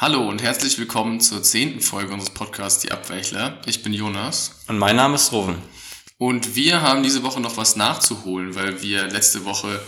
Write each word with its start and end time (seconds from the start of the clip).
Hallo 0.00 0.28
und 0.28 0.44
herzlich 0.44 0.78
willkommen 0.78 1.20
zur 1.20 1.42
zehnten 1.42 1.80
Folge 1.80 2.12
unseres 2.12 2.32
Podcasts 2.32 2.82
Die 2.82 2.92
Abweichler. 2.92 3.60
Ich 3.66 3.82
bin 3.82 3.92
Jonas. 3.92 4.62
Und 4.68 4.78
mein 4.78 4.94
Name 4.94 5.16
ist 5.16 5.32
Roven. 5.32 5.56
Und 6.18 6.54
wir 6.54 6.82
haben 6.82 7.02
diese 7.02 7.24
Woche 7.24 7.40
noch 7.40 7.56
was 7.56 7.74
nachzuholen, 7.74 8.54
weil 8.54 8.80
wir 8.80 9.08
letzte 9.08 9.44
Woche 9.44 9.80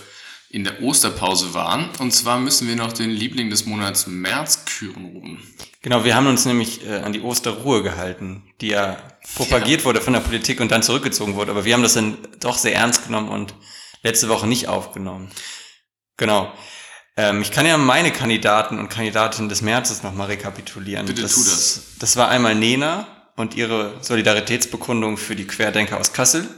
in 0.49 0.65
der 0.65 0.83
Osterpause 0.83 1.55
waren. 1.55 1.91
Und 2.01 2.11
zwar 2.11 2.41
müssen 2.41 2.67
wir 2.67 2.75
noch 2.75 2.93
den 2.93 3.11
Liebling 3.11 3.51
des 3.51 3.67
Monats 3.67 4.09
März 4.09 4.65
küren, 4.65 5.05
Ruben. 5.05 5.55
Genau, 5.81 6.05
wir 6.05 6.17
haben 6.17 6.27
uns 6.27 6.45
nämlich 6.45 6.85
äh, 6.85 6.97
an 6.97 7.13
die 7.13 7.21
Osterruhe 7.21 7.85
gehalten, 7.85 8.43
die 8.61 8.71
ja 8.71 8.97
propagiert 9.37 9.83
ja. 9.83 9.87
wurde 9.87 10.01
von 10.01 10.15
der 10.15 10.21
Politik 10.21 10.59
und 10.59 10.73
dann 10.73 10.83
zurückgezogen 10.83 11.37
wurde. 11.37 11.53
Aber 11.53 11.65
wir 11.65 11.73
haben 11.73 11.85
das 11.85 11.95
dann 11.95 12.19
doch 12.41 12.59
sehr 12.59 12.75
ernst 12.75 13.07
genommen 13.07 13.29
und 13.29 13.55
letzte 14.03 14.29
Woche 14.29 14.49
nicht 14.49 14.67
aufgenommen. 14.67 15.31
Genau. 16.17 16.53
Ähm, 17.17 17.43
ich 17.43 17.51
kann 17.51 17.67
ja 17.67 17.77
meine 17.77 18.13
Kandidaten 18.13 18.79
und 18.79 18.89
Kandidatinnen 18.89 19.49
des 19.49 19.63
Märzes 19.63 20.03
nochmal 20.03 20.29
rekapitulieren. 20.29 21.07
Bitte 21.07 21.23
das, 21.23 21.35
tu 21.35 21.45
das. 21.45 21.83
Das 21.99 22.17
war 22.17 22.29
einmal 22.29 22.55
Nena 22.55 23.07
und 23.37 23.55
ihre 23.55 23.95
Solidaritätsbekundung 24.03 25.17
für 25.17 25.37
die 25.37 25.47
Querdenker 25.47 25.99
aus 25.99 26.13
Kassel. 26.13 26.49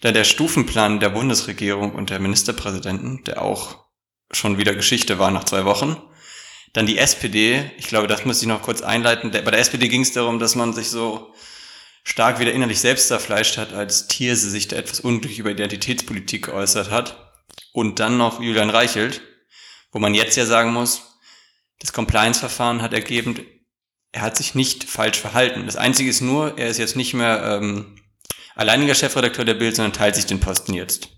Dann 0.00 0.14
der 0.14 0.24
Stufenplan 0.24 1.00
der 1.00 1.10
Bundesregierung 1.10 1.92
und 1.92 2.10
der 2.10 2.18
Ministerpräsidenten, 2.18 3.24
der 3.24 3.40
auch 3.42 3.84
schon 4.32 4.58
wieder 4.58 4.74
Geschichte 4.74 5.18
war 5.18 5.30
nach 5.30 5.44
zwei 5.44 5.64
Wochen. 5.64 5.96
Dann 6.72 6.86
die 6.86 6.98
SPD, 6.98 7.70
ich 7.76 7.86
glaube, 7.86 8.08
das 8.08 8.24
muss 8.24 8.40
ich 8.40 8.48
noch 8.48 8.62
kurz 8.62 8.82
einleiten. 8.82 9.30
Bei 9.30 9.40
der 9.42 9.60
SPD 9.60 9.88
ging 9.88 10.02
es 10.02 10.12
darum, 10.12 10.38
dass 10.38 10.54
man 10.54 10.72
sich 10.72 10.88
so 10.88 11.32
stark 12.02 12.40
wieder 12.40 12.52
innerlich 12.52 12.80
selbst 12.80 13.08
zerfleischt 13.08 13.58
hat, 13.58 13.72
als 13.72 14.08
Thierse 14.08 14.50
sich 14.50 14.68
da 14.68 14.76
etwas 14.76 15.00
unglücklich 15.00 15.38
über 15.38 15.50
Identitätspolitik 15.50 16.46
geäußert 16.46 16.90
hat. 16.90 17.32
Und 17.72 18.00
dann 18.00 18.16
noch 18.16 18.40
Julian 18.40 18.70
Reichelt, 18.70 19.22
wo 19.92 19.98
man 19.98 20.14
jetzt 20.14 20.36
ja 20.36 20.46
sagen 20.46 20.72
muss, 20.72 21.18
das 21.78 21.92
Compliance-Verfahren 21.92 22.82
hat 22.82 22.92
ergeben, 22.92 23.40
er 24.12 24.22
hat 24.22 24.36
sich 24.36 24.54
nicht 24.54 24.84
falsch 24.84 25.18
verhalten. 25.18 25.66
Das 25.66 25.76
Einzige 25.76 26.10
ist 26.10 26.20
nur, 26.20 26.58
er 26.58 26.68
ist 26.68 26.78
jetzt 26.78 26.96
nicht 26.96 27.14
mehr 27.14 27.42
ähm, 27.44 27.96
alleiniger 28.54 28.94
Chefredakteur 28.94 29.44
der 29.44 29.54
Bild, 29.54 29.76
sondern 29.76 29.92
teilt 29.92 30.14
sich 30.14 30.26
den 30.26 30.40
Posten 30.40 30.74
jetzt. 30.74 31.08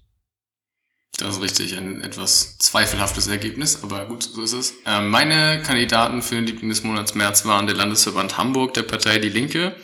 Das 1.19 1.37
ist 1.37 1.43
richtig, 1.43 1.77
ein 1.77 2.01
etwas 2.03 2.59
zweifelhaftes 2.59 3.29
Ergebnis, 3.29 3.85
aber 3.85 4.07
gut, 4.07 4.25
so 4.25 4.43
ist 4.43 4.53
es. 4.53 4.75
Ähm, 4.85 5.11
meine 5.11 5.63
Kandidaten 5.63 6.23
für 6.23 6.35
den 6.35 6.47
Liebling 6.47 6.71
des 6.71 6.83
Monats 6.83 7.15
März 7.15 7.45
waren 7.45 7.67
der 7.67 7.77
Landesverband 7.77 8.37
Hamburg, 8.37 8.75
der 8.75 8.83
Partei 8.83 9.19
Die 9.19 9.29
Linke, 9.29 9.77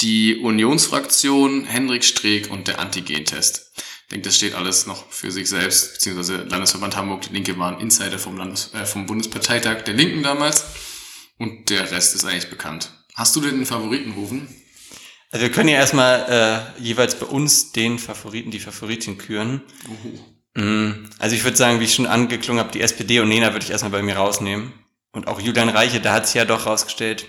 die 0.00 0.36
Unionsfraktion, 0.36 1.64
Hendrik 1.64 2.04
Streeck 2.04 2.50
und 2.50 2.68
der 2.68 2.78
Antigentest. 2.78 3.72
Ich 4.04 4.10
denke, 4.10 4.28
das 4.28 4.36
steht 4.36 4.54
alles 4.54 4.86
noch 4.86 5.10
für 5.10 5.30
sich 5.30 5.48
selbst, 5.48 5.94
beziehungsweise 5.94 6.42
Landesverband 6.42 6.96
Hamburg, 6.96 7.22
die 7.22 7.32
Linke 7.32 7.58
waren 7.58 7.80
Insider 7.80 8.18
vom, 8.18 8.36
Landes 8.36 8.72
äh, 8.74 8.84
vom 8.84 9.06
Bundesparteitag 9.06 9.82
der 9.82 9.94
Linken 9.94 10.22
damals 10.22 10.64
und 11.38 11.70
der 11.70 11.90
Rest 11.90 12.14
ist 12.14 12.24
eigentlich 12.24 12.50
bekannt. 12.50 12.90
Hast 13.14 13.34
du 13.34 13.40
denn 13.40 13.54
einen 13.54 13.66
Favoriten 13.66 14.12
rufen? 14.12 14.48
Also 15.30 15.46
wir 15.46 15.50
können 15.50 15.68
ja 15.68 15.76
erstmal 15.76 16.74
äh, 16.78 16.82
jeweils 16.82 17.18
bei 17.18 17.26
uns 17.26 17.72
den 17.72 17.98
Favoriten, 17.98 18.50
die 18.50 18.60
Favoritin 18.60 19.18
küren. 19.18 19.62
Uhu. 19.88 20.62
Mm, 20.62 21.10
also 21.18 21.34
ich 21.34 21.42
würde 21.42 21.56
sagen, 21.56 21.80
wie 21.80 21.84
ich 21.84 21.94
schon 21.94 22.06
angeklungen 22.06 22.62
habe, 22.62 22.72
die 22.72 22.82
SPD 22.82 23.20
und 23.20 23.28
Nena 23.28 23.52
würde 23.52 23.64
ich 23.64 23.70
erstmal 23.70 23.90
bei 23.90 24.02
mir 24.02 24.16
rausnehmen. 24.16 24.72
Und 25.12 25.26
auch 25.26 25.40
Julian 25.40 25.68
Reiche, 25.70 26.00
da 26.00 26.12
hat 26.12 26.26
sich 26.26 26.36
ja 26.36 26.44
doch 26.44 26.66
rausgestellt, 26.66 27.26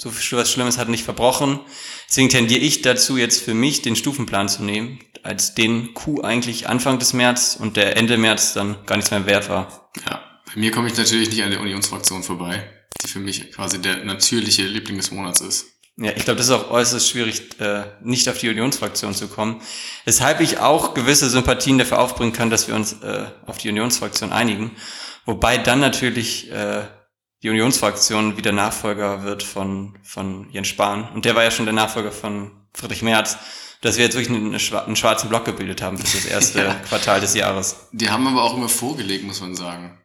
so 0.00 0.10
viel 0.10 0.38
was 0.38 0.50
Schlimmes 0.50 0.78
hat 0.78 0.88
nicht 0.88 1.04
verbrochen. 1.04 1.60
Deswegen 2.08 2.28
tendiere 2.28 2.60
ich 2.60 2.82
dazu, 2.82 3.16
jetzt 3.16 3.42
für 3.42 3.54
mich 3.54 3.82
den 3.82 3.96
Stufenplan 3.96 4.48
zu 4.48 4.62
nehmen, 4.62 5.00
als 5.24 5.54
den 5.54 5.94
Coup 5.94 6.24
eigentlich 6.24 6.68
Anfang 6.68 6.98
des 6.98 7.12
März 7.12 7.56
und 7.58 7.76
der 7.76 7.96
Ende 7.96 8.18
März 8.18 8.54
dann 8.54 8.76
gar 8.86 8.96
nichts 8.96 9.10
mehr 9.10 9.26
wert 9.26 9.48
war. 9.48 9.90
Ja, 10.06 10.22
bei 10.46 10.60
mir 10.60 10.70
komme 10.70 10.88
ich 10.88 10.96
natürlich 10.96 11.30
nicht 11.30 11.42
an 11.42 11.50
der 11.50 11.60
Unionsfraktion 11.60 12.22
vorbei, 12.22 12.68
die 13.02 13.08
für 13.08 13.20
mich 13.20 13.52
quasi 13.52 13.80
der 13.80 14.04
natürliche 14.04 14.62
Liebling 14.62 14.96
des 14.96 15.10
Monats 15.10 15.40
ist. 15.40 15.66
Ja, 16.00 16.12
ich 16.14 16.24
glaube, 16.24 16.38
das 16.38 16.46
ist 16.46 16.52
auch 16.52 16.70
äußerst 16.70 17.08
schwierig, 17.08 17.60
äh, 17.60 17.84
nicht 18.02 18.28
auf 18.28 18.38
die 18.38 18.48
Unionsfraktion 18.48 19.14
zu 19.14 19.26
kommen. 19.26 19.60
Weshalb 20.04 20.40
ich 20.40 20.58
auch 20.58 20.94
gewisse 20.94 21.28
Sympathien 21.28 21.76
dafür 21.76 21.98
aufbringen 21.98 22.32
kann, 22.32 22.50
dass 22.50 22.68
wir 22.68 22.76
uns 22.76 23.02
äh, 23.02 23.26
auf 23.46 23.58
die 23.58 23.68
Unionsfraktion 23.68 24.32
einigen. 24.32 24.76
Wobei 25.24 25.58
dann 25.58 25.80
natürlich 25.80 26.52
äh, 26.52 26.84
die 27.42 27.50
Unionsfraktion 27.50 28.36
wieder 28.36 28.52
Nachfolger 28.52 29.24
wird 29.24 29.42
von, 29.42 29.98
von 30.04 30.48
Jens 30.50 30.68
Spahn. 30.68 31.08
Und 31.12 31.24
der 31.24 31.34
war 31.34 31.42
ja 31.42 31.50
schon 31.50 31.66
der 31.66 31.74
Nachfolger 31.74 32.12
von 32.12 32.68
Friedrich 32.74 33.02
Merz 33.02 33.36
dass 33.80 33.96
wir 33.96 34.04
jetzt 34.04 34.14
wirklich 34.16 34.36
einen, 34.36 34.54
einen 34.54 34.96
schwarzen 34.96 35.28
Block 35.28 35.44
gebildet 35.44 35.82
haben 35.82 35.98
für 35.98 36.16
das 36.16 36.26
erste 36.26 36.58
ja. 36.64 36.74
Quartal 36.88 37.20
des 37.20 37.34
Jahres. 37.34 37.76
Die 37.92 38.10
haben 38.10 38.26
aber 38.26 38.42
auch 38.42 38.56
immer 38.56 38.68
vorgelegt, 38.68 39.24
muss 39.24 39.40
man 39.40 39.54
sagen. 39.54 39.98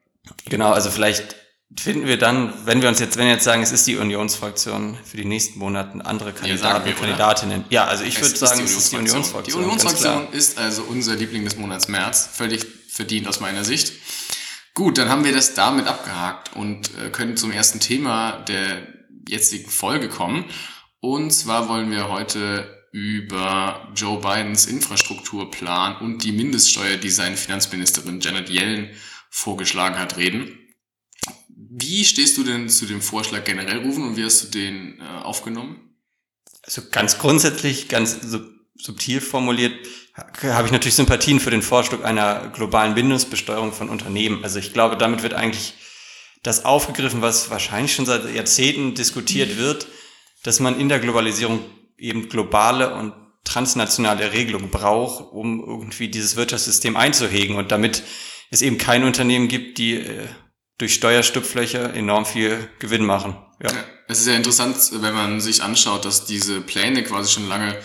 Genau, 0.45 0.71
also 0.71 0.89
vielleicht 0.89 1.35
finden 1.79 2.07
wir 2.07 2.17
dann, 2.17 2.53
wenn 2.65 2.81
wir 2.81 2.89
uns 2.89 2.99
jetzt, 2.99 3.17
wenn 3.17 3.25
wir 3.25 3.33
jetzt 3.33 3.43
sagen, 3.43 3.63
es 3.63 3.71
ist 3.71 3.87
die 3.87 3.97
Unionsfraktion 3.97 4.97
für 5.03 5.17
die 5.17 5.25
nächsten 5.25 5.59
Monate 5.59 6.05
andere 6.05 6.33
Kandidaten, 6.33 6.87
ja, 6.87 6.95
Kandidatinnen. 6.95 7.65
Ja, 7.69 7.85
also 7.85 8.03
ich 8.03 8.21
würde 8.21 8.35
sagen, 8.35 8.61
es 8.63 8.77
ist 8.77 8.91
die 8.91 8.97
Unionsfraktion. 8.97 9.59
Die 9.59 9.63
Unionsfraktion 9.63 10.31
ist 10.31 10.57
also 10.57 10.83
unser 10.83 11.15
Liebling 11.15 11.43
des 11.43 11.57
Monats 11.57 11.87
März, 11.87 12.29
völlig 12.31 12.65
verdient 12.89 13.27
aus 13.27 13.39
meiner 13.39 13.63
Sicht. 13.63 13.93
Gut, 14.75 14.97
dann 14.97 15.09
haben 15.09 15.23
wir 15.23 15.33
das 15.33 15.53
damit 15.53 15.87
abgehakt 15.87 16.55
und 16.55 16.91
äh, 16.97 17.09
können 17.09 17.37
zum 17.37 17.51
ersten 17.51 17.79
Thema 17.79 18.43
der 18.47 18.87
jetzigen 19.27 19.69
Folge 19.69 20.09
kommen. 20.09 20.45
Und 20.99 21.31
zwar 21.31 21.69
wollen 21.69 21.91
wir 21.91 22.09
heute 22.09 22.82
über 22.93 23.91
Joe 23.95 24.21
Bidens 24.21 24.67
Infrastrukturplan 24.67 25.97
und 25.97 26.23
die 26.23 26.31
Mindeststeuer, 26.31 26.97
die 26.97 27.09
seine 27.09 27.35
Finanzministerin 27.35 28.19
Janet 28.19 28.51
Yellen 28.51 28.91
vorgeschlagen 29.31 29.97
hat, 29.97 30.17
reden. 30.17 30.59
Wie 31.49 32.05
stehst 32.05 32.37
du 32.37 32.43
denn 32.43 32.69
zu 32.69 32.85
dem 32.85 33.01
Vorschlag 33.01 33.45
generell, 33.45 33.79
Rufen, 33.79 34.03
und 34.03 34.15
wie 34.15 34.23
hast 34.23 34.43
du 34.43 34.47
den 34.49 34.99
äh, 34.99 35.03
aufgenommen? 35.23 35.97
Also 36.61 36.83
ganz 36.91 37.17
grundsätzlich, 37.17 37.89
ganz 37.89 38.19
subtil 38.75 39.21
formuliert, 39.21 39.73
habe 40.15 40.67
ich 40.67 40.71
natürlich 40.71 40.93
Sympathien 40.93 41.39
für 41.39 41.49
den 41.49 41.63
Vorschlag 41.63 42.03
einer 42.03 42.49
globalen 42.49 42.93
Bindungsbesteuerung 42.93 43.73
von 43.73 43.89
Unternehmen. 43.89 44.43
Also 44.43 44.59
ich 44.59 44.71
glaube, 44.71 44.97
damit 44.97 45.23
wird 45.23 45.33
eigentlich 45.33 45.73
das 46.43 46.63
aufgegriffen, 46.63 47.23
was 47.23 47.49
wahrscheinlich 47.49 47.95
schon 47.95 48.05
seit 48.05 48.31
Jahrzehnten 48.35 48.93
diskutiert 48.93 49.57
wird, 49.57 49.87
dass 50.43 50.59
man 50.59 50.79
in 50.79 50.89
der 50.89 50.99
Globalisierung 50.99 51.65
eben 52.03 52.29
globale 52.29 52.93
und 52.93 53.13
transnationale 53.43 54.31
Regelung 54.31 54.69
braucht, 54.69 55.33
um 55.33 55.63
irgendwie 55.65 56.07
dieses 56.07 56.35
Wirtschaftssystem 56.35 56.95
einzuhegen 56.95 57.55
und 57.55 57.71
damit 57.71 58.03
es 58.51 58.61
eben 58.61 58.77
kein 58.77 59.03
Unternehmen 59.03 59.47
gibt, 59.47 59.77
die 59.77 59.95
äh, 59.95 60.27
durch 60.77 60.93
Steuerstupflöcher 60.93 61.93
enorm 61.93 62.25
viel 62.25 62.69
Gewinn 62.79 63.05
machen. 63.05 63.35
Ja. 63.61 63.71
Es 64.07 64.19
ist 64.19 64.27
ja 64.27 64.35
interessant, 64.35 64.75
wenn 64.91 65.13
man 65.13 65.39
sich 65.39 65.63
anschaut, 65.63 66.05
dass 66.05 66.25
diese 66.25 66.61
Pläne 66.61 67.03
quasi 67.03 67.31
schon 67.31 67.47
lange 67.47 67.77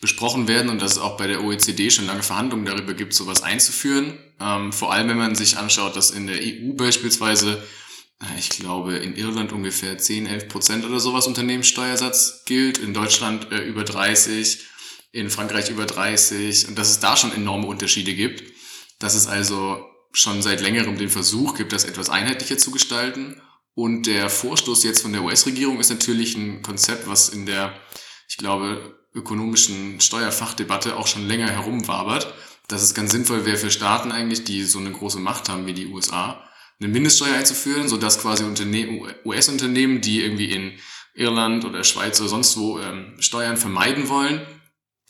besprochen 0.00 0.48
werden 0.48 0.70
und 0.70 0.82
dass 0.82 0.92
es 0.92 0.98
auch 0.98 1.16
bei 1.16 1.26
der 1.26 1.42
OECD 1.42 1.90
schon 1.90 2.06
lange 2.06 2.22
Verhandlungen 2.22 2.66
darüber 2.66 2.94
gibt, 2.94 3.14
sowas 3.14 3.42
einzuführen. 3.42 4.18
Ähm, 4.40 4.72
vor 4.72 4.92
allem, 4.92 5.08
wenn 5.08 5.16
man 5.16 5.34
sich 5.34 5.56
anschaut, 5.56 5.96
dass 5.96 6.10
in 6.10 6.26
der 6.26 6.36
EU 6.36 6.74
beispielsweise 6.74 7.62
ich 8.38 8.48
glaube, 8.48 8.96
in 8.96 9.16
Irland 9.16 9.52
ungefähr 9.52 9.98
10, 9.98 10.26
11 10.26 10.48
Prozent 10.48 10.84
oder 10.84 11.00
sowas 11.00 11.26
Unternehmenssteuersatz 11.26 12.44
gilt, 12.46 12.78
in 12.78 12.94
Deutschland 12.94 13.50
äh, 13.52 13.62
über 13.62 13.84
30, 13.84 14.60
in 15.12 15.30
Frankreich 15.30 15.70
über 15.70 15.86
30 15.86 16.68
und 16.68 16.78
dass 16.78 16.90
es 16.90 17.00
da 17.00 17.16
schon 17.16 17.32
enorme 17.32 17.66
Unterschiede 17.66 18.14
gibt, 18.14 18.42
dass 18.98 19.14
es 19.14 19.26
also 19.26 19.84
schon 20.12 20.42
seit 20.42 20.60
längerem 20.60 20.96
den 20.96 21.10
Versuch 21.10 21.56
gibt, 21.56 21.72
das 21.72 21.84
etwas 21.84 22.08
einheitlicher 22.08 22.58
zu 22.58 22.70
gestalten. 22.70 23.40
Und 23.74 24.06
der 24.06 24.30
Vorstoß 24.30 24.84
jetzt 24.84 25.02
von 25.02 25.12
der 25.12 25.22
US-Regierung 25.22 25.80
ist 25.80 25.90
natürlich 25.90 26.36
ein 26.36 26.62
Konzept, 26.62 27.08
was 27.08 27.28
in 27.28 27.46
der, 27.46 27.74
ich 28.28 28.36
glaube, 28.36 28.96
ökonomischen 29.12 30.00
Steuerfachdebatte 30.00 30.96
auch 30.96 31.08
schon 31.08 31.26
länger 31.26 31.48
herumwabert, 31.48 32.32
dass 32.68 32.82
es 32.82 32.94
ganz 32.94 33.10
sinnvoll 33.10 33.44
wäre 33.44 33.56
für 33.56 33.70
Staaten 33.70 34.12
eigentlich, 34.12 34.44
die 34.44 34.62
so 34.64 34.78
eine 34.78 34.92
große 34.92 35.18
Macht 35.18 35.48
haben 35.48 35.66
wie 35.66 35.74
die 35.74 35.86
USA, 35.86 36.48
eine 36.80 36.88
Mindeststeuer 36.88 37.34
einzuführen, 37.34 37.88
sodass 37.88 38.20
quasi 38.20 38.44
US-Unternehmen, 39.24 40.00
die 40.00 40.22
irgendwie 40.22 40.50
in 40.50 40.72
Irland 41.14 41.64
oder 41.64 41.84
Schweiz 41.84 42.20
oder 42.20 42.28
sonst 42.28 42.56
wo 42.56 42.78
ähm, 42.80 43.14
Steuern 43.20 43.56
vermeiden 43.56 44.08
wollen, 44.08 44.44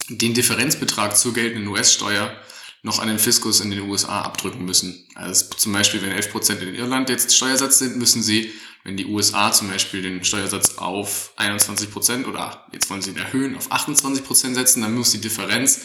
den 0.09 0.35
Differenzbetrag 0.35 1.17
zur 1.17 1.33
geltenden 1.33 1.69
US-Steuer 1.69 2.37
noch 2.83 2.99
an 2.99 3.09
den 3.09 3.19
Fiskus 3.19 3.61
in 3.61 3.71
den 3.71 3.81
USA 3.81 4.21
abdrücken 4.21 4.65
müssen. 4.65 5.09
Also 5.15 5.47
zum 5.56 5.73
Beispiel, 5.73 6.03
wenn 6.03 6.12
11% 6.12 6.59
in 6.59 6.75
Irland 6.75 7.09
jetzt 7.09 7.35
Steuersatz 7.35 7.79
sind, 7.79 7.97
müssen 7.97 8.23
sie, 8.23 8.53
wenn 8.85 8.99
die 8.99 9.06
USA 9.06 9.50
zum 9.53 9.71
Beispiel 9.71 10.03
den 10.03 10.23
Steuersatz 10.23 10.77
auf 10.77 11.33
21% 11.38 12.27
oder 12.27 12.67
jetzt 12.73 12.91
wollen 12.91 13.00
sie 13.00 13.11
ihn 13.11 13.17
erhöhen 13.17 13.56
auf 13.56 13.73
28% 13.73 14.53
setzen, 14.53 14.83
dann 14.83 14.94
muss 14.94 15.12
die 15.12 15.21
Differenz 15.23 15.81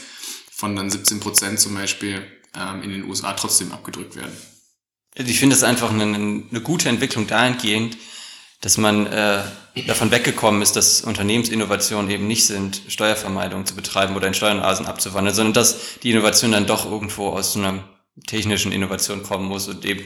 von 0.52 0.76
dann 0.76 0.90
17% 0.90 1.56
zum 1.56 1.74
Beispiel 1.74 2.22
ähm, 2.54 2.84
in 2.84 2.90
den 2.90 3.06
USA 3.06 3.32
trotzdem 3.32 3.72
abgedrückt 3.72 4.18
werden. 4.18 4.36
Also 5.20 5.32
ich 5.32 5.40
finde 5.40 5.54
es 5.54 5.64
einfach 5.64 5.92
eine, 5.92 6.04
eine, 6.04 6.62
gute 6.62 6.88
Entwicklung 6.88 7.28
dahingehend, 7.28 7.98
dass 8.62 8.78
man 8.78 9.06
äh, 9.08 9.42
davon 9.86 10.12
weggekommen 10.12 10.62
ist, 10.62 10.78
dass 10.78 11.02
Unternehmensinnovationen 11.02 12.10
eben 12.10 12.26
nicht 12.26 12.46
sind, 12.46 12.84
Steuervermeidung 12.88 13.66
zu 13.66 13.76
betreiben 13.76 14.16
oder 14.16 14.28
in 14.28 14.34
Steueroasen 14.34 14.86
abzuwandeln, 14.86 15.36
sondern 15.36 15.54
dass 15.54 16.00
die 16.04 16.12
Innovation 16.12 16.54
dann 16.54 16.68
doch 16.68 16.90
irgendwo 16.90 17.28
aus 17.32 17.58
einer 17.58 17.84
technischen 18.28 18.72
Innovation 18.72 19.22
kommen 19.22 19.46
muss 19.46 19.68
und 19.68 19.84
eben 19.84 20.06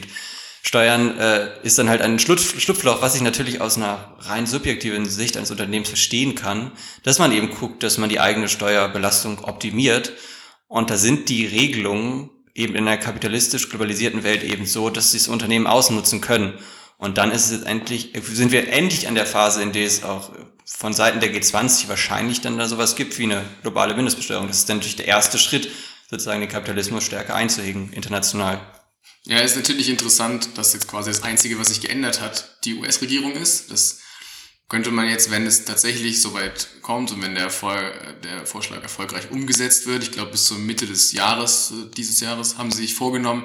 Steuern 0.62 1.16
äh, 1.16 1.62
ist 1.62 1.78
dann 1.78 1.88
halt 1.88 2.02
ein 2.02 2.18
Schlupfloch, 2.18 3.00
was 3.00 3.14
ich 3.14 3.22
natürlich 3.22 3.60
aus 3.60 3.76
einer 3.76 4.16
rein 4.18 4.48
subjektiven 4.48 5.06
Sicht 5.06 5.36
eines 5.36 5.52
Unternehmens 5.52 5.90
verstehen 5.90 6.34
kann, 6.34 6.72
dass 7.04 7.20
man 7.20 7.30
eben 7.30 7.50
guckt, 7.50 7.84
dass 7.84 7.98
man 7.98 8.08
die 8.08 8.18
eigene 8.18 8.48
Steuerbelastung 8.48 9.44
optimiert. 9.44 10.12
Und 10.66 10.90
da 10.90 10.96
sind 10.96 11.28
die 11.28 11.46
Regelungen 11.46 12.30
eben 12.54 12.74
in 12.76 12.86
einer 12.86 12.96
kapitalistisch 12.96 13.68
globalisierten 13.68 14.22
Welt 14.22 14.42
eben 14.42 14.66
so, 14.66 14.90
dass 14.90 15.12
sie 15.12 15.18
das 15.18 15.28
Unternehmen 15.28 15.66
ausnutzen 15.66 16.20
können. 16.20 16.58
Und 16.96 17.18
dann 17.18 17.32
ist 17.32 17.50
es 17.50 17.62
endlich, 17.62 18.12
sind 18.22 18.52
wir 18.52 18.68
endlich 18.68 19.08
an 19.08 19.14
der 19.14 19.26
Phase, 19.26 19.62
in 19.62 19.72
der 19.72 19.86
es 19.86 20.04
auch 20.04 20.30
von 20.64 20.94
Seiten 20.94 21.20
der 21.20 21.34
G20 21.34 21.88
wahrscheinlich 21.88 22.40
dann 22.40 22.56
da 22.56 22.66
sowas 22.66 22.96
gibt 22.96 23.18
wie 23.18 23.24
eine 23.24 23.44
globale 23.62 23.94
Mindestbesteuerung. 23.94 24.46
Das 24.46 24.58
ist 24.58 24.68
dann 24.68 24.78
natürlich 24.78 24.96
der 24.96 25.08
erste 25.08 25.38
Schritt, 25.38 25.68
sozusagen 26.08 26.40
den 26.40 26.48
Kapitalismus 26.48 27.04
stärker 27.04 27.34
einzuhegen, 27.34 27.92
international. 27.92 28.60
Ja, 29.26 29.40
ist 29.40 29.56
natürlich 29.56 29.88
interessant, 29.88 30.56
dass 30.56 30.74
jetzt 30.74 30.86
quasi 30.86 31.10
das 31.10 31.22
Einzige, 31.22 31.58
was 31.58 31.68
sich 31.68 31.80
geändert 31.80 32.20
hat, 32.20 32.58
die 32.64 32.74
US-Regierung 32.74 33.32
ist. 33.32 33.70
Das 33.70 34.00
könnte 34.68 34.90
man 34.90 35.08
jetzt, 35.08 35.30
wenn 35.30 35.46
es 35.46 35.64
tatsächlich 35.64 36.22
soweit 36.22 36.68
kommt 36.80 37.12
und 37.12 37.22
wenn 37.22 37.34
der, 37.34 37.44
Erfolg, 37.44 38.22
der 38.22 38.46
Vorschlag 38.46 38.82
erfolgreich 38.82 39.30
umgesetzt 39.30 39.86
wird, 39.86 40.02
ich 40.02 40.12
glaube 40.12 40.32
bis 40.32 40.46
zur 40.46 40.58
Mitte 40.58 40.86
des 40.86 41.12
Jahres, 41.12 41.72
dieses 41.96 42.20
Jahres, 42.20 42.56
haben 42.56 42.70
sie 42.70 42.82
sich 42.82 42.94
vorgenommen, 42.94 43.44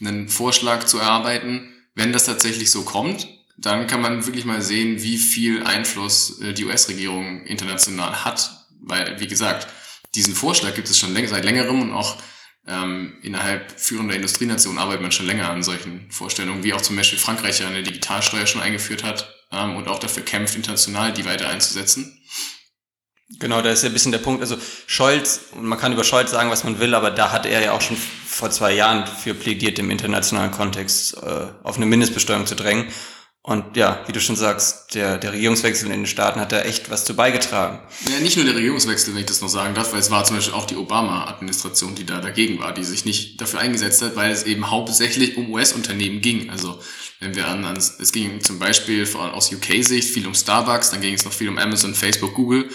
einen 0.00 0.28
Vorschlag 0.28 0.84
zu 0.84 0.98
erarbeiten. 0.98 1.72
Wenn 1.94 2.12
das 2.12 2.24
tatsächlich 2.24 2.70
so 2.70 2.82
kommt, 2.82 3.28
dann 3.56 3.86
kann 3.86 4.00
man 4.00 4.26
wirklich 4.26 4.44
mal 4.44 4.62
sehen, 4.62 5.02
wie 5.02 5.18
viel 5.18 5.64
Einfluss 5.64 6.40
äh, 6.40 6.52
die 6.54 6.64
US-Regierung 6.64 7.44
international 7.46 8.24
hat. 8.24 8.66
Weil, 8.80 9.18
wie 9.20 9.26
gesagt, 9.26 9.68
diesen 10.14 10.34
Vorschlag 10.34 10.74
gibt 10.74 10.88
es 10.88 10.98
schon 10.98 11.14
seit 11.26 11.44
längerem 11.44 11.82
und 11.82 11.92
auch 11.92 12.16
ähm, 12.66 13.16
innerhalb 13.22 13.80
führender 13.80 14.14
Industrienationen 14.14 14.78
arbeitet 14.78 15.02
man 15.02 15.12
schon 15.12 15.26
länger 15.26 15.50
an 15.50 15.62
solchen 15.62 16.10
Vorstellungen, 16.10 16.62
wie 16.62 16.74
auch 16.74 16.80
zum 16.80 16.96
Beispiel 16.96 17.18
Frankreich 17.18 17.60
ja 17.60 17.68
eine 17.68 17.82
Digitalsteuer 17.82 18.46
schon 18.46 18.60
eingeführt 18.60 19.02
hat 19.02 19.37
ähm, 19.52 19.76
und 19.76 19.88
auch 19.88 19.98
dafür 19.98 20.24
kämpft, 20.24 20.56
international 20.56 21.12
die 21.12 21.24
weiter 21.24 21.48
einzusetzen. 21.48 22.14
Genau, 23.38 23.60
da 23.60 23.70
ist 23.70 23.82
ja 23.82 23.90
ein 23.90 23.92
bisschen 23.92 24.12
der 24.12 24.20
Punkt. 24.20 24.40
Also 24.40 24.56
Scholz, 24.86 25.40
man 25.60 25.78
kann 25.78 25.92
über 25.92 26.02
Scholz 26.02 26.30
sagen, 26.30 26.50
was 26.50 26.64
man 26.64 26.80
will, 26.80 26.94
aber 26.94 27.10
da 27.10 27.30
hat 27.30 27.44
er 27.44 27.62
ja 27.62 27.72
auch 27.72 27.82
schon 27.82 27.96
vor 27.96 28.50
zwei 28.50 28.72
Jahren 28.72 29.06
für 29.06 29.34
plädiert, 29.34 29.78
im 29.78 29.90
internationalen 29.90 30.50
Kontext 30.50 31.14
äh, 31.22 31.46
auf 31.62 31.76
eine 31.76 31.86
Mindestbesteuerung 31.86 32.46
zu 32.46 32.56
drängen. 32.56 32.88
Und 33.42 33.76
ja, 33.76 34.02
wie 34.06 34.12
du 34.12 34.20
schon 34.20 34.36
sagst, 34.36 34.94
der, 34.94 35.16
der 35.16 35.32
Regierungswechsel 35.32 35.86
in 35.86 36.00
den 36.00 36.06
Staaten 36.06 36.38
hat 36.38 36.52
da 36.52 36.60
echt 36.60 36.90
was 36.90 37.04
zu 37.04 37.14
beigetragen. 37.14 37.80
Ja, 38.10 38.20
nicht 38.20 38.36
nur 38.36 38.44
der 38.44 38.54
Regierungswechsel, 38.54 39.14
wenn 39.14 39.20
ich 39.20 39.26
das 39.26 39.40
noch 39.40 39.48
sagen 39.48 39.74
darf, 39.74 39.92
weil 39.92 40.00
es 40.00 40.10
war 40.10 40.24
zum 40.24 40.36
Beispiel 40.36 40.54
auch 40.54 40.66
die 40.66 40.76
Obama-Administration, 40.76 41.94
die 41.94 42.04
da 42.04 42.20
dagegen 42.20 42.58
war, 42.58 42.74
die 42.74 42.84
sich 42.84 43.04
nicht 43.06 43.40
dafür 43.40 43.60
eingesetzt 43.60 44.02
hat, 44.02 44.16
weil 44.16 44.30
es 44.30 44.42
eben 44.42 44.70
hauptsächlich 44.70 45.36
um 45.38 45.50
US-Unternehmen 45.50 46.20
ging. 46.20 46.50
Also 46.50 46.78
wenn 47.20 47.34
wir 47.34 47.48
an, 47.48 47.64
an, 47.64 47.76
es 47.76 48.12
ging 48.12 48.40
zum 48.42 48.58
Beispiel 48.58 49.06
vor 49.06 49.34
aus 49.34 49.52
UK-Sicht 49.52 50.10
viel 50.12 50.26
um 50.26 50.34
Starbucks, 50.34 50.90
dann 50.90 51.00
ging 51.00 51.14
es 51.14 51.24
noch 51.24 51.32
viel 51.32 51.48
um 51.48 51.58
Amazon, 51.58 51.94
Facebook, 51.94 52.34
Google, 52.34 52.68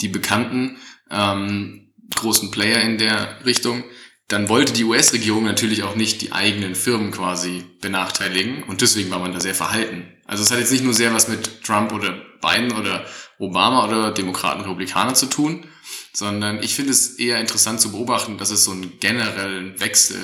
die 0.00 0.08
bekannten 0.08 0.78
ähm, 1.10 1.92
großen 2.14 2.50
Player 2.50 2.80
in 2.82 2.98
der 2.98 3.44
Richtung 3.44 3.84
dann 4.32 4.48
wollte 4.48 4.72
die 4.72 4.84
US-Regierung 4.84 5.44
natürlich 5.44 5.82
auch 5.82 5.94
nicht 5.94 6.22
die 6.22 6.32
eigenen 6.32 6.74
Firmen 6.74 7.10
quasi 7.10 7.64
benachteiligen 7.82 8.62
und 8.62 8.80
deswegen 8.80 9.10
war 9.10 9.18
man 9.18 9.32
da 9.32 9.40
sehr 9.40 9.54
verhalten. 9.54 10.06
Also 10.32 10.44
es 10.44 10.50
hat 10.50 10.60
jetzt 10.60 10.72
nicht 10.72 10.82
nur 10.82 10.94
sehr 10.94 11.12
was 11.12 11.28
mit 11.28 11.62
Trump 11.62 11.92
oder 11.92 12.12
Biden 12.40 12.72
oder 12.72 13.04
Obama 13.38 13.84
oder 13.84 14.12
Demokraten, 14.12 14.62
Republikaner 14.62 15.12
zu 15.12 15.26
tun, 15.26 15.66
sondern 16.14 16.62
ich 16.62 16.74
finde 16.74 16.90
es 16.90 17.18
eher 17.18 17.38
interessant 17.38 17.82
zu 17.82 17.92
beobachten, 17.92 18.38
dass 18.38 18.48
es 18.48 18.64
so 18.64 18.70
einen 18.70 18.98
generellen 18.98 19.78
Wechsel 19.78 20.16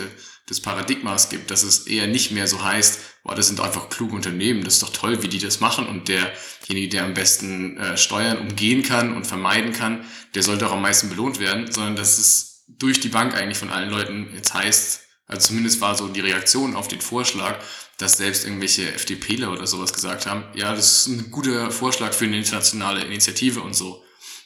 des 0.48 0.62
Paradigmas 0.62 1.28
gibt, 1.28 1.50
dass 1.50 1.62
es 1.62 1.86
eher 1.86 2.06
nicht 2.06 2.30
mehr 2.30 2.48
so 2.48 2.64
heißt, 2.64 3.00
boah, 3.22 3.34
das 3.34 3.48
sind 3.48 3.60
einfach 3.60 3.90
kluge 3.90 4.16
Unternehmen, 4.16 4.64
das 4.64 4.74
ist 4.74 4.82
doch 4.82 4.94
toll, 4.94 5.22
wie 5.22 5.28
die 5.28 5.40
das 5.40 5.60
machen 5.60 5.86
und 5.86 6.08
derjenige, 6.08 6.88
der 6.88 7.04
am 7.04 7.12
besten 7.12 7.76
äh, 7.76 7.98
Steuern 7.98 8.38
umgehen 8.38 8.82
kann 8.82 9.14
und 9.14 9.26
vermeiden 9.26 9.74
kann, 9.74 10.06
der 10.34 10.42
sollte 10.42 10.68
auch 10.68 10.72
am 10.72 10.80
meisten 10.80 11.10
belohnt 11.10 11.38
werden, 11.38 11.70
sondern 11.70 11.96
dass 11.96 12.16
es 12.16 12.64
durch 12.66 13.00
die 13.00 13.10
Bank 13.10 13.34
eigentlich 13.34 13.58
von 13.58 13.68
allen 13.68 13.90
Leuten 13.90 14.30
jetzt 14.34 14.54
heißt, 14.54 15.07
also 15.28 15.48
zumindest 15.48 15.80
war 15.80 15.94
so 15.94 16.08
die 16.08 16.20
Reaktion 16.20 16.74
auf 16.74 16.88
den 16.88 17.00
Vorschlag, 17.00 17.58
dass 17.98 18.16
selbst 18.16 18.44
irgendwelche 18.44 18.92
FDPler 18.92 19.52
oder 19.52 19.66
sowas 19.66 19.92
gesagt 19.92 20.26
haben, 20.26 20.44
ja, 20.54 20.74
das 20.74 21.06
ist 21.06 21.06
ein 21.08 21.30
guter 21.30 21.70
Vorschlag 21.70 22.14
für 22.14 22.24
eine 22.24 22.38
internationale 22.38 23.04
Initiative 23.04 23.60
und 23.60 23.74
so. 23.74 24.02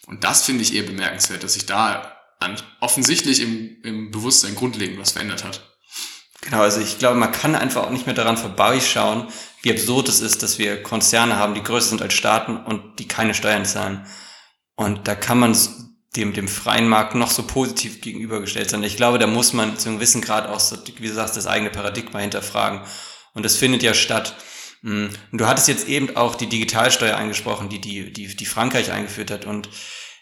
Und 0.06 0.24
das 0.24 0.42
finde 0.44 0.62
ich 0.62 0.74
eher 0.74 0.82
bemerkenswert, 0.82 1.44
dass 1.44 1.54
sich 1.54 1.66
da 1.66 2.18
offensichtlich 2.80 3.40
im, 3.40 3.76
im 3.84 4.10
Bewusstsein 4.10 4.56
grundlegend 4.56 4.98
was 4.98 5.12
verändert 5.12 5.44
hat. 5.44 5.72
Genau, 6.40 6.62
also 6.62 6.80
ich 6.80 6.98
glaube, 6.98 7.16
man 7.16 7.30
kann 7.30 7.54
einfach 7.54 7.84
auch 7.84 7.90
nicht 7.90 8.06
mehr 8.06 8.16
daran 8.16 8.36
vorbeischauen, 8.36 9.28
wie 9.62 9.70
absurd 9.70 10.08
es 10.08 10.20
ist, 10.20 10.42
dass 10.42 10.58
wir 10.58 10.82
Konzerne 10.82 11.36
haben, 11.36 11.54
die 11.54 11.62
größer 11.62 11.90
sind 11.90 12.02
als 12.02 12.14
Staaten 12.14 12.56
und 12.56 12.98
die 12.98 13.06
keine 13.06 13.34
Steuern 13.34 13.64
zahlen. 13.64 14.04
Und 14.74 15.06
da 15.06 15.14
kann 15.14 15.38
man 15.38 15.56
dem, 16.16 16.32
dem 16.34 16.48
freien 16.48 16.88
Markt 16.88 17.14
noch 17.14 17.30
so 17.30 17.42
positiv 17.44 18.00
gegenübergestellt 18.00 18.70
sind. 18.70 18.84
Ich 18.84 18.96
glaube, 18.96 19.18
da 19.18 19.26
muss 19.26 19.52
man 19.52 19.78
zu 19.78 19.88
einem 19.88 19.98
gewissen 19.98 20.20
Grad 20.20 20.46
auch, 20.46 20.60
so, 20.60 20.76
wie 20.98 21.08
du 21.08 21.14
sagst, 21.14 21.36
das 21.36 21.46
eigene 21.46 21.70
Paradigma 21.70 22.18
hinterfragen. 22.18 22.82
Und 23.34 23.44
das 23.44 23.56
findet 23.56 23.82
ja 23.82 23.94
statt. 23.94 24.36
Mm. 24.82 25.06
Und 25.30 25.40
du 25.40 25.46
hattest 25.46 25.68
jetzt 25.68 25.88
eben 25.88 26.14
auch 26.16 26.34
die 26.34 26.48
Digitalsteuer 26.48 27.16
angesprochen, 27.16 27.70
die, 27.70 27.80
die, 27.80 28.12
die, 28.12 28.36
die 28.36 28.46
Frankreich 28.46 28.92
eingeführt 28.92 29.30
hat. 29.30 29.46
Und 29.46 29.70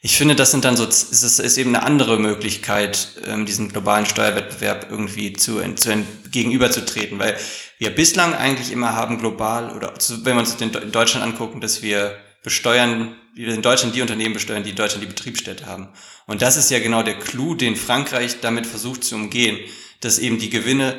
ich 0.03 0.17
finde, 0.17 0.35
das 0.37 0.53
sind 0.53 0.65
dann 0.65 0.77
so, 0.77 0.87
es 0.87 1.11
ist, 1.11 1.41
ist 1.41 1.59
eben 1.59 1.75
eine 1.75 1.85
andere 1.85 2.19
Möglichkeit, 2.19 3.09
ähm, 3.27 3.45
diesen 3.45 3.69
globalen 3.69 4.07
Steuerwettbewerb 4.07 4.87
irgendwie 4.91 5.33
zu, 5.33 5.61
zu 5.75 6.07
gegenüberzutreten, 6.31 7.19
weil 7.19 7.37
wir 7.79 7.91
bislang 7.91 8.35
eigentlich 8.35 8.73
immer 8.73 8.95
haben 8.95 9.19
global 9.19 9.75
oder 9.77 9.93
wenn 10.23 10.37
wir 10.37 10.41
uns 10.41 10.55
in 10.55 10.93
Deutschland 10.93 11.25
angucken, 11.25 11.61
dass 11.61 11.83
wir 11.83 12.17
besteuern, 12.43 13.17
in 13.37 13.63
Deutschland 13.63 13.95
die 13.95 14.03
Unternehmen 14.03 14.35
besteuern, 14.35 14.65
die 14.65 14.71
in 14.71 14.77
Deutschland 14.77 15.03
die 15.03 15.09
Betriebsstätte 15.09 15.67
haben. 15.67 15.89
Und 16.27 16.43
das 16.43 16.57
ist 16.57 16.71
ja 16.71 16.79
genau 16.79 17.03
der 17.03 17.19
Clou, 17.19 17.55
den 17.55 17.77
Frankreich 17.77 18.41
damit 18.41 18.67
versucht 18.67 19.05
zu 19.05 19.15
umgehen, 19.15 19.59
dass 20.01 20.19
eben 20.19 20.39
die 20.39 20.51
Gewinne 20.51 20.99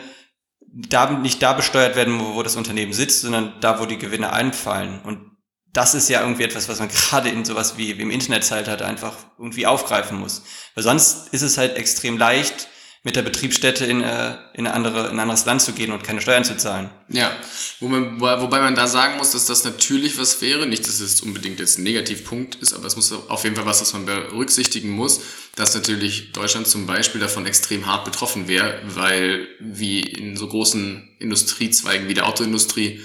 da, 0.74 1.10
nicht 1.12 1.42
da 1.42 1.54
besteuert 1.54 1.96
werden, 1.96 2.20
wo, 2.20 2.36
wo 2.36 2.44
das 2.44 2.56
Unternehmen 2.56 2.94
sitzt, 2.94 3.22
sondern 3.22 3.54
da, 3.60 3.80
wo 3.80 3.86
die 3.86 3.98
Gewinne 3.98 4.32
einfallen. 4.32 5.02
Und 5.02 5.32
das 5.74 5.94
ist 5.94 6.10
ja 6.10 6.22
irgendwie 6.22 6.44
etwas, 6.44 6.70
was 6.70 6.80
man 6.80 6.90
gerade 7.10 7.30
in 7.30 7.46
sowas 7.46 7.78
wie, 7.78 7.98
wie 7.98 8.02
im 8.02 8.12
Internetzeitalter 8.12 8.86
einfach 8.86 9.16
irgendwie 9.38 9.68
aufgreifen 9.68 10.20
muss. 10.20 10.44
Weil 10.76 10.84
sonst 10.84 11.30
ist 11.34 11.42
es 11.42 11.58
halt 11.58 11.76
extrem 11.76 12.18
leicht, 12.18 12.70
mit 13.04 13.16
der 13.16 13.24
Betriebsstätte 13.24 13.86
in, 13.86 14.02
äh, 14.02 14.36
in, 14.54 14.68
eine 14.68 14.74
andere, 14.74 15.06
in 15.06 15.14
ein 15.14 15.22
anderes 15.22 15.46
Land 15.46 15.62
zu 15.62 15.74
gehen 15.74 15.92
und 15.92 16.04
keine 16.04 16.22
Steuern 16.22 16.44
zu 16.44 16.56
zahlen. 16.56 16.90
Ja, 17.10 17.32
wo 17.80 17.88
man, 17.88 18.22
wobei 18.22 18.62
man 18.62 18.76
da 18.76 18.86
sagen 18.86 19.18
muss, 19.18 19.32
dass 19.32 19.48
das 19.48 19.64
natürlich 19.64 20.20
was 20.20 20.40
wäre. 20.42 20.68
Nicht, 20.68 20.88
dass 20.88 21.00
es 21.00 21.22
unbedingt 21.22 21.60
jetzt 21.60 21.80
ein 21.80 21.84
Negativpunkt 21.84 22.56
ist, 22.56 22.74
aber 22.74 22.86
es 22.86 22.96
muss 22.96 23.12
auf 23.12 23.44
jeden 23.44 23.56
Fall 23.56 23.66
was, 23.66 23.82
was 23.82 23.94
man 23.94 24.06
berücksichtigen 24.06 24.92
muss, 24.92 25.22
dass 25.56 25.74
natürlich 25.74 26.32
Deutschland 26.32 26.68
zum 26.68 26.86
Beispiel 26.86 27.20
davon 27.20 27.48
extrem 27.48 27.88
hart 27.88 28.06
betroffen 28.06 28.48
wäre, 28.48 28.80
weil 28.86 29.48
wie 29.60 30.02
in 30.02 30.38
so 30.38 30.48
großen 30.48 31.10
Industriezweigen 31.18 32.08
wie 32.08 32.14
der 32.14 32.28
Autoindustrie 32.28 33.02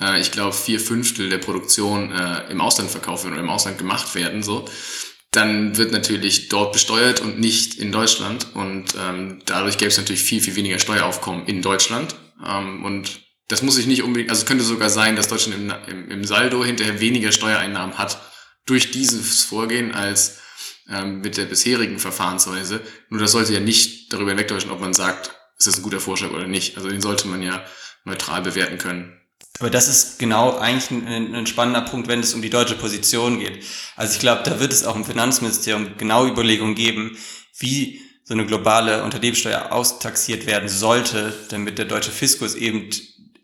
äh, 0.00 0.20
ich 0.20 0.30
glaube, 0.30 0.52
vier 0.52 0.80
Fünftel 0.80 1.28
der 1.28 1.38
Produktion 1.38 2.12
äh, 2.12 2.50
im 2.50 2.60
Ausland 2.60 2.90
verkauft 2.90 3.24
werden 3.24 3.34
oder 3.34 3.42
im 3.42 3.50
Ausland 3.50 3.78
gemacht 3.78 4.14
werden, 4.14 4.42
so 4.42 4.64
dann 5.36 5.76
wird 5.76 5.92
natürlich 5.92 6.48
dort 6.48 6.72
besteuert 6.72 7.20
und 7.20 7.40
nicht 7.40 7.74
in 7.74 7.92
Deutschland. 7.92 8.54
Und 8.54 8.94
ähm, 9.00 9.40
dadurch 9.46 9.78
gäbe 9.78 9.88
es 9.88 9.96
natürlich 9.96 10.22
viel, 10.22 10.40
viel 10.40 10.56
weniger 10.56 10.78
Steueraufkommen 10.78 11.46
in 11.46 11.62
Deutschland. 11.62 12.14
Ähm, 12.46 12.84
und 12.84 13.20
das 13.48 13.62
muss 13.62 13.74
sich 13.74 13.86
nicht 13.86 14.02
unbedingt, 14.02 14.30
also 14.30 14.46
könnte 14.46 14.64
sogar 14.64 14.90
sein, 14.90 15.16
dass 15.16 15.28
Deutschland 15.28 15.56
im, 15.58 15.72
im, 15.88 16.10
im 16.10 16.24
Saldo 16.24 16.64
hinterher 16.64 17.00
weniger 17.00 17.32
Steuereinnahmen 17.32 17.98
hat 17.98 18.20
durch 18.66 18.90
dieses 18.90 19.42
Vorgehen 19.42 19.92
als 19.92 20.38
ähm, 20.88 21.20
mit 21.20 21.36
der 21.36 21.44
bisherigen 21.44 21.98
Verfahrensweise. 21.98 22.80
Nur 23.08 23.20
das 23.20 23.32
sollte 23.32 23.52
ja 23.52 23.60
nicht 23.60 24.12
darüber 24.12 24.30
hinwegtäuschen, 24.30 24.70
ob 24.70 24.80
man 24.80 24.94
sagt, 24.94 25.34
ist 25.58 25.66
das 25.66 25.78
ein 25.78 25.82
guter 25.82 26.00
Vorschlag 26.00 26.30
oder 26.30 26.46
nicht. 26.46 26.76
Also 26.76 26.88
den 26.88 27.00
sollte 27.00 27.28
man 27.28 27.42
ja 27.42 27.64
neutral 28.04 28.42
bewerten 28.42 28.78
können. 28.78 29.20
Aber 29.60 29.70
das 29.70 29.88
ist 29.88 30.18
genau 30.18 30.58
eigentlich 30.58 30.90
ein, 30.90 31.34
ein, 31.34 31.46
spannender 31.46 31.82
Punkt, 31.82 32.08
wenn 32.08 32.20
es 32.20 32.34
um 32.34 32.42
die 32.42 32.50
deutsche 32.50 32.74
Position 32.74 33.38
geht. 33.38 33.64
Also 33.94 34.14
ich 34.14 34.18
glaube, 34.18 34.42
da 34.44 34.58
wird 34.58 34.72
es 34.72 34.84
auch 34.84 34.96
im 34.96 35.04
Finanzministerium 35.04 35.96
genau 35.96 36.26
Überlegungen 36.26 36.74
geben, 36.74 37.16
wie 37.58 38.00
so 38.24 38.34
eine 38.34 38.46
globale 38.46 39.04
Unternehmenssteuer 39.04 39.70
austaxiert 39.70 40.46
werden 40.46 40.68
sollte, 40.68 41.32
damit 41.50 41.78
der 41.78 41.84
deutsche 41.84 42.10
Fiskus 42.10 42.54
eben 42.54 42.90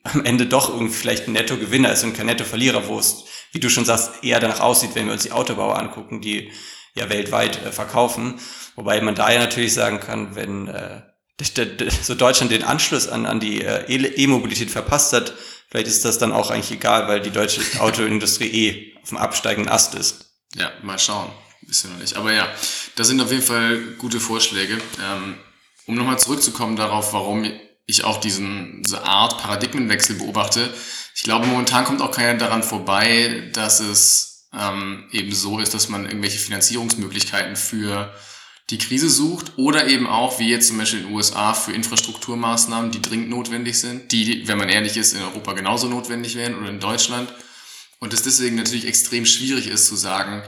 am 0.03 0.25
Ende 0.25 0.47
doch 0.47 0.71
irgendwie 0.71 0.95
vielleicht 0.95 1.29
ein 1.29 1.33
Nettogewinner 1.33 1.93
ist 1.93 2.03
und 2.03 2.15
kein 2.15 2.27
Nettoverlierer, 2.27 2.89
wo 2.89 2.99
es, 2.99 3.25
wie 3.53 3.61
du 3.61 3.69
schon 3.69 3.85
sagst, 3.85 4.25
eher 4.25 4.41
danach 4.41 4.61
aussieht, 4.61 4.95
wenn 4.95 5.07
wir 5.07 5.13
uns 5.13 5.23
die 5.23 5.33
Autobauer 5.33 5.79
angucken, 5.79 6.21
die 6.21 6.51
ja 6.95 7.09
weltweit 7.09 7.65
äh, 7.65 7.71
verkaufen. 7.71 8.41
Wobei 8.75 9.01
man 9.01 9.15
da 9.15 9.31
ja 9.31 9.39
natürlich 9.39 9.75
sagen 9.75 10.01
kann, 10.01 10.35
wenn 10.35 10.69
äh, 10.69 11.03
so 12.03 12.15
Deutschland 12.15 12.53
den 12.53 12.65
Anschluss 12.65 13.09
an, 13.09 13.27
an 13.27 13.41
die 13.41 13.63
äh, 13.63 13.85
E-Mobilität 13.89 14.71
verpasst 14.71 15.13
hat, 15.13 15.35
Vielleicht 15.71 15.87
ist 15.87 16.05
das 16.05 16.19
dann 16.19 16.33
auch 16.33 16.51
eigentlich 16.51 16.73
egal, 16.73 17.07
weil 17.07 17.21
die 17.21 17.31
deutsche 17.31 17.63
Autoindustrie 17.81 18.49
eh 18.49 18.97
auf 19.03 19.11
dem 19.11 19.19
absteigenden 19.19 19.73
Ast 19.73 19.95
ist. 19.95 20.33
Ja, 20.57 20.73
mal 20.83 20.99
schauen. 20.99 21.31
Wissen 21.63 21.91
wir 21.91 21.95
noch 21.95 22.03
nicht. 22.03 22.17
Aber 22.17 22.33
ja, 22.33 22.49
das 22.97 23.07
sind 23.07 23.21
auf 23.21 23.31
jeden 23.31 23.43
Fall 23.43 23.79
gute 23.99 24.19
Vorschläge. 24.19 24.79
Ähm, 25.01 25.39
um 25.87 25.95
nochmal 25.95 26.19
zurückzukommen 26.19 26.77
darauf, 26.77 27.13
warum 27.13 27.51
ich 27.87 28.05
auch 28.05 28.19
diesen, 28.19 28.83
diese 28.83 29.03
Art 29.03 29.39
Paradigmenwechsel 29.39 30.17
beobachte. 30.17 30.73
Ich 31.15 31.23
glaube, 31.23 31.47
momentan 31.47 31.85
kommt 31.85 32.03
auch 32.03 32.11
keiner 32.11 32.39
daran 32.39 32.63
vorbei, 32.63 33.51
dass 33.53 33.81
es 33.81 34.49
ähm, 34.53 35.09
eben 35.13 35.33
so 35.33 35.61
ist, 35.61 35.75
dass 35.75 35.89
man 35.89 36.05
irgendwelche 36.05 36.39
Finanzierungsmöglichkeiten 36.39 37.57
für 37.57 38.13
die 38.71 38.79
Krise 38.79 39.11
sucht 39.11 39.53
oder 39.57 39.89
eben 39.89 40.07
auch, 40.07 40.39
wie 40.39 40.49
jetzt 40.49 40.69
zum 40.69 40.79
Beispiel 40.79 41.01
in 41.01 41.07
den 41.07 41.15
USA, 41.15 41.55
für 41.55 41.73
Infrastrukturmaßnahmen, 41.73 42.93
die 42.93 43.03
dringend 43.03 43.29
notwendig 43.29 43.79
sind, 43.79 44.13
die, 44.13 44.47
wenn 44.47 44.59
man 44.59 44.69
ehrlich 44.69 44.97
ist, 44.97 45.13
in 45.13 45.23
Europa 45.23 45.53
genauso 45.55 45.89
notwendig 45.89 46.37
wären 46.37 46.55
oder 46.57 46.71
in 46.71 46.81
Deutschland. 46.81 47.33
Und 47.99 48.15
es 48.15 48.23
deswegen 48.23 48.57
natürlich 48.57 48.87
extrem 48.87 49.27
schwierig 49.27 49.67
ist 49.67 49.87
zu 49.87 49.97
sagen, 49.97 50.43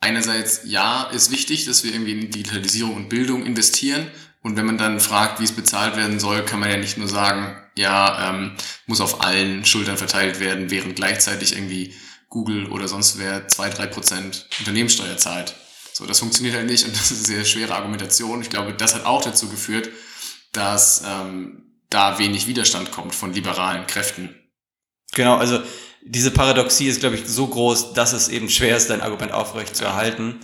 einerseits, 0.00 0.60
ja, 0.64 1.04
ist 1.04 1.32
wichtig, 1.32 1.64
dass 1.64 1.82
wir 1.82 1.92
irgendwie 1.92 2.12
in 2.12 2.30
Digitalisierung 2.30 2.94
und 2.94 3.08
Bildung 3.08 3.44
investieren. 3.44 4.06
Und 4.42 4.56
wenn 4.56 4.66
man 4.66 4.78
dann 4.78 5.00
fragt, 5.00 5.40
wie 5.40 5.44
es 5.44 5.52
bezahlt 5.52 5.96
werden 5.96 6.20
soll, 6.20 6.44
kann 6.44 6.60
man 6.60 6.70
ja 6.70 6.76
nicht 6.76 6.96
nur 6.96 7.08
sagen, 7.08 7.56
ja, 7.76 8.30
ähm, 8.30 8.52
muss 8.86 9.00
auf 9.00 9.22
allen 9.22 9.64
Schultern 9.64 9.96
verteilt 9.96 10.38
werden, 10.38 10.70
während 10.70 10.96
gleichzeitig 10.96 11.54
irgendwie 11.54 11.94
Google 12.28 12.66
oder 12.66 12.86
sonst 12.86 13.18
wer 13.18 13.48
zwei, 13.48 13.68
drei 13.68 13.86
Prozent 13.86 14.46
Unternehmenssteuer 14.60 15.16
zahlt. 15.16 15.54
So, 15.96 16.06
das 16.06 16.18
funktioniert 16.18 16.56
halt 16.56 16.66
nicht 16.66 16.84
und 16.84 16.92
das 16.96 17.10
ist 17.10 17.28
eine 17.28 17.36
sehr 17.36 17.44
schwere 17.44 17.74
Argumentation. 17.74 18.42
Ich 18.42 18.50
glaube, 18.50 18.74
das 18.74 18.94
hat 18.94 19.06
auch 19.06 19.22
dazu 19.22 19.48
geführt, 19.48 19.90
dass 20.52 21.02
ähm, 21.06 21.62
da 21.88 22.18
wenig 22.18 22.46
Widerstand 22.46 22.90
kommt 22.90 23.14
von 23.14 23.32
liberalen 23.32 23.86
Kräften. 23.86 24.34
Genau, 25.12 25.36
also 25.36 25.62
diese 26.02 26.32
Paradoxie 26.32 26.88
ist, 26.88 27.00
glaube 27.00 27.14
ich, 27.14 27.26
so 27.26 27.46
groß, 27.46 27.94
dass 27.94 28.12
es 28.12 28.28
eben 28.28 28.50
schwer 28.50 28.76
ist, 28.76 28.90
dein 28.90 29.00
Argument 29.00 29.32
aufrecht 29.32 29.76
zu 29.76 29.84
erhalten. 29.84 30.40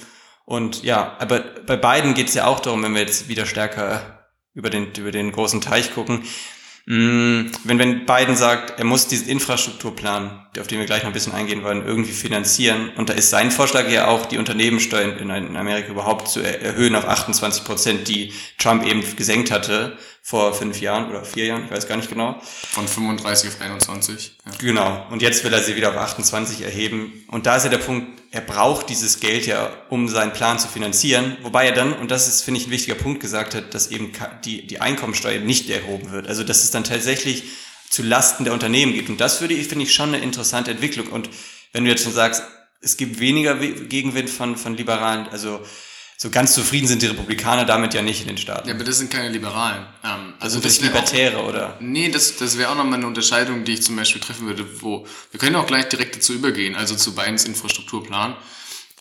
Und 0.47 0.83
ja, 0.85 1.17
aber 1.19 1.41
bei 1.41 1.77
beiden 1.77 2.15
geht 2.15 2.29
es 2.29 2.35
ja 2.35 2.47
auch 2.47 2.61
darum, 2.61 2.83
wenn 2.83 2.95
wir 2.95 3.03
jetzt 3.03 3.29
wieder 3.29 3.45
stärker 3.45 4.31
über 4.55 4.71
den, 4.71 4.93
über 4.95 5.11
den 5.11 5.33
großen 5.33 5.61
Teich 5.61 5.93
gucken, 5.93 6.25
wenn, 6.87 7.51
wenn 7.65 8.07
Biden 8.07 8.37
sagt, 8.37 8.79
er 8.79 8.85
muss 8.85 9.07
diesen 9.07 9.29
Infrastrukturplan, 9.29 10.47
auf 10.59 10.67
den 10.67 10.79
wir 10.79 10.87
gleich 10.87 11.03
noch 11.03 11.11
ein 11.11 11.15
bisschen 11.15 11.35
eingehen 11.35 11.63
wollen, 11.63 11.87
irgendwie 11.87 12.13
finanzieren, 12.13 12.91
und 12.97 13.09
da 13.09 13.13
ist 13.13 13.31
sein 13.31 13.51
Vorschlag 13.51 13.89
ja 13.91 14.09
auch, 14.09 14.27
die 14.27 14.39
Unternehmenssteuern 14.39 15.19
in 15.19 15.57
Amerika 15.57 15.91
überhaupt 15.91 16.29
zu 16.29 16.41
erhöhen 16.41 16.97
auf 16.97 17.07
28 17.07 17.65
Prozent, 17.65 18.09
die 18.09 18.33
Trump 18.59 18.85
eben 18.87 19.05
gesenkt 19.17 19.51
hatte 19.51 19.97
vor 20.23 20.55
fünf 20.55 20.81
Jahren 20.81 21.11
oder 21.11 21.25
vier 21.25 21.47
Jahren, 21.47 21.65
ich 21.65 21.71
weiß 21.71 21.89
gar 21.89 21.97
nicht 21.97 22.09
genau. 22.09 22.41
Von 22.43 22.87
35 22.87 23.51
auf 23.51 23.61
21. 23.61 24.39
Ja. 24.45 24.53
Genau. 24.59 25.07
Und 25.11 25.23
jetzt 25.23 25.43
will 25.45 25.53
er 25.53 25.63
sie 25.63 25.77
wieder 25.77 25.91
auf 25.91 25.97
28 25.97 26.63
erheben. 26.63 27.25
Und 27.29 27.47
da 27.47 27.57
ist 27.57 27.65
ja 27.65 27.71
der 27.71 27.79
Punkt, 27.79 28.21
er 28.31 28.43
braucht 28.43 28.91
dieses 28.91 29.19
Geld 29.19 29.47
ja, 29.47 29.73
um 29.89 30.09
seinen 30.09 30.33
Plan 30.33 30.59
zu 30.59 30.69
finanzieren. 30.69 31.37
Wobei 31.43 31.67
er 31.67 31.73
dann, 31.73 31.93
und 31.95 32.11
das 32.11 32.29
ist, 32.29 32.43
finde 32.43 32.61
ich, 32.61 32.69
ein 32.69 32.71
wichtiger 32.71 32.95
Punkt, 32.95 33.21
gesagt 33.21 33.55
hat, 33.55 33.75
dass 33.75 33.91
eben 33.91 34.13
die, 34.45 34.67
die 34.67 34.81
Einkommensteuer 34.81 35.41
nicht 35.41 35.69
erhoben 35.69 36.13
wird. 36.13 36.29
Also, 36.29 36.45
dass 36.45 36.63
es 36.63 36.71
dann 36.71 36.85
tatsächlich 36.85 37.45
zu 37.89 38.03
Lasten 38.03 38.45
der 38.45 38.53
Unternehmen 38.53 38.93
geht. 38.93 39.09
Und 39.09 39.21
das 39.21 39.41
würde 39.41 39.55
ich, 39.55 39.67
finde 39.67 39.85
ich, 39.85 39.93
schon 39.93 40.15
eine 40.15 40.23
interessante 40.23 40.71
Entwicklung. 40.71 41.09
Und 41.09 41.29
wenn 41.73 41.85
du 41.85 41.91
jetzt 41.91 42.05
schon 42.05 42.13
sagst, 42.13 42.45
es 42.81 42.97
gibt 42.97 43.19
weniger 43.19 43.57
Gegenwind 43.57 44.31
von, 44.31 44.57
von 44.57 44.77
Liberalen, 44.77 45.27
also 45.29 45.61
so 46.23 46.29
ganz 46.29 46.53
zufrieden 46.53 46.87
sind 46.87 47.01
die 47.01 47.07
Republikaner 47.07 47.65
damit 47.65 47.95
ja 47.95 48.03
nicht 48.03 48.21
in 48.21 48.29
den 48.29 48.37
Staaten. 48.37 48.69
Ja, 48.69 48.75
aber 48.75 48.85
das 48.85 48.99
sind 48.99 49.11
keine 49.11 49.31
Liberalen. 49.31 49.87
Ähm, 50.05 50.35
also, 50.39 50.59
also 50.59 50.61
das, 50.61 50.77
das 50.77 50.85
Libertäre, 50.85 51.39
auch, 51.39 51.49
oder? 51.49 51.79
Nee, 51.81 52.11
das, 52.11 52.37
das 52.37 52.59
wäre 52.59 52.69
auch 52.71 52.75
nochmal 52.75 52.99
eine 52.99 53.07
Unterscheidung, 53.07 53.65
die 53.65 53.73
ich 53.73 53.83
zum 53.83 53.97
Beispiel 53.97 54.21
treffen 54.21 54.47
würde, 54.47 54.67
wo 54.83 55.07
wir 55.31 55.41
können 55.41 55.57
auch 55.57 55.67
gleich 55.67 55.89
direkt 55.89 56.17
dazu 56.17 56.35
übergehen, 56.35 56.77
also 56.77 56.95
zu 56.95 57.15
Bidens 57.15 57.47
Infrastrukturplan. 57.47 58.37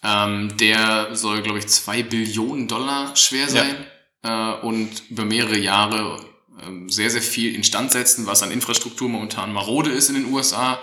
Ähm, 0.01 0.55
der 0.61 1.09
soll, 1.13 1.41
glaube 1.41 1.59
ich, 1.59 1.67
zwei 1.67 2.03
Billionen 2.03 2.69
Dollar 2.69 3.13
schwer 3.17 3.49
sein 3.49 3.85
ja. 4.23 4.53
äh, 4.53 4.61
und 4.61 5.03
über 5.09 5.25
mehrere 5.25 5.57
Jahre 5.57 6.25
äh, 6.61 6.89
sehr, 6.89 7.09
sehr 7.09 7.21
viel 7.21 7.53
instand 7.53 7.91
setzen, 7.91 8.27
was 8.27 8.43
an 8.43 8.51
Infrastruktur 8.51 9.09
momentan 9.09 9.51
marode 9.51 9.91
ist 9.91 10.07
in 10.07 10.15
den 10.15 10.31
USA 10.31 10.79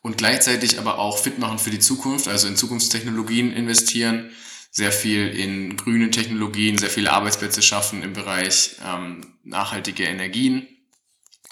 und 0.00 0.18
gleichzeitig 0.18 0.80
aber 0.80 0.98
auch 0.98 1.18
fit 1.18 1.38
machen 1.38 1.60
für 1.60 1.70
die 1.70 1.78
Zukunft, 1.78 2.26
also 2.26 2.48
in 2.48 2.56
Zukunftstechnologien 2.56 3.52
investieren 3.52 4.32
sehr 4.72 4.90
viel 4.90 5.28
in 5.28 5.76
grüne 5.76 6.10
Technologien, 6.10 6.78
sehr 6.78 6.88
viele 6.88 7.12
Arbeitsplätze 7.12 7.60
schaffen 7.60 8.02
im 8.02 8.14
Bereich 8.14 8.76
ähm, 8.84 9.20
nachhaltige 9.44 10.04
Energien. 10.04 10.66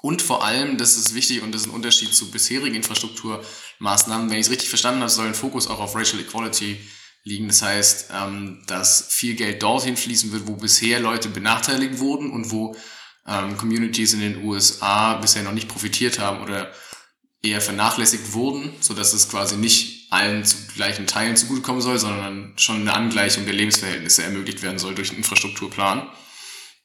Und 0.00 0.23
vor 0.23 0.43
allem, 0.43 0.79
das 0.79 0.97
ist 0.97 1.15
wichtig 1.15 1.43
und 1.43 1.55
das 1.55 1.62
ist 1.62 1.67
ein 1.69 1.75
Unterschied 1.75 2.15
zu 2.15 2.31
bisherigen 2.31 2.75
Infrastrukturmaßnahmen, 2.77 4.31
wenn 4.31 4.39
ich 4.39 4.47
es 4.47 4.50
richtig 4.50 4.71
verstanden 4.71 5.03
habe, 5.03 5.11
soll 5.11 5.27
ein 5.27 5.35
Fokus 5.35 5.69
auch 5.69 5.81
auf 5.81 5.95
Racial 5.95 6.23
Equality 6.23 6.81
liegen. 7.25 7.49
Das 7.49 7.61
heißt, 7.61 8.11
ähm, 8.11 8.62
dass 8.67 9.09
viel 9.11 9.35
Geld 9.35 9.62
dorthin 9.62 9.99
fließen 9.99 10.33
wird, 10.33 10.47
wo 10.47 10.57
bisher 10.57 10.99
Leute 10.99 11.29
benachteiligt 11.29 11.99
wurden 11.99 12.31
und 12.31 12.50
wo 12.50 12.75
ähm, 13.27 13.59
Communities 13.59 14.15
in 14.15 14.21
den 14.21 14.45
USA 14.45 15.19
bisher 15.19 15.43
noch 15.43 15.53
nicht 15.53 15.69
profitiert 15.69 16.19
haben 16.19 16.43
oder 16.43 16.73
eher 17.43 17.61
vernachlässigt 17.61 18.33
wurden, 18.33 18.73
so 18.81 18.95
dass 18.95 19.12
es 19.12 19.29
quasi 19.29 19.59
nicht 19.59 20.00
allen 20.11 20.45
zu 20.45 20.57
gleichen 20.75 21.07
Teilen 21.07 21.37
zugutekommen 21.37 21.81
soll, 21.81 21.99
sondern 21.99 22.52
schon 22.57 22.81
eine 22.81 22.95
Angleichung 22.95 23.45
der 23.45 23.55
Lebensverhältnisse 23.55 24.25
ermöglicht 24.25 24.62
werden 24.62 24.79
soll 24.79 24.95
durch 24.95 25.11
einen 25.11 25.19
Infrastrukturplan. 25.19 26.09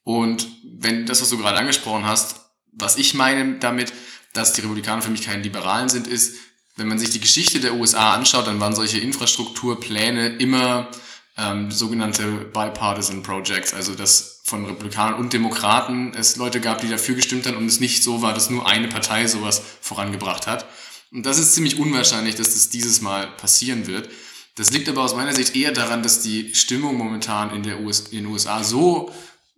Und 0.04 0.48
wenn 0.80 1.06
das, 1.08 1.22
was 1.22 1.30
du 1.30 1.38
gerade 1.38 1.58
angesprochen 1.58 2.06
hast, 2.06 2.42
was 2.72 2.98
ich 2.98 3.16
meine 3.16 3.58
damit, 3.60 3.92
dass 4.34 4.54
die 4.54 4.62
Republikaner 4.62 5.02
für 5.02 5.10
mich 5.10 5.24
keine 5.24 5.42
Liberalen 5.42 5.90
sind, 5.90 6.08
ist, 6.08 6.36
wenn 6.76 6.88
man 6.88 7.00
sich 7.00 7.10
die 7.10 7.22
Geschichte 7.22 7.60
der 7.60 7.74
USA 7.76 8.14
anschaut, 8.14 8.48
dann 8.48 8.60
waren 8.60 8.76
solche 8.76 9.00
Infrastrukturpläne 9.00 10.28
immer 10.38 10.90
ähm, 11.38 11.72
sogenannte 11.72 12.26
Bipartisan 12.26 13.24
Projects, 13.24 13.74
also 13.74 13.96
dass 13.96 14.42
von 14.44 14.66
Republikanern 14.66 15.16
und 15.16 15.34
Demokraten 15.34 16.14
es 16.14 16.36
Leute 16.36 16.62
gab, 16.62 16.82
die 16.82 16.90
dafür 16.90 17.16
gestimmt 17.16 17.48
haben 17.48 17.58
und 17.58 17.66
es 17.66 17.80
nicht 17.80 18.04
so 18.04 18.22
war, 18.22 18.34
dass 18.34 18.50
nur 18.50 18.68
eine 18.68 18.88
Partei 18.88 19.26
sowas 19.26 19.62
vorangebracht 19.82 20.46
hat. 20.48 20.66
Und 21.12 21.26
das 21.26 21.40
ist 21.40 21.54
ziemlich 21.54 21.80
unwahrscheinlich, 21.80 22.36
dass 22.36 22.54
das 22.54 22.70
dieses 22.70 23.02
Mal 23.02 23.28
passieren 23.38 23.88
wird. 23.88 24.10
Das 24.56 24.72
liegt 24.72 24.88
aber 24.88 25.04
aus 25.04 25.16
meiner 25.16 25.36
Sicht 25.36 25.56
eher 25.56 25.72
daran, 25.72 26.02
dass 26.02 26.22
die 26.22 26.56
Stimmung 26.56 26.98
momentan 26.98 27.54
in, 27.54 27.64
der 27.64 27.82
US, 27.82 28.08
in 28.12 28.24
den 28.24 28.26
USA 28.28 28.64
so, 28.64 29.12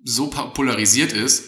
so 0.03 0.27
polarisiert 0.27 1.13
ist, 1.13 1.43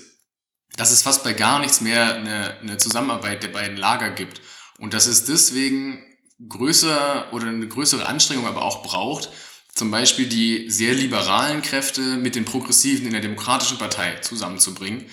dass 0.75 0.91
es 0.91 1.01
fast 1.01 1.23
bei 1.23 1.33
gar 1.33 1.59
nichts 1.59 1.81
mehr 1.81 2.15
eine, 2.15 2.59
eine 2.59 2.77
Zusammenarbeit 2.77 3.43
der 3.43 3.49
beiden 3.49 3.77
Lager 3.77 4.11
gibt. 4.11 4.41
Und 4.77 4.93
dass 4.93 5.07
es 5.07 5.25
deswegen 5.25 6.03
größer 6.47 7.33
oder 7.33 7.47
eine 7.47 7.67
größere 7.67 8.05
Anstrengung 8.05 8.45
aber 8.45 8.61
auch 8.61 8.83
braucht, 8.83 9.29
zum 9.73 9.91
Beispiel 9.91 10.27
die 10.27 10.69
sehr 10.69 10.93
liberalen 10.93 11.61
Kräfte 11.61 12.01
mit 12.01 12.35
den 12.35 12.45
Progressiven 12.45 13.05
in 13.05 13.13
der 13.13 13.21
Demokratischen 13.21 13.77
Partei 13.77 14.15
zusammenzubringen, 14.21 15.05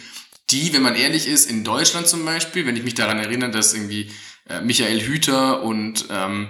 die, 0.51 0.73
wenn 0.73 0.83
man 0.83 0.95
ehrlich 0.95 1.27
ist, 1.27 1.51
in 1.51 1.65
Deutschland 1.65 2.07
zum 2.07 2.25
Beispiel, 2.25 2.67
wenn 2.67 2.77
ich 2.77 2.85
mich 2.85 2.95
daran 2.95 3.19
erinnere, 3.19 3.51
dass 3.51 3.75
irgendwie 3.75 4.11
äh, 4.49 4.61
Michael 4.61 5.01
Hüter 5.01 5.63
und 5.63 6.07
ähm, 6.11 6.49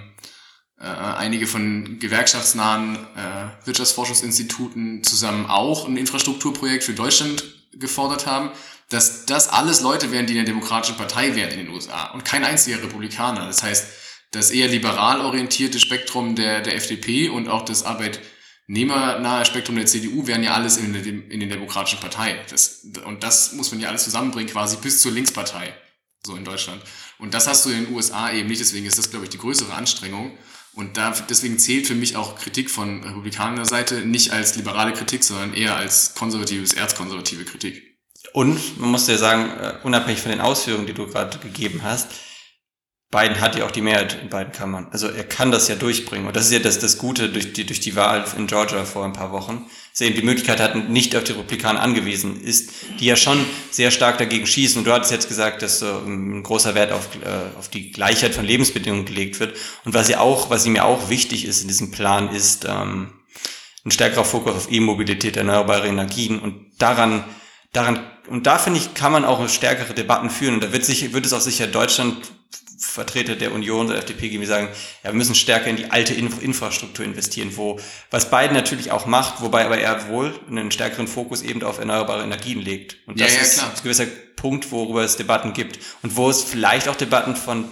äh, 0.79 0.83
einige 0.83 1.47
von 1.47 1.97
gewerkschaftsnahen 1.99 2.95
äh, 2.95 3.65
Wirtschaftsforschungsinstituten 3.65 5.03
zusammen 5.03 5.47
auch 5.47 5.87
ein 5.87 5.97
Infrastrukturprojekt 5.97 6.83
für 6.83 6.93
Deutschland 6.93 7.43
gefordert 7.73 8.27
haben, 8.27 8.51
dass 8.89 9.25
das 9.25 9.49
alles 9.49 9.81
Leute 9.81 10.11
wären, 10.11 10.27
die 10.27 10.33
in 10.33 10.37
der 10.37 10.45
Demokratischen 10.45 10.95
Partei 10.95 11.35
wären 11.35 11.51
in 11.51 11.65
den 11.65 11.69
USA 11.69 12.11
und 12.11 12.23
kein 12.23 12.43
einziger 12.43 12.81
Republikaner. 12.81 13.45
Das 13.45 13.63
heißt, 13.63 13.87
das 14.31 14.51
eher 14.51 14.67
liberal 14.67 15.21
orientierte 15.21 15.79
Spektrum 15.79 16.35
der, 16.35 16.61
der 16.61 16.75
FDP 16.75 17.29
und 17.29 17.47
auch 17.47 17.65
das 17.65 17.83
arbeitnehmernahe 17.83 19.45
Spektrum 19.45 19.77
der 19.77 19.85
CDU 19.85 20.27
wären 20.27 20.43
ja 20.43 20.53
alles 20.53 20.77
in, 20.77 20.93
in, 20.93 21.29
in 21.29 21.39
den 21.39 21.49
Demokratischen 21.49 21.99
Partei. 21.99 22.37
Das, 22.49 22.85
und 23.05 23.23
das 23.23 23.53
muss 23.53 23.71
man 23.71 23.79
ja 23.79 23.89
alles 23.89 24.03
zusammenbringen, 24.03 24.51
quasi 24.51 24.77
bis 24.77 25.01
zur 25.01 25.11
Linkspartei, 25.11 25.73
so 26.25 26.35
in 26.35 26.45
Deutschland. 26.45 26.81
Und 27.19 27.33
das 27.33 27.47
hast 27.47 27.65
du 27.65 27.69
in 27.69 27.85
den 27.85 27.95
USA 27.95 28.31
eben 28.31 28.47
nicht, 28.47 28.61
deswegen 28.61 28.85
ist 28.85 28.97
das, 28.97 29.09
glaube 29.09 29.25
ich, 29.25 29.29
die 29.29 29.37
größere 29.37 29.73
Anstrengung. 29.73 30.37
Und 30.73 30.97
da, 30.97 31.11
deswegen 31.27 31.57
zählt 31.57 31.87
für 31.87 31.95
mich 31.95 32.15
auch 32.15 32.37
Kritik 32.37 32.69
von 32.69 33.03
republikaner 33.03 33.65
Seite 33.65 34.05
nicht 34.05 34.31
als 34.31 34.55
liberale 34.55 34.93
Kritik, 34.93 35.23
sondern 35.23 35.55
eher 35.55 35.75
als 35.75 36.13
konservatives, 36.13 36.73
erzkonservative 36.73 37.45
Kritik. 37.45 37.97
Und 38.33 38.79
man 38.79 38.91
muss 38.91 39.07
ja 39.07 39.17
sagen, 39.17 39.49
äh, 39.49 39.73
unabhängig 39.83 40.21
von 40.21 40.29
den 40.29 40.41
Ausführungen, 40.41 40.85
die 40.85 40.93
du 40.93 41.07
gerade 41.07 41.39
gegeben 41.39 41.81
hast, 41.81 42.11
Biden 43.09 43.39
hat 43.39 43.55
ja 43.55 43.65
auch 43.65 43.71
die 43.71 43.81
Mehrheit 43.81 44.21
in 44.21 44.29
beiden 44.29 44.51
Kammern. 44.51 44.87
Also 44.91 45.07
er 45.07 45.23
kann 45.23 45.51
das 45.51 45.67
ja 45.67 45.75
durchbringen. 45.75 46.27
Und 46.27 46.35
das 46.35 46.45
ist 46.45 46.51
ja 46.51 46.59
das, 46.59 46.77
das 46.77 46.97
Gute 46.97 47.29
durch 47.29 47.53
die, 47.53 47.65
durch 47.65 47.79
die 47.79 47.95
Wahl 47.95 48.25
in 48.37 48.47
Georgia 48.47 48.83
vor 48.85 49.05
ein 49.05 49.13
paar 49.13 49.31
Wochen. 49.31 49.65
Eben 49.99 50.15
die 50.15 50.21
Möglichkeit 50.21 50.59
hat, 50.59 50.89
nicht 50.89 51.15
auf 51.15 51.23
die 51.23 51.31
Republikaner 51.31 51.81
angewiesen 51.81 52.41
ist, 52.43 52.71
die 52.99 53.05
ja 53.05 53.15
schon 53.15 53.43
sehr 53.71 53.89
stark 53.89 54.19
dagegen 54.19 54.45
schießen. 54.45 54.77
Und 54.77 54.85
du 54.85 54.93
hattest 54.93 55.11
jetzt 55.11 55.27
gesagt, 55.27 55.61
dass 55.61 55.79
so 55.79 55.87
ein 55.87 56.43
großer 56.43 56.75
Wert 56.75 56.91
auf, 56.91 57.09
äh, 57.15 57.57
auf 57.57 57.69
die 57.69 57.91
Gleichheit 57.91 58.35
von 58.35 58.45
Lebensbedingungen 58.45 59.05
gelegt 59.05 59.39
wird. 59.39 59.57
Und 59.85 59.93
was 59.95 60.07
ja 60.07 60.19
auch, 60.19 60.49
was 60.49 60.65
ihm 60.65 60.75
ja 60.75 60.83
auch 60.83 61.09
wichtig 61.09 61.45
ist 61.45 61.61
in 61.61 61.67
diesem 61.67 61.89
Plan, 61.89 62.29
ist 62.29 62.65
ähm, 62.69 63.09
ein 63.85 63.91
stärkerer 63.91 64.25
Fokus 64.25 64.53
auf 64.53 64.71
E-Mobilität, 64.71 65.35
erneuerbare 65.35 65.87
Energien. 65.87 66.39
Und 66.39 66.71
daran, 66.77 67.23
daran, 67.73 67.99
und 68.29 68.45
da 68.45 68.59
finde 68.59 68.79
ich, 68.79 68.93
kann 68.93 69.11
man 69.11 69.25
auch 69.25 69.49
stärkere 69.49 69.93
Debatten 69.93 70.29
führen. 70.29 70.55
Und 70.55 70.63
da 70.63 70.73
wird 70.73 70.85
sich, 70.85 71.13
wird 71.13 71.25
es 71.25 71.33
auch 71.33 71.41
sicher 71.41 71.65
Deutschland 71.65 72.17
Vertreter 72.77 73.35
der 73.35 73.53
Union, 73.53 73.87
der 73.87 73.97
FDP, 73.97 74.29
die 74.29 74.45
sagen, 74.45 74.69
ja, 75.03 75.11
wir 75.11 75.17
müssen 75.17 75.35
stärker 75.35 75.67
in 75.67 75.77
die 75.77 75.89
alte 75.89 76.13
Infrastruktur 76.13 77.03
investieren, 77.03 77.51
wo, 77.55 77.79
was 78.11 78.29
Biden 78.29 78.53
natürlich 78.53 78.91
auch 78.91 79.05
macht, 79.05 79.41
wobei 79.41 79.65
aber 79.65 79.79
er 79.79 80.09
wohl 80.09 80.39
einen 80.49 80.71
stärkeren 80.71 81.07
Fokus 81.07 81.41
eben 81.41 81.63
auf 81.63 81.79
erneuerbare 81.79 82.23
Energien 82.23 82.61
legt. 82.61 82.97
Und 83.07 83.19
das 83.19 83.31
Ja, 83.31 83.37
ja, 83.37 83.43
ist 83.43 83.63
ein 83.63 83.71
gewisser 83.81 84.05
Punkt, 84.35 84.71
worüber 84.71 85.03
es 85.03 85.17
Debatten 85.17 85.53
gibt. 85.53 85.79
Und 86.03 86.15
wo 86.15 86.29
es 86.29 86.43
vielleicht 86.43 86.87
auch 86.87 86.95
Debatten 86.95 87.35
von, 87.35 87.65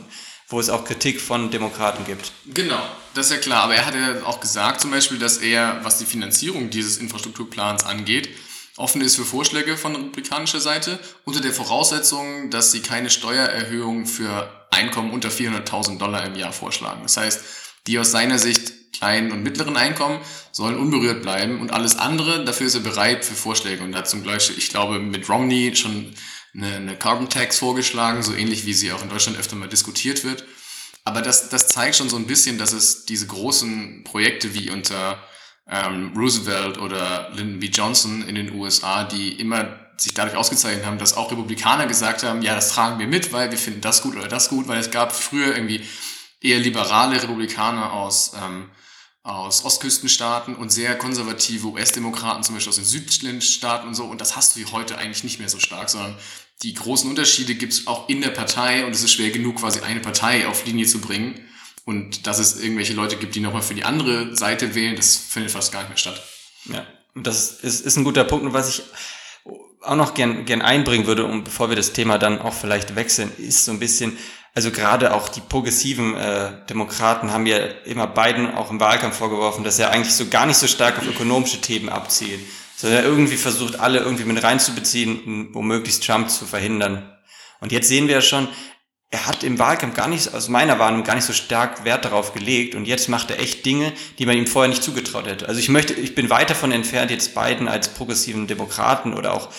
wo 0.48 0.60
es 0.60 0.70
auch 0.70 0.86
Kritik 0.86 1.22
von 1.22 1.52
Demokraten 1.52 2.04
gibt. 2.06 2.32
Genau, 2.54 2.82
das 3.14 3.28
ist 3.28 3.32
ja 3.34 3.38
klar. 3.38 3.64
Aber 3.64 3.76
er 3.76 3.86
hat 3.86 3.94
ja 3.94 4.24
auch 4.26 4.40
gesagt 4.40 4.82
zum 4.82 4.92
Beispiel, 4.92 5.20
dass 5.20 5.38
er, 5.38 5.80
was 5.84 6.00
die 6.00 6.06
Finanzierung 6.06 6.70
dieses 6.72 6.98
Infrastrukturplans 6.98 7.86
angeht, 7.86 8.30
offen 8.78 9.02
ist 9.02 9.16
für 9.16 9.26
Vorschläge 9.26 9.78
von 9.78 9.96
republikanischer 9.96 10.60
Seite, 10.60 11.00
unter 11.24 11.42
der 11.42 11.54
Voraussetzung, 11.54 12.50
dass 12.50 12.72
sie 12.72 12.82
keine 12.82 13.10
Steuererhöhung 13.10 14.06
für 14.06 14.68
Einkommen 14.72 15.12
unter 15.12 15.30
400.000 15.30 15.98
Dollar 15.98 16.26
im 16.26 16.36
Jahr 16.36 16.52
vorschlagen. 16.52 17.02
Das 17.04 17.18
heißt, 17.18 17.42
die 17.88 17.98
aus 18.00 18.12
seiner 18.12 18.40
Sicht 18.40 18.74
kleinen 18.92 19.32
und 19.32 19.44
mittleren 19.44 19.78
Einkommen 19.78 20.20
sollen 20.52 20.78
unberührt 20.78 21.22
bleiben 21.22 21.62
und 21.62 21.72
alles 21.72 21.98
andere, 21.98 22.44
dafür 22.44 22.68
ist 22.68 22.76
er 22.76 22.82
bereit 22.82 23.26
für 23.26 23.36
Vorschläge 23.36 23.84
und 23.84 24.08
zum 24.08 24.24
Beispiel, 24.24 24.58
ich 24.58 24.70
glaube, 24.70 25.00
mit 25.00 25.30
Romney 25.30 25.76
schon 25.76 26.14
eine, 26.54 26.76
eine 26.76 26.96
Carbon 26.98 27.30
Tax 27.30 27.60
vorgeschlagen, 27.60 28.24
so 28.24 28.34
ähnlich 28.34 28.66
wie 28.66 28.74
sie 28.74 28.92
auch 28.92 29.02
in 29.02 29.10
Deutschland 29.10 29.38
öfter 29.38 29.56
mal 29.56 29.70
diskutiert 29.70 30.24
wird. 30.24 30.46
Aber 31.04 31.22
das, 31.22 31.50
das 31.50 31.68
zeigt 31.68 31.96
schon 31.96 32.10
so 32.10 32.16
ein 32.16 32.26
bisschen, 32.26 32.58
dass 32.58 32.74
es 32.74 33.06
diese 33.06 33.28
großen 33.28 34.04
Projekte 34.04 34.54
wie 34.54 34.72
unter 34.72 35.22
ähm, 35.70 36.14
Roosevelt 36.16 36.78
oder 36.78 37.32
Lyndon 37.34 37.60
B. 37.60 37.68
Johnson 37.68 38.28
in 38.28 38.36
den 38.36 38.54
USA, 38.54 39.04
die 39.04 39.34
immer 39.34 39.80
sich 39.98 40.14
dadurch 40.14 40.36
ausgezeichnet 40.36 40.86
haben, 40.86 40.98
dass 40.98 41.16
auch 41.16 41.32
Republikaner 41.32 41.88
gesagt 41.88 42.24
haben, 42.24 42.42
ja, 42.42 42.54
das 42.54 42.70
tragen 42.70 43.00
wir 43.00 43.08
mit, 43.08 43.32
weil 43.32 43.52
wir 43.52 43.58
finden 43.58 43.82
das 43.82 44.02
gut 44.02 44.16
oder 44.16 44.28
das 44.28 44.50
gut, 44.50 44.68
weil 44.68 44.80
es 44.80 44.92
gab 44.92 45.16
früher 45.16 45.56
irgendwie 45.56 45.82
eher 46.42 46.60
liberale 46.60 47.22
Republikaner 47.22 47.94
aus, 47.94 48.34
ähm, 48.46 48.70
aus 49.24 49.64
Ostküstenstaaten 49.66 50.56
und 50.56 50.72
sehr 50.72 50.98
konservative 50.98 51.68
US-Demokraten, 51.68 52.44
zum 52.44 52.56
Beispiel 52.56 52.70
aus 52.70 52.76
den 52.76 52.86
Südstaaten 52.86 53.88
und 53.88 53.96
so. 53.96 54.06
Und 54.06 54.22
das 54.22 54.36
hast 54.36 54.56
du 54.56 54.72
heute 54.72 54.98
eigentlich 54.98 55.24
nicht 55.24 55.40
mehr 55.40 55.50
so 55.50 55.60
stark, 55.60 55.90
sondern 55.90 56.16
die 56.62 56.74
großen 56.74 57.10
Unterschiede 57.10 57.56
gibt 57.56 57.74
es 57.74 57.88
auch 57.88 58.08
in 58.08 58.22
der 58.22 58.30
Partei 58.30 58.86
und 58.86 58.94
es 58.94 59.04
ist 59.04 59.14
schwer 59.14 59.32
genug, 59.32 59.58
quasi 59.58 59.80
eine 59.82 60.00
Partei 60.00 60.48
auf 60.48 60.66
Linie 60.66 60.86
zu 60.86 61.02
bringen. 61.02 61.40
Und 61.86 62.26
dass 62.26 62.40
es 62.40 62.60
irgendwelche 62.60 62.94
Leute 62.94 63.16
gibt, 63.16 63.36
die 63.36 63.40
nochmal 63.40 63.62
für 63.62 63.76
die 63.76 63.84
andere 63.84 64.36
Seite 64.36 64.74
wählen, 64.74 64.96
das 64.96 65.16
findet 65.16 65.52
fast 65.52 65.72
gar 65.72 65.82
nicht 65.82 65.90
mehr 65.90 65.98
statt. 65.98 66.22
Ja, 66.66 66.86
das 67.14 67.52
ist, 67.52 67.86
ist 67.86 67.96
ein 67.96 68.04
guter 68.04 68.24
Punkt. 68.24 68.46
Und 68.46 68.54
was 68.54 68.70
ich 68.70 68.84
auch 69.82 69.96
noch 69.96 70.16
gern, 70.16 70.46
gern 70.46 70.64
einbringen 70.64 71.06
würde, 71.06 71.26
und 71.26 71.44
bevor 71.44 71.70
wir 71.70 71.76
das 71.76 71.94
Thema 71.94 72.18
dann 72.18 72.42
auch 72.42 72.54
vielleicht 72.54 72.96
wechseln, 72.96 73.32
ist 73.38 73.66
so 73.66 73.72
ein 73.72 73.80
bisschen, 73.80 74.18
also 74.56 74.72
gerade 74.72 75.14
auch 75.14 75.30
die 75.30 75.42
progressiven 75.42 76.16
äh, 76.16 76.66
Demokraten 76.68 77.32
haben 77.32 77.46
ja 77.46 77.58
immer 77.86 78.08
Biden 78.08 78.54
auch 78.56 78.72
im 78.72 78.80
Wahlkampf 78.80 79.18
vorgeworfen, 79.18 79.64
dass 79.64 79.78
er 79.78 79.92
eigentlich 79.92 80.16
so 80.16 80.28
gar 80.28 80.48
nicht 80.48 80.58
so 80.58 80.68
stark 80.68 80.98
auf 80.98 81.08
ökonomische 81.08 81.62
Themen 81.62 81.90
abzielt, 81.90 82.40
sondern 82.76 83.04
er 83.04 83.06
irgendwie 83.06 83.38
versucht, 83.38 83.80
alle 83.80 84.00
irgendwie 84.00 84.26
mit 84.26 84.42
reinzubeziehen, 84.42 85.52
um 85.54 85.68
möglichst 85.68 86.04
Trump 86.04 86.32
zu 86.32 86.46
verhindern. 86.46 87.12
Und 87.60 87.72
jetzt 87.72 87.88
sehen 87.88 88.08
wir 88.08 88.16
ja 88.16 88.22
schon, 88.22 88.48
er 89.16 89.28
hat 89.28 89.46
im 89.46 89.58
Wahlkampf 89.60 89.96
gar 89.96 90.10
nicht, 90.10 90.34
aus 90.34 90.50
meiner 90.50 90.78
Wahrnehmung, 90.78 91.06
gar 91.06 91.16
nicht 91.16 91.24
so 91.24 91.32
stark 91.32 91.86
Wert 91.86 92.04
darauf 92.04 92.34
gelegt 92.34 92.76
und 92.76 92.86
jetzt 92.86 93.08
macht 93.08 93.32
er 93.32 93.40
echt 93.40 93.66
Dinge, 93.66 93.94
die 94.20 94.26
man 94.26 94.36
ihm 94.36 94.46
vorher 94.46 94.68
nicht 94.68 94.84
zugetraut 94.84 95.26
hätte. 95.26 95.48
Also 95.48 95.58
ich 95.58 95.70
möchte, 95.70 95.94
ich 95.94 96.16
bin 96.16 96.30
weit 96.30 96.50
davon 96.50 96.74
entfernt, 96.74 97.12
jetzt 97.12 97.34
Biden 97.34 97.70
als 97.70 97.88
progressiven 97.88 98.46
Demokraten 98.46 99.14
oder 99.14 99.34
auch 99.34 99.50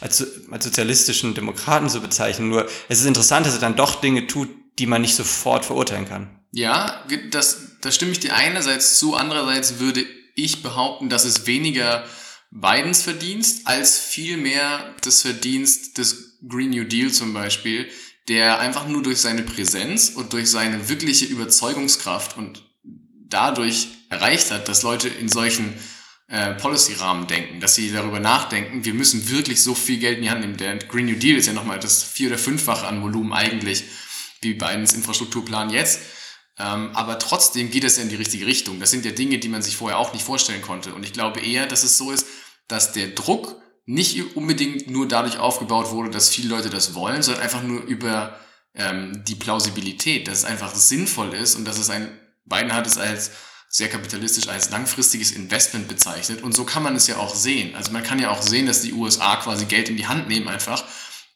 als, 0.00 0.26
als 0.50 0.64
sozialistischen 0.64 1.32
Demokraten 1.32 1.88
zu 1.88 2.00
bezeichnen. 2.00 2.48
Nur 2.48 2.66
es 2.88 2.98
ist 2.98 3.06
interessant, 3.06 3.46
dass 3.46 3.54
er 3.54 3.60
dann 3.60 3.76
doch 3.76 4.00
Dinge 4.00 4.26
tut, 4.26 4.48
die 4.80 4.86
man 4.86 5.00
nicht 5.00 5.14
sofort 5.14 5.64
verurteilen 5.64 6.08
kann. 6.08 6.40
Ja, 6.50 7.04
das, 7.30 7.78
da 7.82 7.92
stimme 7.92 8.10
ich 8.10 8.18
dir 8.18 8.34
einerseits 8.34 8.98
zu, 8.98 9.14
andererseits 9.14 9.78
würde 9.78 10.04
ich 10.34 10.64
behaupten, 10.64 11.08
dass 11.08 11.24
es 11.24 11.46
weniger 11.46 12.04
Bidens 12.50 13.02
Verdienst 13.02 13.68
als 13.68 13.96
vielmehr 13.96 14.92
das 15.02 15.22
Verdienst 15.22 15.98
des 15.98 16.36
Green 16.48 16.70
New 16.70 16.84
Deal 16.84 17.12
zum 17.12 17.32
Beispiel, 17.32 17.88
der 18.28 18.58
einfach 18.58 18.86
nur 18.86 19.02
durch 19.02 19.20
seine 19.20 19.42
Präsenz 19.42 20.10
und 20.10 20.32
durch 20.32 20.50
seine 20.50 20.88
wirkliche 20.88 21.26
Überzeugungskraft 21.26 22.36
und 22.36 22.62
dadurch 23.28 23.88
erreicht 24.08 24.50
hat, 24.50 24.68
dass 24.68 24.82
Leute 24.82 25.08
in 25.08 25.28
solchen 25.28 25.74
äh, 26.28 26.54
Policy-Rahmen 26.54 27.26
denken, 27.26 27.60
dass 27.60 27.74
sie 27.74 27.92
darüber 27.92 28.20
nachdenken, 28.20 28.84
wir 28.84 28.94
müssen 28.94 29.28
wirklich 29.30 29.62
so 29.62 29.74
viel 29.74 29.98
Geld 29.98 30.18
in 30.18 30.22
die 30.24 30.30
Hand 30.30 30.40
nehmen. 30.40 30.56
Der 30.56 30.76
Green 30.78 31.06
New 31.06 31.16
Deal 31.16 31.36
ist 31.36 31.46
ja 31.46 31.52
nochmal 31.52 31.78
das 31.78 32.02
vier- 32.02 32.28
oder 32.28 32.38
fünffache 32.38 32.86
an 32.86 33.02
Volumen 33.02 33.32
eigentlich, 33.32 33.84
wie 34.40 34.54
Bidens 34.54 34.94
Infrastrukturplan 34.94 35.70
jetzt. 35.70 36.00
Ähm, 36.58 36.90
aber 36.94 37.18
trotzdem 37.18 37.70
geht 37.70 37.84
es 37.84 37.96
ja 37.96 38.04
in 38.04 38.08
die 38.08 38.14
richtige 38.14 38.46
Richtung. 38.46 38.80
Das 38.80 38.90
sind 38.90 39.04
ja 39.04 39.10
Dinge, 39.10 39.38
die 39.38 39.48
man 39.48 39.62
sich 39.62 39.76
vorher 39.76 39.98
auch 39.98 40.12
nicht 40.12 40.24
vorstellen 40.24 40.62
konnte. 40.62 40.94
Und 40.94 41.04
ich 41.04 41.12
glaube 41.12 41.40
eher, 41.40 41.66
dass 41.66 41.82
es 41.82 41.98
so 41.98 42.10
ist, 42.10 42.26
dass 42.68 42.92
der 42.92 43.08
Druck 43.08 43.60
nicht 43.86 44.36
unbedingt 44.36 44.90
nur 44.90 45.06
dadurch 45.06 45.38
aufgebaut 45.38 45.90
wurde, 45.90 46.10
dass 46.10 46.30
viele 46.30 46.48
Leute 46.48 46.70
das 46.70 46.94
wollen, 46.94 47.22
sondern 47.22 47.42
einfach 47.42 47.62
nur 47.62 47.82
über 47.82 48.38
ähm, 48.74 49.24
die 49.24 49.34
Plausibilität, 49.34 50.26
dass 50.26 50.38
es 50.38 50.44
einfach 50.44 50.74
sinnvoll 50.74 51.34
ist 51.34 51.54
und 51.54 51.64
dass 51.66 51.78
es 51.78 51.90
ein, 51.90 52.08
Biden 52.44 52.72
hat 52.72 52.86
es 52.86 52.98
als 52.98 53.32
sehr 53.68 53.88
kapitalistisch 53.88 54.48
als 54.48 54.70
langfristiges 54.70 55.32
Investment 55.32 55.88
bezeichnet. 55.88 56.42
Und 56.42 56.54
so 56.54 56.64
kann 56.64 56.84
man 56.84 56.94
es 56.94 57.08
ja 57.08 57.16
auch 57.16 57.34
sehen. 57.34 57.74
Also 57.74 57.90
man 57.90 58.04
kann 58.04 58.20
ja 58.20 58.30
auch 58.30 58.40
sehen, 58.40 58.66
dass 58.66 58.82
die 58.82 58.92
USA 58.92 59.36
quasi 59.36 59.64
Geld 59.64 59.88
in 59.88 59.96
die 59.96 60.06
Hand 60.06 60.28
nehmen 60.28 60.46
einfach, 60.46 60.84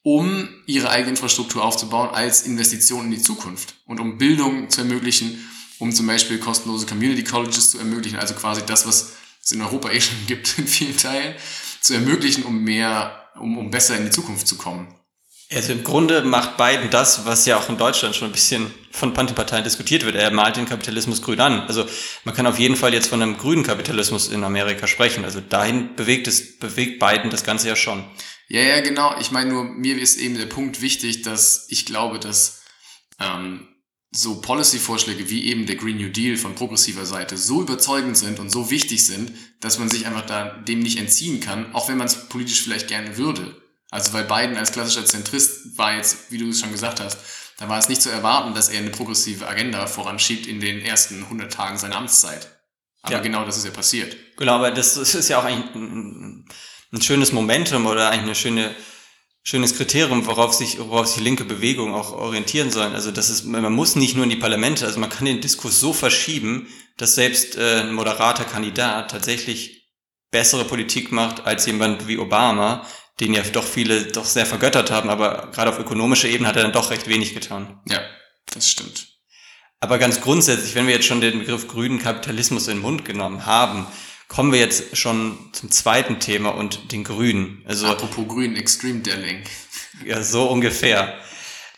um 0.02 0.48
ihre 0.66 0.88
eigene 0.88 1.10
Infrastruktur 1.10 1.64
aufzubauen 1.64 2.10
als 2.10 2.42
Investition 2.42 3.06
in 3.06 3.10
die 3.10 3.20
Zukunft 3.20 3.74
und 3.86 3.98
um 3.98 4.18
Bildung 4.18 4.70
zu 4.70 4.82
ermöglichen, 4.82 5.48
um 5.80 5.90
zum 5.90 6.06
Beispiel 6.06 6.38
kostenlose 6.38 6.86
Community 6.86 7.24
Colleges 7.24 7.72
zu 7.72 7.78
ermöglichen, 7.78 8.18
also 8.18 8.34
quasi 8.34 8.62
das, 8.64 8.86
was 8.86 9.14
es 9.42 9.50
in 9.50 9.60
Europa 9.60 9.90
eh 9.90 10.00
schon 10.00 10.18
gibt 10.28 10.58
in 10.58 10.66
vielen 10.68 10.96
Teilen 10.96 11.34
zu 11.80 11.94
ermöglichen, 11.94 12.44
um 12.44 12.62
mehr, 12.62 13.30
um, 13.40 13.58
um 13.58 13.70
besser 13.70 13.96
in 13.96 14.04
die 14.04 14.10
Zukunft 14.10 14.46
zu 14.46 14.56
kommen. 14.56 14.94
Also 15.50 15.72
im 15.72 15.82
Grunde 15.82 16.22
macht 16.22 16.58
Biden 16.58 16.90
das, 16.90 17.24
was 17.24 17.46
ja 17.46 17.56
auch 17.56 17.70
in 17.70 17.78
Deutschland 17.78 18.14
schon 18.14 18.28
ein 18.28 18.32
bisschen 18.32 18.70
von 18.90 19.14
manchen 19.14 19.34
Parteien 19.34 19.64
diskutiert 19.64 20.04
wird. 20.04 20.14
Er 20.14 20.30
malt 20.30 20.56
den 20.56 20.66
Kapitalismus 20.66 21.22
grün 21.22 21.40
an. 21.40 21.60
Also 21.62 21.86
man 22.24 22.34
kann 22.34 22.46
auf 22.46 22.58
jeden 22.58 22.76
Fall 22.76 22.92
jetzt 22.92 23.08
von 23.08 23.22
einem 23.22 23.38
grünen 23.38 23.62
Kapitalismus 23.62 24.28
in 24.28 24.44
Amerika 24.44 24.86
sprechen. 24.86 25.24
Also 25.24 25.40
dahin 25.40 25.96
bewegt 25.96 26.28
es, 26.28 26.58
bewegt 26.58 26.98
Biden 26.98 27.30
das 27.30 27.44
Ganze 27.44 27.68
ja 27.68 27.76
schon. 27.76 28.04
Ja, 28.48 28.60
ja, 28.60 28.80
genau. 28.80 29.14
Ich 29.20 29.30
meine 29.30 29.50
nur, 29.50 29.64
mir 29.64 29.96
ist 29.98 30.18
eben 30.18 30.36
der 30.36 30.46
Punkt 30.46 30.82
wichtig, 30.82 31.22
dass 31.22 31.66
ich 31.70 31.86
glaube, 31.86 32.18
dass 32.18 32.62
ähm, 33.18 33.68
so 34.10 34.40
Policy-Vorschläge 34.40 35.28
wie 35.28 35.44
eben 35.46 35.66
der 35.66 35.76
Green 35.76 35.98
New 35.98 36.08
Deal 36.08 36.36
von 36.36 36.54
progressiver 36.54 37.04
Seite 37.04 37.36
so 37.36 37.60
überzeugend 37.60 38.16
sind 38.16 38.38
und 38.38 38.50
so 38.50 38.70
wichtig 38.70 39.06
sind, 39.06 39.32
dass 39.60 39.78
man 39.78 39.90
sich 39.90 40.06
einfach 40.06 40.24
da 40.24 40.44
dem 40.66 40.80
nicht 40.80 40.98
entziehen 40.98 41.40
kann, 41.40 41.74
auch 41.74 41.88
wenn 41.88 41.98
man 41.98 42.06
es 42.06 42.28
politisch 42.28 42.62
vielleicht 42.62 42.88
gerne 42.88 43.16
würde. 43.18 43.54
Also 43.90 44.12
weil 44.12 44.24
Biden 44.24 44.56
als 44.56 44.72
klassischer 44.72 45.04
Zentrist 45.04 45.78
war 45.78 45.94
jetzt, 45.96 46.30
wie 46.30 46.38
du 46.38 46.48
es 46.48 46.60
schon 46.60 46.72
gesagt 46.72 47.00
hast, 47.00 47.18
da 47.58 47.68
war 47.68 47.78
es 47.78 47.88
nicht 47.88 48.00
zu 48.00 48.10
erwarten, 48.10 48.54
dass 48.54 48.68
er 48.68 48.78
eine 48.78 48.90
progressive 48.90 49.46
Agenda 49.46 49.86
voranschiebt 49.86 50.46
in 50.46 50.60
den 50.60 50.80
ersten 50.80 51.24
100 51.24 51.52
Tagen 51.52 51.76
seiner 51.76 51.96
Amtszeit. 51.96 52.48
Aber 53.02 53.14
Ja. 53.14 53.20
genau 53.20 53.44
das 53.44 53.56
ist 53.56 53.64
ja 53.64 53.70
passiert. 53.70 54.16
Genau, 54.36 54.54
aber 54.54 54.70
das, 54.70 54.94
das 54.94 55.14
ist 55.14 55.28
ja 55.28 55.38
auch 55.40 55.44
eigentlich 55.44 55.74
ein, 55.74 56.48
ein 56.92 57.02
schönes 57.02 57.32
Momentum 57.32 57.86
oder 57.86 58.10
eigentlich 58.10 58.22
eine 58.24 58.34
schöne, 58.34 58.74
schönes 59.48 59.74
Kriterium, 59.74 60.26
worauf 60.26 60.52
sich, 60.52 60.78
worauf 60.78 61.06
sich 61.06 61.16
die 61.16 61.24
linke 61.24 61.44
Bewegung 61.44 61.94
auch 61.94 62.12
orientieren 62.12 62.70
sollen. 62.70 62.94
Also 62.94 63.10
das 63.10 63.30
ist, 63.30 63.44
man 63.44 63.72
muss 63.72 63.96
nicht 63.96 64.14
nur 64.14 64.24
in 64.24 64.30
die 64.30 64.36
Parlamente, 64.36 64.84
also 64.84 65.00
man 65.00 65.08
kann 65.08 65.24
den 65.24 65.40
Diskurs 65.40 65.80
so 65.80 65.94
verschieben, 65.94 66.68
dass 66.98 67.14
selbst 67.14 67.56
äh, 67.56 67.80
ein 67.80 67.94
moderater 67.94 68.44
Kandidat 68.44 69.10
tatsächlich 69.10 69.88
bessere 70.30 70.66
Politik 70.66 71.12
macht 71.12 71.46
als 71.46 71.64
jemand 71.64 72.06
wie 72.08 72.18
Obama, 72.18 72.86
den 73.20 73.32
ja 73.32 73.40
doch 73.40 73.64
viele 73.64 74.02
doch 74.02 74.26
sehr 74.26 74.44
vergöttert 74.44 74.90
haben, 74.90 75.08
aber 75.08 75.50
gerade 75.50 75.70
auf 75.70 75.78
ökonomischer 75.78 76.28
Ebene 76.28 76.46
hat 76.46 76.56
er 76.56 76.64
dann 76.64 76.72
doch 76.72 76.90
recht 76.90 77.08
wenig 77.08 77.32
getan. 77.32 77.80
Ja, 77.86 78.00
das 78.52 78.68
stimmt. 78.68 79.08
Aber 79.80 79.96
ganz 79.96 80.20
grundsätzlich, 80.20 80.74
wenn 80.74 80.86
wir 80.86 80.94
jetzt 80.94 81.06
schon 81.06 81.22
den 81.22 81.38
Begriff 81.38 81.68
grünen 81.68 81.98
Kapitalismus 81.98 82.68
in 82.68 82.74
den 82.74 82.82
Mund 82.82 83.06
genommen 83.06 83.46
haben, 83.46 83.86
kommen 84.28 84.52
wir 84.52 84.60
jetzt 84.60 84.96
schon 84.96 85.36
zum 85.52 85.70
zweiten 85.70 86.20
Thema 86.20 86.50
und 86.50 86.92
den 86.92 87.02
Grünen. 87.02 87.62
Also 87.66 87.86
Apropos 87.86 88.28
Grün, 88.28 88.56
Extreme 88.56 89.00
Delling. 89.00 89.42
ja, 90.04 90.22
so 90.22 90.48
ungefähr. 90.48 91.18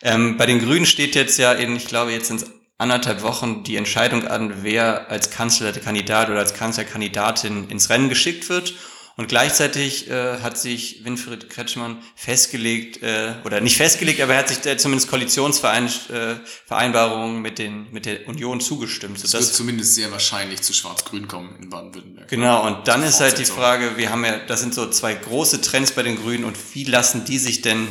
Ähm, 0.01 0.37
bei 0.37 0.45
den 0.45 0.59
Grünen 0.59 0.85
steht 0.85 1.15
jetzt 1.15 1.37
ja 1.37 1.53
in, 1.53 1.75
ich 1.75 1.87
glaube, 1.87 2.11
jetzt 2.11 2.27
sind 2.27 2.45
anderthalb 2.77 3.21
Wochen 3.21 3.63
die 3.63 3.75
Entscheidung 3.75 4.27
an, 4.27 4.63
wer 4.63 5.09
als 5.09 5.29
Kanzlerkandidat 5.29 6.29
oder 6.29 6.39
als 6.39 6.53
Kanzlerkandidatin 6.53 7.69
ins 7.69 7.89
Rennen 7.89 8.09
geschickt 8.09 8.49
wird. 8.49 8.73
Und 9.17 9.27
gleichzeitig 9.27 10.09
äh, 10.09 10.39
hat 10.39 10.57
sich 10.57 11.03
Winfried 11.03 11.49
Kretschmann 11.49 11.97
festgelegt, 12.15 13.03
äh, 13.03 13.33
oder 13.43 13.59
nicht 13.61 13.77
festgelegt, 13.77 14.21
aber 14.21 14.33
er 14.33 14.39
hat 14.39 14.49
sich 14.49 14.57
der 14.59 14.77
zumindest 14.77 15.09
Koalitionsvereinbarungen 15.09 17.37
äh, 17.37 17.39
mit, 17.39 17.57
den, 17.59 17.91
mit 17.91 18.05
der 18.05 18.27
Union 18.27 18.61
zugestimmt. 18.61 19.23
Es 19.23 19.33
wird 19.33 19.43
zumindest 19.43 19.95
sehr 19.95 20.11
wahrscheinlich 20.11 20.61
zu 20.61 20.73
Schwarz-Grün 20.73 21.27
kommen 21.27 21.57
in 21.61 21.69
Baden-Württemberg. 21.69 22.29
Genau, 22.29 22.65
und 22.65 22.87
dann 22.87 23.03
ist 23.03 23.19
halt 23.19 23.37
die. 23.37 23.51
Frage, 23.51 23.97
wir 23.97 24.09
haben 24.09 24.23
ja, 24.23 24.39
das 24.39 24.61
sind 24.61 24.73
so 24.73 24.89
zwei 24.89 25.13
große 25.13 25.61
Trends 25.61 25.91
bei 25.91 26.03
den 26.03 26.15
Grünen 26.15 26.45
und 26.45 26.57
wie 26.73 26.85
lassen 26.85 27.25
die 27.25 27.37
sich 27.37 27.61
denn 27.61 27.89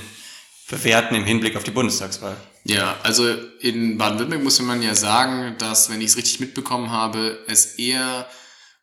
bewerten 0.69 1.15
im 1.15 1.25
Hinblick 1.25 1.57
auf 1.57 1.65
die 1.65 1.71
Bundestagswahl? 1.71 2.37
Ja, 2.65 2.97
also 3.03 3.29
in 3.61 3.99
Baden-Württemberg 3.99 4.43
muss 4.43 4.61
man 4.61 4.83
ja 4.83 4.95
sagen, 4.95 5.57
dass, 5.59 5.91
wenn 5.91 6.01
ich 6.01 6.09
es 6.09 6.17
richtig 6.17 6.41
mitbekommen 6.41 6.91
habe, 6.91 7.39
es 7.47 7.77
eher 7.77 8.27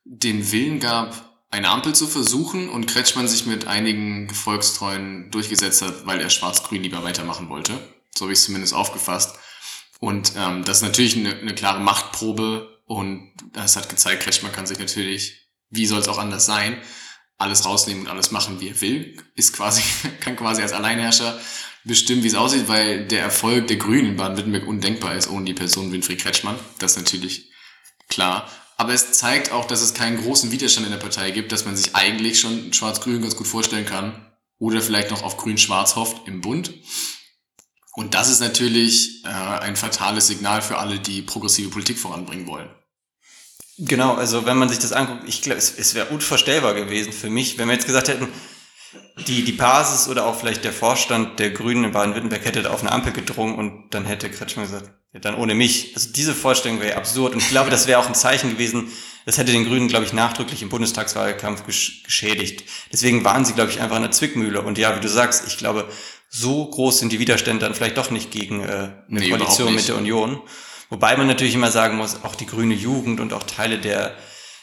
den 0.04 0.52
Willen 0.52 0.80
gab, 0.80 1.26
eine 1.49 1.69
Ampel 1.69 1.93
zu 1.93 2.07
versuchen 2.07 2.69
und 2.69 2.88
Kretschmann 2.88 3.27
sich 3.27 3.45
mit 3.45 3.67
einigen 3.67 4.29
Volkstreuen 4.29 5.31
durchgesetzt 5.31 5.81
hat, 5.81 6.05
weil 6.05 6.19
er 6.19 6.29
Schwarz-Grün 6.29 6.83
lieber 6.83 7.03
weitermachen 7.03 7.49
wollte. 7.49 7.73
So 8.15 8.25
habe 8.25 8.33
ich 8.33 8.39
es 8.39 8.45
zumindest 8.45 8.73
aufgefasst. 8.73 9.38
Und 9.99 10.33
ähm, 10.36 10.63
das 10.63 10.77
ist 10.77 10.83
natürlich 10.83 11.15
eine, 11.15 11.36
eine 11.36 11.55
klare 11.55 11.79
Machtprobe 11.79 12.81
und 12.86 13.31
das 13.53 13.75
hat 13.75 13.89
gezeigt, 13.89 14.23
Kretschmann 14.23 14.51
kann 14.51 14.67
sich 14.67 14.79
natürlich, 14.79 15.49
wie 15.69 15.86
soll 15.86 15.99
es 15.99 16.07
auch 16.07 16.17
anders 16.17 16.45
sein, 16.45 16.81
alles 17.38 17.65
rausnehmen 17.65 18.03
und 18.03 18.10
alles 18.10 18.31
machen, 18.31 18.60
wie 18.60 18.69
er 18.69 18.81
will. 18.81 19.17
Ist 19.36 19.53
quasi, 19.53 19.81
kann 20.19 20.36
quasi 20.36 20.62
als 20.62 20.73
Alleinherrscher 20.73 21.39
bestimmen, 21.83 22.23
wie 22.23 22.27
es 22.27 22.36
aussieht, 22.36 22.67
weil 22.67 23.07
der 23.07 23.21
Erfolg 23.21 23.67
der 23.67 23.77
Grünen 23.77 24.10
in 24.10 24.17
Baden-Württemberg 24.17 24.67
undenkbar 24.67 25.15
ist 25.15 25.29
ohne 25.29 25.45
die 25.45 25.53
Person 25.53 25.91
Winfried 25.91 26.19
Kretschmann. 26.21 26.60
Das 26.79 26.91
ist 26.91 26.97
natürlich 26.97 27.51
klar. 28.10 28.49
Aber 28.77 28.93
es 28.93 29.11
zeigt 29.13 29.51
auch, 29.51 29.65
dass 29.65 29.81
es 29.81 29.95
keinen 29.95 30.21
großen 30.21 30.51
Widerstand 30.51 30.85
in 30.85 30.93
der 30.93 30.99
Partei 30.99 31.31
gibt, 31.31 31.51
dass 31.51 31.65
man 31.65 31.75
sich 31.75 31.95
eigentlich 31.95 32.39
schon 32.39 32.71
Schwarz-Grün 32.71 33.23
ganz 33.23 33.35
gut 33.35 33.47
vorstellen 33.47 33.87
kann. 33.87 34.23
Oder 34.59 34.81
vielleicht 34.81 35.11
noch 35.11 35.23
auf 35.23 35.37
Grün-Schwarz 35.37 35.95
hofft 35.95 36.27
im 36.27 36.41
Bund. 36.41 36.73
Und 37.93 38.13
das 38.13 38.29
ist 38.29 38.39
natürlich 38.39 39.25
äh, 39.25 39.29
ein 39.29 39.75
fatales 39.75 40.27
Signal 40.27 40.61
für 40.61 40.77
alle, 40.77 40.99
die 40.99 41.23
progressive 41.23 41.69
Politik 41.69 41.97
voranbringen 41.97 42.45
wollen. 42.47 42.69
Genau, 43.79 44.13
also 44.13 44.45
wenn 44.45 44.57
man 44.57 44.69
sich 44.69 44.79
das 44.79 44.93
anguckt, 44.93 45.23
ich 45.27 45.41
glaube, 45.41 45.57
es, 45.57 45.75
es 45.77 45.95
wäre 45.95 46.07
unvorstellbar 46.07 46.73
gewesen 46.73 47.11
für 47.13 47.29
mich, 47.29 47.57
wenn 47.57 47.67
wir 47.67 47.73
jetzt 47.73 47.85
gesagt 47.85 48.07
hätten, 48.07 48.27
die, 49.27 49.43
die 49.43 49.51
Basis 49.51 50.07
oder 50.07 50.25
auch 50.25 50.39
vielleicht 50.39 50.63
der 50.63 50.73
Vorstand 50.73 51.39
der 51.39 51.51
Grünen 51.51 51.85
in 51.85 51.91
Baden-Württemberg 51.91 52.45
hätte 52.45 52.63
da 52.63 52.71
auf 52.71 52.81
eine 52.81 52.91
Ampel 52.91 53.13
gedrungen 53.13 53.55
und 53.55 53.89
dann 53.91 54.05
hätte 54.05 54.29
Kretschmann 54.29 54.65
gesagt, 54.65 54.91
ja, 55.17 55.19
dann 55.19 55.36
ohne 55.36 55.56
mich. 55.56 55.93
Also 55.95 56.10
diese 56.12 56.36
Vorstellung 56.36 56.80
wäre 56.80 56.95
absurd 56.95 57.34
und 57.34 57.41
ich 57.41 57.49
glaube, 57.49 57.69
das 57.69 57.88
wäre 57.88 57.99
auch 57.99 58.08
ein 58.08 58.15
Zeichen 58.15 58.51
gewesen, 58.51 58.91
das 59.25 59.38
hätte 59.38 59.51
den 59.51 59.65
Grünen, 59.65 59.88
glaube 59.88 60.06
ich, 60.06 60.13
nachdrücklich 60.13 60.62
im 60.62 60.69
Bundestagswahlkampf 60.69 61.65
gesch 61.65 62.03
geschädigt. 62.03 62.63
Deswegen 62.93 63.25
waren 63.25 63.43
sie, 63.43 63.53
glaube 63.53 63.71
ich, 63.71 63.82
einfach 63.82 63.97
in 63.97 64.03
der 64.03 64.12
Zwickmühle 64.12 64.62
und 64.62 64.77
ja, 64.77 64.95
wie 64.95 65.01
du 65.01 65.10
sagst, 65.10 65.45
ich 65.47 65.58
glaube, 65.58 65.89
so 66.30 66.65
groß 66.65 66.99
sind 66.99 67.12
die 67.12 67.19
Widerstände 67.19 67.65
dann 67.65 67.73
vielleicht 67.73 67.97
doch 67.97 68.12
nicht 68.12 68.32
gegen 68.32 68.62
äh, 68.62 68.65
eine 68.67 69.01
nee, 69.08 69.30
Koalition 69.30 69.73
mit 69.73 69.88
der 69.88 69.95
Union. 69.97 70.41
Wobei 70.89 71.17
man 71.17 71.27
natürlich 71.27 71.56
immer 71.56 71.71
sagen 71.71 71.97
muss, 71.97 72.23
auch 72.23 72.36
die 72.36 72.45
grüne 72.45 72.73
Jugend 72.73 73.19
und 73.19 73.34
auch 73.34 73.43
Teile 73.43 73.80
der 73.80 74.15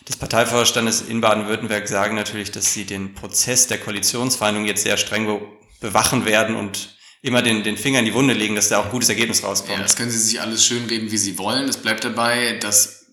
des 0.09 0.17
Parteivorstandes 0.19 1.01
in 1.01 1.23
Baden-Württemberg 1.23 1.89
sagen 1.89 2.15
natürlich, 2.15 2.51
dass 2.51 2.75
sie 2.75 2.85
den 2.85 3.15
Prozess 3.15 3.69
der 3.69 3.79
Koalitionsverhandlungen 3.79 4.69
jetzt 4.69 4.83
sehr 4.83 4.99
streng 4.99 5.27
be 5.27 5.41
bewachen 5.81 6.25
werden 6.25 6.57
und 6.57 6.97
immer 7.25 7.41
den, 7.41 7.63
den 7.63 7.79
Finger 7.79 8.01
in 8.01 8.05
die 8.05 8.13
Wunde 8.13 8.35
legen, 8.35 8.55
dass 8.55 8.69
da 8.69 8.79
auch 8.81 8.91
gutes 8.91 9.09
Ergebnis 9.09 9.43
rauskommt. 9.43 9.79
Ja, 9.79 9.83
das 9.83 9.97
können 9.97 10.11
sie 10.11 10.19
sich 10.19 10.43
alles 10.43 10.65
schön 10.65 10.85
reden, 10.85 11.11
wie 11.11 11.17
sie 11.17 11.39
wollen. 11.39 11.67
Es 11.69 11.79
bleibt 11.79 12.05
dabei, 12.05 12.59
dass 12.61 13.07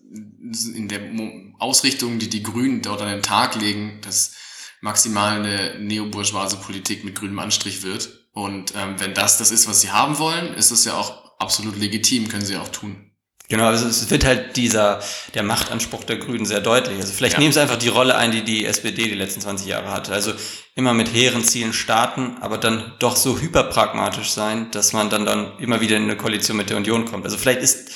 in 0.76 0.90
der 0.90 1.00
Ausrichtung, 1.60 2.20
die 2.20 2.30
die 2.30 2.44
Grünen 2.44 2.82
dort 2.82 3.02
an 3.02 3.08
den 3.08 3.24
Tag 3.24 3.56
legen, 3.56 4.00
dass 4.02 4.34
maximal 4.82 5.40
eine 5.40 5.80
neobourgeoise 5.80 6.58
Politik 6.58 7.06
mit 7.06 7.16
grünem 7.16 7.40
Anstrich 7.40 7.84
wird. 7.84 8.28
Und 8.34 8.74
ähm, 8.76 8.96
wenn 8.98 9.14
das 9.14 9.38
das 9.38 9.50
ist, 9.50 9.70
was 9.70 9.80
sie 9.80 9.92
haben 9.92 10.20
wollen, 10.20 10.56
ist 10.56 10.72
das 10.72 10.84
ja 10.84 10.96
auch 10.96 11.40
absolut 11.40 11.78
legitim, 11.78 12.28
können 12.28 12.46
sie 12.46 12.58
auch 12.58 12.68
tun. 12.68 13.11
Genau, 13.52 13.66
also 13.66 13.86
es 13.86 14.10
wird 14.10 14.24
halt 14.24 14.56
dieser, 14.56 15.02
der 15.34 15.44
Machtanspruch 15.44 16.06
der 16.06 16.16
Grünen 16.16 16.46
sehr 16.46 16.62
deutlich. 16.62 16.98
Also 17.02 17.12
vielleicht 17.12 17.34
ja. 17.34 17.40
nehmen 17.42 17.52
sie 17.52 17.60
einfach 17.60 17.76
die 17.76 17.90
Rolle 17.90 18.16
ein, 18.16 18.32
die 18.32 18.44
die 18.44 18.66
SPD 18.66 19.10
die 19.10 19.14
letzten 19.14 19.42
20 19.42 19.68
Jahre 19.68 19.92
hatte. 19.92 20.14
Also 20.14 20.32
immer 20.74 20.94
mit 20.94 21.14
hehren 21.14 21.44
Zielen 21.44 21.74
starten, 21.74 22.38
aber 22.40 22.58
dann 22.58 22.94
doch 23.00 23.18
so 23.18 23.42
hyperpragmatisch 23.42 24.30
sein, 24.30 24.72
dass 24.72 24.94
man 24.94 25.10
dann, 25.10 25.26
dann 25.26 25.60
immer 25.60 25.82
wieder 25.82 25.98
in 25.98 26.04
eine 26.04 26.16
Koalition 26.16 26.56
mit 26.56 26.70
der 26.70 26.78
Union 26.78 27.04
kommt. 27.04 27.26
Also 27.26 27.38
vielleicht 27.38 27.60
ist 27.60 27.92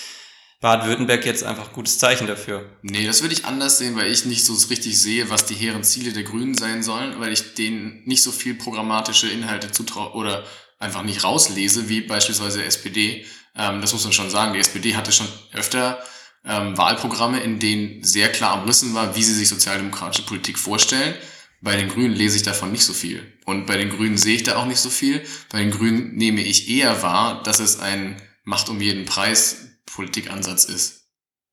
Baden-Württemberg 0.60 1.26
jetzt 1.26 1.46
einfach 1.46 1.70
ein 1.70 1.74
gutes 1.74 2.00
Zeichen 2.00 2.28
dafür. 2.28 2.78
Nee, 2.82 3.08
das 3.08 3.22
würde 3.22 3.34
ich 3.34 3.46
anders 3.46 3.78
sehen, 3.78 3.96
weil 3.96 4.12
ich 4.12 4.26
nicht 4.26 4.44
so 4.44 4.56
richtig 4.70 5.02
sehe, 5.02 5.30
was 5.30 5.46
die 5.46 5.56
hehren 5.56 5.86
Ziele 5.86 6.12
der 6.12 6.24
Grünen 6.24 6.56
sein 6.56 6.84
sollen, 6.84 7.18
weil 7.22 7.32
ich 7.32 7.54
denen 7.54 8.02
nicht 8.04 8.24
so 8.24 8.34
viel 8.34 8.56
programmatische 8.56 9.30
Inhalte 9.30 9.72
zutraue 9.72 10.16
oder 10.16 10.44
einfach 10.80 11.04
nicht 11.04 11.24
rauslese, 11.24 11.88
wie 11.88 12.02
beispielsweise 12.02 12.58
der 12.58 12.68
SPD. 12.68 13.26
Ähm, 13.58 13.82
das 13.82 13.94
muss 13.94 14.04
man 14.04 14.14
schon 14.14 14.30
sagen. 14.30 14.54
Die 14.54 14.60
SPD 14.60 14.96
hatte 14.96 15.12
schon 15.12 15.28
öfter 15.54 16.00
ähm, 16.46 16.78
Wahlprogramme, 16.78 17.40
in 17.40 17.60
denen 17.60 18.04
sehr 18.04 18.32
klar 18.32 18.62
umrissen 18.62 18.94
war, 18.94 19.16
wie 19.16 19.24
sie 19.24 19.34
sich 19.34 19.50
sozialdemokratische 19.50 20.26
Politik 20.26 20.60
vorstellen. 20.60 21.16
Bei 21.62 21.76
den 21.76 21.90
Grünen 21.90 22.14
lese 22.14 22.38
ich 22.38 22.44
davon 22.44 22.72
nicht 22.72 22.84
so 22.84 22.94
viel. 22.94 23.34
Und 23.46 23.66
bei 23.66 23.78
den 23.78 23.90
Grünen 23.90 24.18
sehe 24.18 24.36
ich 24.36 24.44
da 24.44 24.58
auch 24.58 24.66
nicht 24.66 24.80
so 24.80 24.90
viel. 24.90 25.26
Bei 25.50 25.60
den 25.60 25.72
Grünen 25.72 26.16
nehme 26.16 26.42
ich 26.42 26.70
eher 26.70 27.02
wahr, 27.02 27.42
dass 27.44 27.60
es 27.60 27.80
ein 27.80 28.22
Macht 28.44 28.70
um 28.70 28.80
jeden 28.80 29.06
Preis 29.06 29.70
Politikansatz 29.88 30.66
ist. 30.66 31.05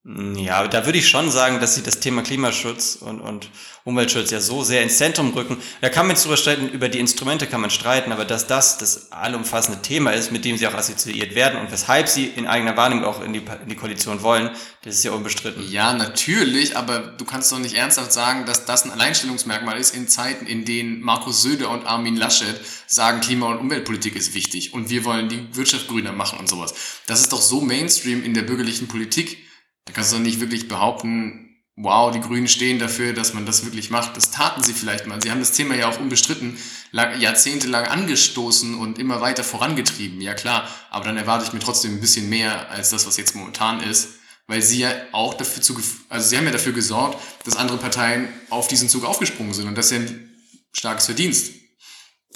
Ja, 0.04 0.66
da 0.66 0.84
würde 0.84 0.98
ich 0.98 1.08
schon 1.08 1.30
sagen, 1.30 1.60
dass 1.60 1.76
sie 1.76 1.82
das 1.84 2.00
Thema 2.00 2.22
Klimaschutz 2.22 2.96
und, 2.96 3.20
und 3.20 3.48
Umweltschutz 3.84 4.32
ja 4.32 4.40
so 4.40 4.64
sehr 4.64 4.82
ins 4.82 4.98
Zentrum 4.98 5.32
rücken. 5.32 5.58
Da 5.80 5.90
kann 5.90 6.08
man 6.08 6.16
drüber 6.16 6.36
streiten, 6.36 6.68
über 6.70 6.88
die 6.88 6.98
Instrumente 6.98 7.46
kann 7.46 7.60
man 7.60 7.70
streiten, 7.70 8.10
aber 8.10 8.24
dass 8.24 8.48
das 8.48 8.78
das 8.78 9.12
allumfassende 9.12 9.80
Thema 9.80 10.10
ist, 10.10 10.32
mit 10.32 10.44
dem 10.44 10.56
sie 10.56 10.66
auch 10.66 10.74
assoziiert 10.74 11.36
werden 11.36 11.60
und 11.60 11.70
weshalb 11.70 12.08
sie 12.08 12.26
in 12.26 12.48
eigener 12.48 12.76
Wahrnehmung 12.76 13.04
auch 13.04 13.22
in 13.22 13.32
die, 13.32 13.42
in 13.62 13.68
die 13.68 13.76
Koalition 13.76 14.22
wollen, 14.22 14.50
das 14.82 14.96
ist 14.96 15.04
ja 15.04 15.12
unbestritten. 15.12 15.70
Ja, 15.70 15.92
natürlich, 15.92 16.76
aber 16.76 16.98
du 16.98 17.24
kannst 17.24 17.52
doch 17.52 17.60
nicht 17.60 17.76
ernsthaft 17.76 18.12
sagen, 18.12 18.44
dass 18.44 18.64
das 18.64 18.84
ein 18.84 18.90
Alleinstellungsmerkmal 18.90 19.78
ist 19.78 19.94
in 19.94 20.08
Zeiten, 20.08 20.46
in 20.46 20.64
denen 20.64 21.00
Markus 21.00 21.42
Söder 21.42 21.70
und 21.70 21.86
Armin 21.86 22.16
Laschet 22.16 22.60
sagen, 22.88 23.20
Klima- 23.20 23.52
und 23.52 23.58
Umweltpolitik 23.58 24.16
ist 24.16 24.34
wichtig 24.34 24.74
und 24.74 24.90
wir 24.90 25.04
wollen 25.04 25.28
die 25.28 25.46
Wirtschaft 25.54 25.86
grüner 25.86 26.10
machen 26.10 26.40
und 26.40 26.48
sowas. 26.48 26.74
Das 27.06 27.20
ist 27.20 27.32
doch 27.32 27.40
so 27.40 27.60
Mainstream 27.60 28.24
in 28.24 28.34
der 28.34 28.42
bürgerlichen 28.42 28.88
Politik 28.88 29.51
da 29.84 29.92
kannst 29.92 30.12
du 30.12 30.16
doch 30.16 30.22
nicht 30.22 30.40
wirklich 30.40 30.68
behaupten, 30.68 31.52
wow, 31.76 32.12
die 32.12 32.20
Grünen 32.20 32.48
stehen 32.48 32.78
dafür, 32.78 33.12
dass 33.12 33.34
man 33.34 33.46
das 33.46 33.64
wirklich 33.64 33.90
macht. 33.90 34.16
Das 34.16 34.30
taten 34.30 34.62
sie 34.62 34.74
vielleicht 34.74 35.06
mal. 35.06 35.20
Sie 35.22 35.30
haben 35.30 35.40
das 35.40 35.52
Thema 35.52 35.74
ja 35.74 35.88
auch 35.88 35.98
unbestritten 35.98 36.58
lang, 36.90 37.18
jahrzehntelang 37.20 37.86
angestoßen 37.86 38.74
und 38.74 38.98
immer 38.98 39.20
weiter 39.20 39.42
vorangetrieben. 39.42 40.20
Ja 40.20 40.34
klar, 40.34 40.68
aber 40.90 41.06
dann 41.06 41.16
erwarte 41.16 41.46
ich 41.46 41.52
mir 41.52 41.60
trotzdem 41.60 41.94
ein 41.94 42.00
bisschen 42.00 42.28
mehr 42.28 42.70
als 42.70 42.90
das, 42.90 43.06
was 43.06 43.16
jetzt 43.16 43.34
momentan 43.34 43.82
ist. 43.82 44.16
Weil 44.48 44.60
sie 44.60 44.80
ja 44.80 44.90
auch 45.12 45.34
dafür 45.34 45.62
zu, 45.62 45.78
also 46.08 46.28
sie 46.28 46.36
haben 46.36 46.44
ja 46.44 46.50
dafür 46.50 46.72
gesorgt, 46.72 47.16
dass 47.44 47.56
andere 47.56 47.78
Parteien 47.78 48.28
auf 48.50 48.68
diesen 48.68 48.88
Zug 48.88 49.04
aufgesprungen 49.04 49.54
sind. 49.54 49.68
Und 49.68 49.78
das 49.78 49.86
ist 49.86 49.92
ja 49.92 49.98
ein 49.98 50.30
starkes 50.72 51.06
Verdienst. 51.06 51.52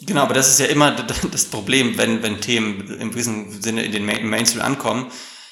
Genau, 0.02 0.22
aber 0.22 0.34
das 0.34 0.48
ist 0.48 0.60
ja 0.60 0.66
immer 0.66 0.92
das 1.30 1.44
Problem, 1.46 1.98
wenn, 1.98 2.22
wenn 2.22 2.40
Themen 2.40 2.88
im 3.00 3.10
gewissen 3.10 3.60
Sinne 3.60 3.84
in 3.84 3.92
den 3.92 4.06
Mainstream 4.06 4.62
ankommen 4.62 5.10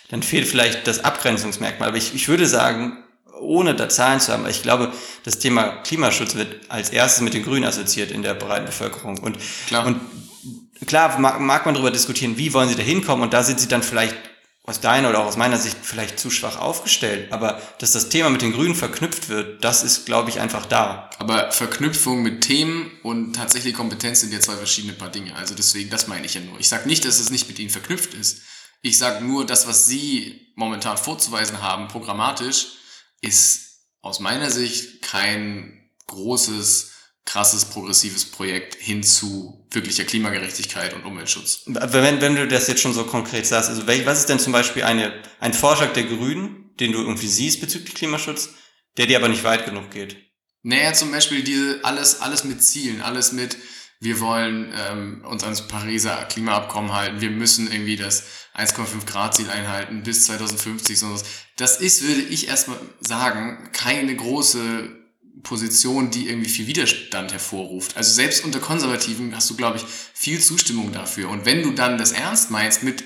dann 0.08 0.22
fehlt 0.22 0.46
vielleicht 0.46 0.86
das 0.86 1.04
Abgrenzungsmerkmal. 1.04 1.88
Aber 1.88 1.96
ich, 1.96 2.14
ich 2.14 2.28
würde 2.28 2.46
sagen, 2.46 2.98
ohne 3.40 3.74
da 3.74 3.88
Zahlen 3.88 4.20
zu 4.20 4.32
haben, 4.32 4.46
ich 4.48 4.62
glaube, 4.62 4.92
das 5.24 5.38
Thema 5.38 5.82
Klimaschutz 5.82 6.34
wird 6.34 6.70
als 6.70 6.90
erstes 6.90 7.22
mit 7.22 7.34
den 7.34 7.44
Grünen 7.44 7.64
assoziiert 7.64 8.10
in 8.10 8.22
der 8.22 8.34
breiten 8.34 8.66
Bevölkerung. 8.66 9.18
Und 9.18 9.38
klar, 9.66 9.86
und 9.86 10.00
klar 10.86 11.18
mag, 11.18 11.40
mag 11.40 11.66
man 11.66 11.74
darüber 11.74 11.90
diskutieren, 11.90 12.36
wie 12.36 12.52
wollen 12.52 12.68
sie 12.68 12.76
da 12.76 12.82
hinkommen 12.82 13.24
und 13.24 13.32
da 13.32 13.42
sind 13.42 13.60
sie 13.60 13.68
dann 13.68 13.82
vielleicht 13.82 14.16
aus 14.66 14.80
deiner 14.80 15.10
oder 15.10 15.20
auch 15.20 15.26
aus 15.26 15.36
meiner 15.36 15.58
Sicht 15.58 15.76
vielleicht 15.82 16.18
zu 16.18 16.30
schwach 16.30 16.58
aufgestellt. 16.58 17.32
Aber 17.32 17.60
dass 17.78 17.92
das 17.92 18.08
Thema 18.08 18.30
mit 18.30 18.40
den 18.40 18.52
Grünen 18.52 18.74
verknüpft 18.74 19.28
wird, 19.28 19.62
das 19.62 19.82
ist, 19.82 20.06
glaube 20.06 20.30
ich, 20.30 20.40
einfach 20.40 20.64
da. 20.64 21.10
Aber 21.18 21.52
Verknüpfung 21.52 22.22
mit 22.22 22.40
Themen 22.40 22.90
und 23.02 23.34
tatsächlich 23.34 23.74
Kompetenz 23.74 24.20
sind 24.20 24.32
ja 24.32 24.40
zwei 24.40 24.56
verschiedene 24.56 24.94
Paar 24.94 25.10
Dinge. 25.10 25.36
Also 25.36 25.54
deswegen, 25.54 25.90
das 25.90 26.06
meine 26.06 26.24
ich 26.24 26.34
ja 26.34 26.40
nur. 26.40 26.58
Ich 26.58 26.68
sage 26.70 26.88
nicht, 26.88 27.04
dass 27.04 27.20
es 27.20 27.30
nicht 27.30 27.46
mit 27.46 27.58
ihnen 27.58 27.68
verknüpft 27.68 28.14
ist. 28.14 28.40
Ich 28.86 28.98
sage 28.98 29.24
nur, 29.24 29.46
das, 29.46 29.66
was 29.66 29.86
Sie 29.86 30.52
momentan 30.56 30.98
vorzuweisen 30.98 31.62
haben, 31.62 31.88
programmatisch, 31.88 32.66
ist 33.22 33.78
aus 34.02 34.20
meiner 34.20 34.50
Sicht 34.50 35.00
kein 35.00 35.90
großes, 36.06 36.92
krasses, 37.24 37.64
progressives 37.64 38.26
Projekt 38.26 38.74
hin 38.74 39.02
zu 39.02 39.66
wirklicher 39.70 40.04
Klimagerechtigkeit 40.04 40.92
und 40.92 41.06
Umweltschutz. 41.06 41.62
Wenn, 41.64 42.20
wenn 42.20 42.36
du 42.36 42.46
das 42.46 42.68
jetzt 42.68 42.82
schon 42.82 42.92
so 42.92 43.04
konkret 43.04 43.46
sagst, 43.46 43.70
also 43.70 43.86
was 43.86 44.18
ist 44.18 44.28
denn 44.28 44.38
zum 44.38 44.52
Beispiel 44.52 44.82
eine, 44.82 45.14
ein 45.40 45.54
Vorschlag 45.54 45.94
der 45.94 46.04
Grünen, 46.04 46.74
den 46.78 46.92
du 46.92 46.98
irgendwie 46.98 47.28
siehst 47.28 47.62
bezüglich 47.62 47.94
Klimaschutz, 47.94 48.50
der 48.98 49.06
dir 49.06 49.16
aber 49.16 49.30
nicht 49.30 49.44
weit 49.44 49.64
genug 49.64 49.92
geht? 49.92 50.18
Naja, 50.62 50.92
zum 50.92 51.10
Beispiel 51.10 51.42
diese, 51.42 51.82
alles, 51.84 52.20
alles 52.20 52.44
mit 52.44 52.62
Zielen, 52.62 53.00
alles 53.00 53.32
mit, 53.32 53.56
wir 54.04 54.20
wollen 54.20 54.72
ähm, 54.90 55.24
uns 55.24 55.42
ans 55.42 55.66
Pariser 55.66 56.16
Klimaabkommen 56.28 56.92
halten, 56.92 57.20
wir 57.20 57.30
müssen 57.30 57.72
irgendwie 57.72 57.96
das 57.96 58.24
1,5 58.54 59.06
Grad 59.06 59.34
Ziel 59.34 59.48
einhalten 59.48 60.02
bis 60.02 60.26
2050. 60.26 60.98
Sowas. 60.98 61.24
Das 61.56 61.80
ist, 61.80 62.02
würde 62.02 62.20
ich 62.20 62.48
erstmal 62.48 62.78
sagen, 63.00 63.70
keine 63.72 64.14
große 64.14 64.90
Position, 65.42 66.10
die 66.10 66.28
irgendwie 66.28 66.50
viel 66.50 66.66
Widerstand 66.66 67.32
hervorruft. 67.32 67.96
Also 67.96 68.12
selbst 68.12 68.44
unter 68.44 68.60
Konservativen 68.60 69.34
hast 69.34 69.48
du, 69.50 69.56
glaube 69.56 69.78
ich, 69.78 69.84
viel 70.12 70.40
Zustimmung 70.40 70.92
dafür. 70.92 71.30
Und 71.30 71.46
wenn 71.46 71.62
du 71.62 71.72
dann 71.72 71.98
das 71.98 72.12
ernst 72.12 72.50
meinst 72.50 72.82
mit 72.82 73.04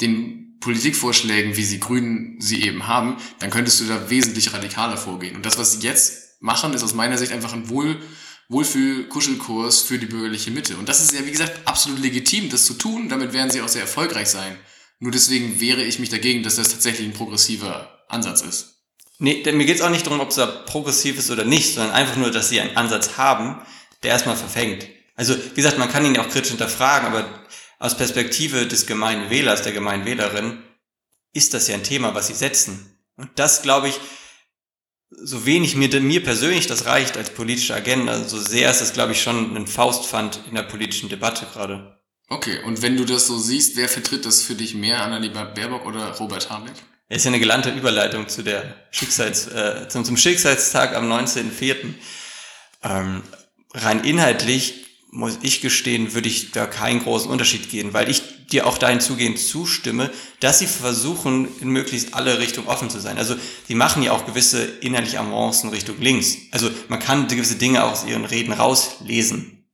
den 0.00 0.58
Politikvorschlägen, 0.60 1.56
wie 1.56 1.64
sie 1.64 1.80
Grünen 1.80 2.40
sie 2.40 2.62
eben 2.62 2.86
haben, 2.86 3.16
dann 3.38 3.50
könntest 3.50 3.80
du 3.80 3.84
da 3.86 4.10
wesentlich 4.10 4.52
radikaler 4.52 4.96
vorgehen. 4.96 5.36
Und 5.36 5.46
das, 5.46 5.58
was 5.58 5.72
sie 5.72 5.86
jetzt 5.86 6.40
machen, 6.40 6.74
ist 6.74 6.82
aus 6.82 6.94
meiner 6.94 7.18
Sicht 7.18 7.32
einfach 7.32 7.52
ein 7.54 7.68
Wohl, 7.68 8.00
Wohlfühl-Kuschelkurs 8.48 9.82
für 9.82 9.98
die 9.98 10.06
bürgerliche 10.06 10.50
Mitte. 10.50 10.76
Und 10.76 10.88
das 10.88 11.00
ist 11.00 11.12
ja, 11.12 11.24
wie 11.24 11.30
gesagt, 11.30 11.66
absolut 11.66 12.00
legitim, 12.00 12.50
das 12.50 12.64
zu 12.64 12.74
tun. 12.74 13.08
Damit 13.08 13.32
werden 13.32 13.50
sie 13.50 13.62
auch 13.62 13.68
sehr 13.68 13.82
erfolgreich 13.82 14.28
sein. 14.28 14.56
Nur 14.98 15.12
deswegen 15.12 15.60
wehre 15.60 15.82
ich 15.82 15.98
mich 15.98 16.10
dagegen, 16.10 16.42
dass 16.42 16.56
das 16.56 16.70
tatsächlich 16.70 17.06
ein 17.06 17.14
progressiver 17.14 18.04
Ansatz 18.08 18.42
ist. 18.42 18.74
Nee, 19.18 19.42
denn 19.42 19.56
mir 19.56 19.66
geht 19.66 19.76
es 19.76 19.82
auch 19.82 19.90
nicht 19.90 20.06
darum, 20.06 20.20
ob 20.20 20.30
es 20.30 20.36
da 20.36 20.46
progressiv 20.46 21.18
ist 21.18 21.30
oder 21.30 21.44
nicht, 21.44 21.74
sondern 21.74 21.94
einfach 21.94 22.16
nur, 22.16 22.30
dass 22.30 22.48
sie 22.48 22.60
einen 22.60 22.76
Ansatz 22.76 23.16
haben, 23.16 23.60
der 24.02 24.10
erstmal 24.10 24.36
verfängt. 24.36 24.86
Also, 25.14 25.36
wie 25.36 25.54
gesagt, 25.54 25.78
man 25.78 25.90
kann 25.90 26.04
ihn 26.04 26.14
ja 26.14 26.22
auch 26.22 26.28
kritisch 26.28 26.50
hinterfragen, 26.50 27.08
aber 27.08 27.46
aus 27.78 27.96
Perspektive 27.96 28.66
des 28.66 28.86
gemeinen 28.86 29.30
Wählers, 29.30 29.62
der 29.62 29.72
gemeinen 29.72 30.04
Wählerin, 30.04 30.62
ist 31.32 31.54
das 31.54 31.68
ja 31.68 31.74
ein 31.74 31.84
Thema, 31.84 32.14
was 32.14 32.26
sie 32.26 32.34
setzen. 32.34 32.98
Und 33.16 33.30
das, 33.36 33.62
glaube 33.62 33.88
ich, 33.88 34.00
so 35.10 35.46
wenig 35.46 35.76
mir, 35.76 35.88
mir 36.00 36.22
persönlich 36.22 36.66
das 36.66 36.86
reicht 36.86 37.16
als 37.16 37.30
politische 37.30 37.74
Agenda, 37.74 38.24
so 38.24 38.38
sehr 38.38 38.70
ist 38.70 38.80
das, 38.80 38.92
glaube 38.92 39.12
ich, 39.12 39.22
schon 39.22 39.56
ein 39.56 39.66
Faustpfand 39.66 40.40
in 40.48 40.54
der 40.54 40.62
politischen 40.62 41.08
Debatte 41.08 41.46
gerade. 41.52 41.98
Okay, 42.28 42.62
und 42.64 42.82
wenn 42.82 42.96
du 42.96 43.04
das 43.04 43.26
so 43.26 43.38
siehst, 43.38 43.76
wer 43.76 43.88
vertritt 43.88 44.24
das 44.24 44.42
für 44.42 44.54
dich 44.54 44.74
mehr, 44.74 45.02
Annalena 45.02 45.44
Baerbock 45.44 45.86
oder 45.86 46.12
Robert 46.12 46.50
Habeck? 46.50 46.74
Das 47.08 47.18
ist 47.18 47.24
ja 47.24 47.30
eine 47.30 47.38
gelernte 47.38 47.70
Überleitung 47.70 48.28
zu 48.28 48.42
der 48.42 48.74
Schicksals, 48.90 49.46
äh, 49.48 49.88
zum, 49.88 50.04
zum 50.04 50.16
Schicksalstag 50.16 50.96
am 50.96 51.10
19.04. 51.12 51.94
Ähm, 52.82 53.22
rein 53.74 54.04
inhaltlich 54.04 54.83
muss 55.14 55.38
ich 55.42 55.60
gestehen, 55.60 56.12
würde 56.12 56.28
ich 56.28 56.50
da 56.50 56.66
keinen 56.66 57.02
großen 57.02 57.30
Unterschied 57.30 57.70
gehen, 57.70 57.94
weil 57.94 58.10
ich 58.10 58.22
dir 58.48 58.66
auch 58.66 58.78
dahin 58.78 59.00
zugehend 59.00 59.38
zustimme, 59.38 60.10
dass 60.40 60.58
sie 60.58 60.66
versuchen, 60.66 61.48
in 61.60 61.68
möglichst 61.68 62.14
alle 62.14 62.38
Richtungen 62.40 62.66
offen 62.66 62.90
zu 62.90 63.00
sein. 63.00 63.16
Also 63.16 63.36
sie 63.68 63.76
machen 63.76 64.02
ja 64.02 64.12
auch 64.12 64.26
gewisse 64.26 64.64
inhaltliche 64.64 65.20
Avancen 65.20 65.70
Richtung 65.70 66.00
links. 66.00 66.36
Also 66.50 66.68
man 66.88 66.98
kann 66.98 67.28
gewisse 67.28 67.54
Dinge 67.54 67.84
auch 67.84 67.92
aus 67.92 68.04
ihren 68.04 68.24
Reden 68.24 68.52
rauslesen. 68.52 69.64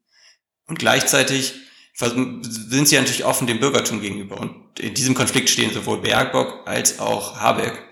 Und 0.67 0.79
gleichzeitig 0.79 1.55
sind 1.95 2.87
sie 2.89 2.97
natürlich 2.97 3.25
offen 3.25 3.47
dem 3.47 3.61
Bürgertum 3.61 4.01
gegenüber. 4.01 4.39
Und 4.39 4.79
in 4.79 4.95
diesem 4.95 5.15
Konflikt 5.15 5.51
stehen 5.51 5.73
sowohl 5.73 6.03
Bergbock 6.03 6.67
als 6.67 6.99
auch 7.01 7.41
Habeck. 7.41 7.90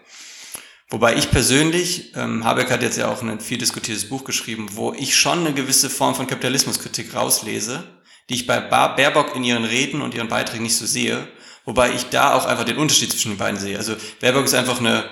Wobei 0.91 1.17
ich 1.17 1.31
persönlich, 1.31 2.15
ähm, 2.17 2.45
Habeck 2.45 2.71
hat 2.71 2.83
jetzt 2.83 2.97
ja 2.97 3.09
auch 3.09 3.23
ein 3.23 3.41
viel 3.41 3.59
diskutiertes 3.59 4.09
Buch 4.09 4.25
geschrieben, 4.25 4.69
wo 4.73 4.95
ich 4.95 5.17
schon 5.17 5.41
eine 5.41 5.53
gewisse 5.53 5.91
Form 5.91 6.15
von 6.15 6.27
Kapitalismuskritik 6.27 7.15
rauslese, 7.15 7.85
die 8.29 8.35
ich 8.35 8.47
bei 8.47 8.59
Baerbock 8.61 9.37
in 9.37 9.45
ihren 9.45 9.65
Reden 9.65 10.01
und 10.01 10.15
ihren 10.15 10.29
Beiträgen 10.29 10.63
nicht 10.63 10.77
so 10.77 10.87
sehe, 10.87 11.29
wobei 11.67 11.93
ich 11.93 12.05
da 12.05 12.35
auch 12.35 12.47
einfach 12.47 12.65
den 12.65 12.79
Unterschied 12.79 13.11
zwischen 13.11 13.33
den 13.33 13.39
beiden 13.39 13.61
sehe. 13.61 13.77
Also 13.77 13.97
Baerbock 14.21 14.47
ist 14.47 14.55
einfach 14.55 14.81
eine, 14.81 15.05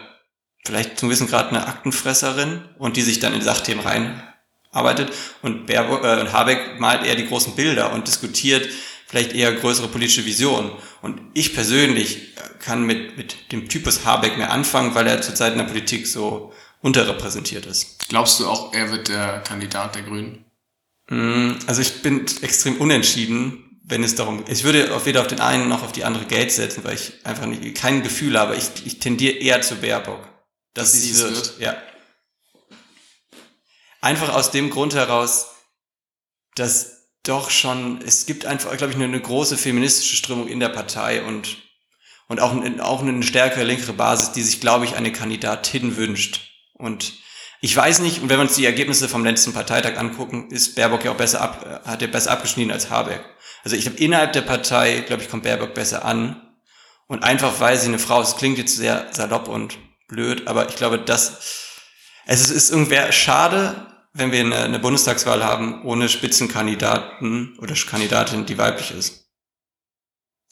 vielleicht 0.64 0.98
zum 0.98 1.10
gewissen 1.10 1.28
Grad 1.28 1.50
eine 1.50 1.66
Aktenfresserin 1.66 2.64
und 2.78 2.96
die 2.96 3.02
sich 3.02 3.20
dann 3.20 3.34
in 3.34 3.42
Sachthemen 3.42 3.84
reinarbeitet 3.84 5.12
und, 5.42 5.66
Baerbock, 5.66 6.02
äh, 6.04 6.20
und 6.20 6.32
Habeck 6.32 6.80
malt 6.80 7.04
eher 7.04 7.16
die 7.16 7.26
großen 7.26 7.54
Bilder 7.54 7.92
und 7.92 8.06
diskutiert 8.06 8.66
vielleicht 9.06 9.32
eher 9.32 9.52
größere 9.52 9.88
politische 9.88 10.26
Visionen. 10.26 10.72
Und 11.02 11.20
ich 11.34 11.54
persönlich 11.54 12.34
kann 12.58 12.84
mit, 12.84 13.16
mit 13.16 13.52
dem 13.52 13.68
Typus 13.68 14.04
Habeck 14.04 14.36
mehr 14.36 14.50
anfangen, 14.50 14.94
weil 14.94 15.06
er 15.06 15.22
zurzeit 15.22 15.52
in 15.52 15.58
der 15.58 15.66
Politik 15.66 16.06
so 16.06 16.52
unterrepräsentiert 16.82 17.66
ist. 17.66 18.08
Glaubst 18.08 18.40
du 18.40 18.46
auch, 18.46 18.72
er 18.72 18.90
wird 18.90 19.08
der 19.08 19.40
Kandidat 19.40 19.94
der 19.94 20.02
Grünen? 20.02 20.44
Mm, 21.08 21.52
also 21.66 21.80
ich 21.80 22.02
bin 22.02 22.26
extrem 22.42 22.76
unentschieden, 22.78 23.80
wenn 23.84 24.02
es 24.02 24.16
darum 24.16 24.38
geht. 24.38 24.48
Ich 24.56 24.64
würde 24.64 24.94
auf 24.94 25.06
weder 25.06 25.20
auf 25.20 25.28
den 25.28 25.40
einen 25.40 25.68
noch 25.68 25.82
auf 25.82 25.92
die 25.92 26.04
andere 26.04 26.26
Geld 26.26 26.50
setzen, 26.50 26.82
weil 26.84 26.94
ich 26.94 27.24
einfach 27.24 27.46
nicht, 27.46 27.76
kein 27.76 28.02
Gefühl 28.02 28.38
habe. 28.38 28.56
Ich, 28.56 28.84
ich 28.84 28.98
tendiere 28.98 29.36
eher 29.36 29.62
zu 29.62 29.76
Baerbock. 29.76 30.28
Dass, 30.74 30.92
dass 30.92 31.02
sie 31.02 31.10
es 31.10 31.22
wird. 31.22 31.34
wird. 31.34 31.60
Ja. 31.60 31.76
Einfach 34.00 34.34
aus 34.34 34.50
dem 34.50 34.70
Grund 34.70 34.94
heraus, 34.94 35.46
dass 36.54 36.95
doch 37.28 37.50
schon, 37.50 38.00
es 38.06 38.26
gibt 38.26 38.46
einfach, 38.46 38.76
glaube 38.76 38.92
ich, 38.92 38.96
eine, 38.96 39.04
eine 39.04 39.20
große 39.20 39.56
feministische 39.56 40.16
Strömung 40.16 40.48
in 40.48 40.60
der 40.60 40.68
Partei 40.68 41.22
und, 41.22 41.58
und 42.28 42.40
auch, 42.40 42.54
auch 42.80 43.02
eine 43.02 43.22
stärkere, 43.22 43.64
linkere 43.64 43.92
Basis, 43.92 44.32
die 44.32 44.42
sich, 44.42 44.60
glaube 44.60 44.84
ich, 44.84 44.96
eine 44.96 45.12
Kandidatin 45.12 45.96
wünscht. 45.96 46.40
Und 46.74 47.14
ich 47.60 47.74
weiß 47.74 48.00
nicht, 48.00 48.22
und 48.22 48.28
wenn 48.28 48.38
wir 48.38 48.42
uns 48.42 48.54
die 48.54 48.66
Ergebnisse 48.66 49.08
vom 49.08 49.24
letzten 49.24 49.52
Parteitag 49.52 49.98
angucken, 49.98 50.50
ist 50.50 50.74
Baerbock 50.74 51.04
ja 51.04 51.12
auch 51.12 51.16
besser 51.16 51.40
ab, 51.40 51.82
hat 51.84 52.02
er 52.02 52.08
besser 52.08 52.32
abgeschnitten 52.32 52.70
als 52.70 52.90
Habeck. 52.90 53.24
Also 53.64 53.76
ich 53.76 53.82
glaube, 53.82 53.98
innerhalb 53.98 54.32
der 54.32 54.42
Partei, 54.42 55.00
glaube 55.00 55.22
ich, 55.22 55.30
kommt 55.30 55.42
Baerbock 55.42 55.74
besser 55.74 56.04
an. 56.04 56.42
Und 57.08 57.22
einfach, 57.22 57.60
weil 57.60 57.78
sie 57.78 57.88
eine 57.88 57.98
Frau 57.98 58.20
ist, 58.20 58.36
klingt 58.36 58.58
jetzt 58.58 58.76
sehr 58.76 59.08
salopp 59.12 59.48
und 59.48 59.78
blöd, 60.08 60.46
aber 60.46 60.68
ich 60.68 60.76
glaube, 60.76 60.98
das, 60.98 61.72
es 62.26 62.40
ist, 62.40 62.50
ist 62.50 62.70
irgendwer 62.70 63.10
schade, 63.12 63.95
wenn 64.16 64.32
wir 64.32 64.40
eine, 64.40 64.56
eine 64.56 64.78
Bundestagswahl 64.78 65.44
haben 65.44 65.82
ohne 65.84 66.08
Spitzenkandidaten 66.08 67.58
oder 67.58 67.74
Kandidatin, 67.74 68.46
die 68.46 68.58
weiblich 68.58 68.90
ist. 68.92 69.26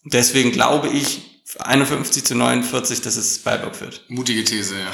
Deswegen 0.04 0.52
glaube 0.52 0.88
ich 0.88 1.42
51 1.58 2.24
zu 2.24 2.34
49, 2.34 3.02
dass 3.02 3.16
es 3.16 3.38
Baerbock 3.38 3.80
wird. 3.80 4.04
Mutige 4.08 4.44
These, 4.44 4.78
ja. 4.78 4.92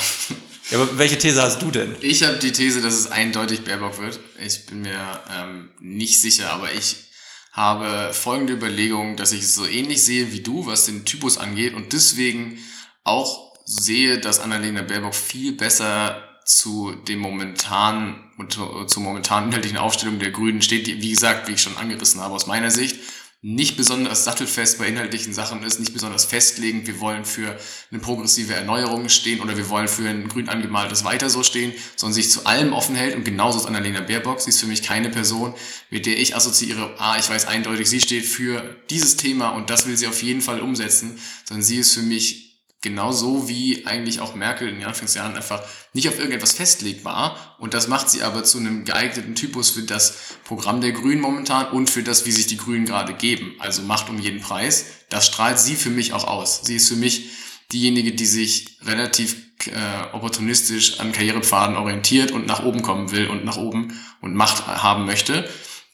Ja, 0.71 0.81
aber 0.81 0.99
welche 0.99 1.19
These 1.19 1.43
hast 1.43 1.61
du 1.63 1.71
denn? 1.71 1.97
Ich 2.01 2.23
habe 2.23 2.39
die 2.39 2.53
These, 2.53 2.81
dass 2.81 2.95
es 2.95 3.11
eindeutig 3.11 3.65
Baerbock 3.65 3.99
wird. 3.99 4.21
Ich 4.39 4.67
bin 4.67 4.83
mir 4.83 5.21
ähm, 5.29 5.71
nicht 5.81 6.21
sicher, 6.21 6.51
aber 6.51 6.73
ich 6.73 7.11
habe 7.53 8.13
folgende 8.13 8.53
Überlegung, 8.53 9.17
dass 9.17 9.33
ich 9.33 9.43
es 9.43 9.55
so 9.55 9.67
ähnlich 9.67 10.03
sehe 10.03 10.33
wie 10.33 10.43
du, 10.43 10.67
was 10.67 10.87
den 10.87 11.05
Typus 11.05 11.39
angeht 11.39 11.75
und 11.75 11.93
deswegen 11.93 12.59
auch 13.03 13.57
sehe, 13.65 14.21
dass 14.21 14.39
Annalena 14.39 14.83
Baerbock 14.83 15.15
viel 15.15 15.53
besser 15.53 16.30
zu 16.45 16.93
dem 17.09 17.19
momentanen 17.21 18.17
und 18.39 18.53
zur 18.53 19.03
momentanen 19.03 19.49
inhaltlichen 19.49 19.79
Aufstellung 19.79 20.19
der 20.19 20.31
Grünen 20.31 20.63
steht, 20.63 20.87
die, 20.87 21.01
wie 21.01 21.11
gesagt, 21.11 21.49
wie 21.49 21.53
ich 21.53 21.63
schon 21.63 21.77
angerissen 21.77 22.21
habe, 22.21 22.35
aus 22.35 22.47
meiner 22.47 22.71
Sicht 22.71 22.97
nicht 23.43 23.79
besonders 23.79 24.25
sattelfest 24.25 24.79
bei 24.79 24.87
inhaltlichen 24.87 25.33
Sachen 25.33 25.63
ist, 25.63 25.81
nicht 25.81 25.95
besonders 25.95 26.27
festlegend, 26.27 26.87
wir 26.87 27.01
wollen 27.01 27.25
für 27.25 27.59
eine 27.91 28.01
progressive 28.01 28.53
Erneuerung 28.53 29.09
stehen 29.09 29.41
oder 29.41 29.57
wir 29.57 29.71
wollen 29.71 29.89
für 29.89 30.07
ein 30.07 30.29
grün 30.29 30.51
angemaltes 30.51 31.05
Weiter 31.05 31.31
so 31.31 31.43
stehen, 31.43 31.73
sondern 31.97 32.15
sich 32.15 32.31
zu 32.31 32.45
allem 32.45 32.75
offen 32.75 32.95
hält 32.95 33.17
und 33.17 33.25
genauso 33.25 33.59
ist 33.59 33.65
Annalena 33.65 34.03
Baerbock. 34.03 34.43
Sie 34.43 34.51
ist 34.51 34.61
für 34.61 34.67
mich 34.67 34.83
keine 34.83 35.09
Person, 35.09 35.55
mit 35.89 36.05
der 36.05 36.19
ich 36.19 36.37
assoziiere, 36.37 36.95
ah, 36.99 37.17
ich 37.19 37.31
weiß 37.31 37.47
eindeutig, 37.47 37.89
sie 37.89 38.03
steht 38.03 38.27
für 38.27 38.77
dieses 38.91 39.17
Thema 39.17 39.51
und 39.51 39.71
das 39.71 39.87
will 39.87 39.97
sie 39.97 40.07
auf 40.07 40.23
jeden 40.23 40.43
Fall 40.43 40.61
umsetzen, 40.61 41.19
sondern 41.49 41.65
sie 41.65 41.79
ist 41.79 41.95
für 41.95 42.03
mich 42.03 42.50
genauso 42.83 43.49
wie 43.49 43.87
eigentlich 43.87 44.21
auch 44.21 44.35
Merkel 44.35 44.69
in 44.69 44.77
den 44.77 44.87
Anfangsjahren 44.87 45.37
einfach 45.37 45.63
nicht 45.93 46.09
auf 46.09 46.19
irgendetwas 46.19 46.53
festlegbar. 46.53 47.57
Und 47.59 47.75
das 47.75 47.89
macht 47.89 48.09
sie 48.09 48.23
aber 48.23 48.45
zu 48.45 48.59
einem 48.59 48.85
geeigneten 48.85 49.35
Typus 49.35 49.71
für 49.71 49.83
das 49.83 50.17
Programm 50.45 50.81
der 50.81 50.93
Grünen 50.93 51.21
momentan 51.21 51.69
und 51.73 51.91
für 51.91 52.03
das, 52.03 52.25
wie 52.25 52.33
sich 52.33 52.47
die 52.47 52.57
Grünen 52.57 52.87
gerade 52.87 53.13
geben. 53.13 53.55
Also 53.59 53.83
Macht 53.83 54.09
um 54.09 54.19
jeden 54.19 54.41
Preis. 54.41 54.87
Das 55.11 55.27
strahlt 55.27 55.59
sie 55.59 55.77
für 55.77 55.91
mich 55.91 56.13
auch 56.13 56.25
aus. 56.25 56.63
Sie 56.65 56.77
ist 56.77 56.89
für 56.89 56.97
mich 56.97 57.31
diejenige, 57.73 58.13
die 58.13 58.27
sich 58.27 58.79
relativ 58.83 59.37
äh, 59.67 60.15
opportunistisch 60.15 61.01
an 61.01 61.13
Karrierepfaden 61.13 61.77
orientiert 61.77 62.31
und 62.31 62.47
nach 62.47 62.65
oben 62.65 62.83
kommen 62.83 63.11
will 63.11 63.29
und 63.29 63.45
nach 63.45 63.59
oben 63.59 64.01
und 64.23 64.35
Macht 64.35 64.67
haben 64.67 65.05
möchte. 65.05 65.49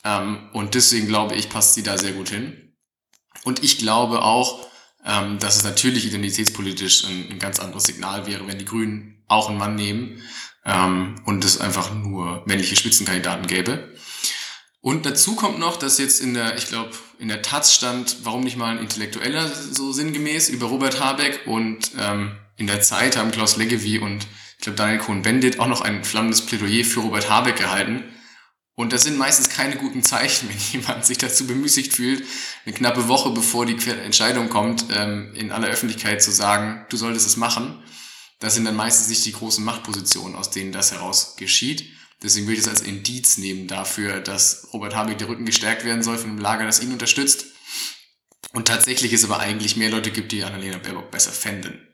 Ähm, 0.05 0.49
und 0.53 0.75
deswegen 0.75 1.09
glaube 1.09 1.35
ich, 1.35 1.49
passt 1.49 1.75
sie 1.75 1.83
da 1.83 1.99
sehr 1.99 2.13
gut 2.13 2.29
hin. 2.29 2.75
Und 3.45 3.65
ich 3.65 3.79
glaube 3.79 4.23
auch, 4.23 4.67
ähm, 5.07 5.39
dass 5.39 5.57
es 5.57 5.65
natürlich 5.65 6.07
identitätspolitisch 6.07 7.05
ein, 7.05 7.31
ein, 7.31 7.39
ganz 7.39 7.61
anderes 7.61 7.85
Signal 7.85 8.27
wäre, 8.27 8.47
wenn 8.49 8.59
die 8.59 8.65
Grünen 8.65 9.23
auch 9.29 9.49
einen 9.49 9.59
Mann 9.59 9.77
nehmen 9.77 10.21
ähm, 10.65 11.15
und 11.25 11.45
es 11.45 11.61
einfach 11.61 11.95
nur 11.95 12.43
männliche 12.47 12.77
Spitzenkandidaten 12.77 13.47
gäbe. 13.47 13.95
Und 14.81 15.07
dazu 15.07 15.35
kommt 15.35 15.59
noch, 15.59 15.77
dass 15.77 15.99
jetzt 15.99 16.21
in 16.21 16.35
der, 16.35 16.57
ich 16.57 16.67
glaube, 16.69 16.91
in 17.19 17.29
der 17.29 17.43
Taz 17.43 17.75
stand, 17.75 18.19
warum 18.25 18.43
nicht 18.43 18.57
mal 18.57 18.77
ein 18.77 18.79
Intellektueller 18.79 19.49
so 19.49 19.93
sinngemäß 19.93 20.49
über 20.49 20.67
Robert 20.67 21.01
Habeck 21.01 21.47
und 21.47 21.91
ähm, 21.99 22.37
in 22.57 22.67
der 22.67 22.81
Zeit 22.81 23.17
haben 23.17 23.31
Klaus 23.31 23.57
Leggevi 23.57 23.99
und 23.99 24.27
ich 24.59 24.65
glaube 24.65 24.77
Daniel 24.77 24.99
Cohn-Bendit 24.99 25.61
auch 25.61 25.67
noch 25.67 25.83
ein 25.83 26.05
flammendes 26.05 26.43
Plädoyer 26.43 26.85
für 26.85 27.01
Robert 27.01 27.29
Habeck 27.29 27.57
gehalten. 27.57 28.05
Und 28.77 28.93
das 28.93 29.05
sind 29.05 29.17
meistens 29.17 29.49
keine 29.49 29.77
guten 29.77 30.03
Zeichen, 30.03 30.49
wenn 30.51 30.59
jemand 30.73 31.05
sich 31.05 31.19
dazu 31.19 31.47
bemüßigt 31.47 31.93
fühlt, 31.93 32.25
eine 32.65 32.75
knappe 32.75 33.09
Woche 33.09 33.31
bevor 33.31 33.67
die 33.67 33.77
Entscheidung 33.91 34.49
kommt, 34.49 34.87
ähm, 34.93 35.35
in 35.35 35.51
aller 35.51 35.69
Öffentlichkeit 35.69 36.23
zu 36.23 36.31
sagen, 36.31 36.87
du 36.91 36.97
solltest 36.97 37.27
es 37.27 37.37
machen. 37.37 37.83
Das 38.39 38.55
sind 38.55 38.67
dann 38.67 38.77
meistens 38.77 39.09
nicht 39.09 39.25
die 39.25 39.33
großen 39.33 39.65
Machtpositionen, 39.65 40.37
aus 40.37 40.51
denen 40.51 40.71
das 40.71 40.93
heraus 40.93 41.37
geschieht. 41.37 41.91
Deswegen 42.23 42.47
würde 42.47 42.61
ich 42.61 42.67
es 42.67 42.69
als 42.69 42.83
Indiz 42.83 43.39
nehmen 43.39 43.67
dafür, 43.67 44.21
dass 44.21 44.69
Robert 44.73 44.95
Habeck 44.95 45.19
der 45.19 45.29
Rücken 45.29 45.47
gestärkt 45.47 45.85
werden 45.85 46.03
soll 46.03 46.19
von 46.19 46.31
einem 46.31 46.39
Lager, 46.39 46.67
das 46.67 46.83
ihn 46.83 46.93
unterstützt. 46.93 47.47
Und 48.53 48.69
tatsächlich 48.69 49.13
es 49.13 49.25
aber 49.25 49.39
eigentlich 49.39 49.77
mehr 49.77 49.91
Leute 49.91 50.11
gibt, 50.11 50.33
die 50.33 50.45
Annalena 50.45 50.79
Baerbock 50.79 51.11
besser 51.11 51.33
fänden. 51.33 51.87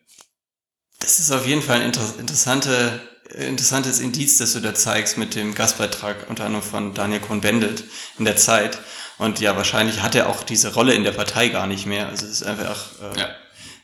Das 0.99 1.19
ist 1.19 1.31
auf 1.31 1.47
jeden 1.47 1.63
Fall 1.63 1.81
eine 1.81 1.93
interessante 2.19 3.12
interessantes 3.35 4.01
Indiz, 4.01 4.39
das 4.39 4.53
du 4.53 4.61
da 4.61 4.75
zeigst 4.75 5.19
mit 5.19 5.35
dem 5.35 5.55
Gastbeitrag 5.55 6.29
unter 6.29 6.45
anderem 6.45 6.65
von 6.65 6.95
Daniel 6.95 7.21
Cohn-Bendit 7.21 7.85
in 8.19 8.25
der 8.25 8.37
Zeit. 8.37 8.79
Und 9.19 9.41
ja, 9.41 9.57
wahrscheinlich 9.57 10.03
hat 10.03 10.15
er 10.15 10.29
auch 10.29 10.43
diese 10.43 10.75
Rolle 10.75 10.95
in 10.95 11.05
der 11.05 11.13
Partei 11.13 11.49
gar 11.49 11.67
nicht 11.67 11.87
mehr. 11.87 12.09
Also 12.09 12.27
es 12.27 12.33
ist 12.33 12.43
einfach 12.43 12.87
äh, 13.01 13.21
ja. 13.21 13.27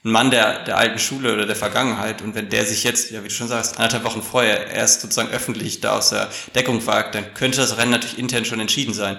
ein 0.05 0.11
Mann 0.11 0.31
der, 0.31 0.65
der 0.65 0.77
alten 0.77 0.99
Schule 0.99 1.33
oder 1.33 1.47
der 1.47 1.57
Vergangenheit. 1.57 2.23
Und 2.23 2.35
wenn 2.35 2.49
der 2.49 2.67
sich 2.67 2.85
jetzt, 2.85 3.11
ja, 3.11 3.23
wie 3.23 3.29
du 3.29 3.35
schon 3.35 3.49
sagst, 3.49 3.77
anderthalb 3.77 4.05
Wochen 4.05 4.23
vorher 4.23 4.69
erst 4.69 5.01
sozusagen 5.01 5.31
öffentlich 5.31 5.81
da 5.81 5.97
aus 5.97 6.11
der 6.11 6.29
Deckung 6.55 6.85
wagt, 6.87 7.15
dann 7.15 7.35
könnte 7.35 7.59
das 7.59 7.77
Rennen 7.77 7.93
natürlich 7.93 8.19
intern 8.19 8.45
schon 8.45 8.61
entschieden 8.61 8.95
sein. 8.95 9.19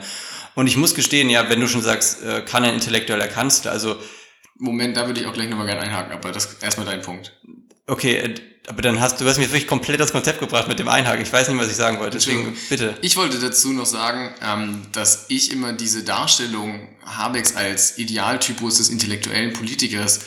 Und 0.56 0.68
ich 0.68 0.78
muss 0.78 0.96
gestehen, 0.96 1.30
ja, 1.30 1.50
wenn 1.50 1.60
du 1.60 1.68
schon 1.68 1.82
sagst, 1.82 2.24
äh, 2.24 2.42
kann 2.42 2.66
ein 2.66 2.74
intellektueller 2.74 3.28
Kanzler, 3.28 3.72
also 3.72 3.98
Moment, 4.62 4.98
da 4.98 5.08
würde 5.08 5.22
ich 5.22 5.26
auch 5.26 5.34
gleich 5.34 5.48
nochmal 5.48 5.68
gerne 5.68 5.82
einhaken, 5.82 6.12
aber 6.12 6.34
das 6.34 6.56
erstmal 6.62 6.86
dein 6.86 7.02
Punkt. 7.02 7.34
Okay, 7.90 8.16
äh, 8.18 8.36
aber 8.68 8.84
dann 8.84 9.00
hast 9.00 9.20
du 9.20 9.26
hast 9.26 9.40
mir 9.40 9.46
wirklich 9.46 9.68
komplett 9.68 10.00
das 10.00 10.12
Konzept 10.12 10.40
gebracht 10.40 10.68
mit 10.68 10.78
dem 10.78 10.88
Einhaken. 10.88 11.24
Ich 11.24 11.34
weiß 11.34 11.50
nicht, 11.50 11.58
was 11.58 11.70
ich 11.70 11.76
sagen 11.76 12.00
wollte. 12.00 12.18
Deswegen 12.18 12.56
bitte. 12.70 12.96
Ich 13.02 13.18
wollte 13.18 13.40
dazu 13.40 13.74
noch 13.74 13.88
sagen, 13.88 14.36
ähm, 14.44 14.84
dass 14.92 15.26
ich 15.30 15.52
immer 15.52 15.74
diese 15.74 16.04
Darstellung 16.04 16.88
Habecks 17.04 17.56
als 17.56 17.98
Idealtypus 17.98 18.78
des 18.78 18.90
intellektuellen 18.90 19.54
Politikers 19.54 20.20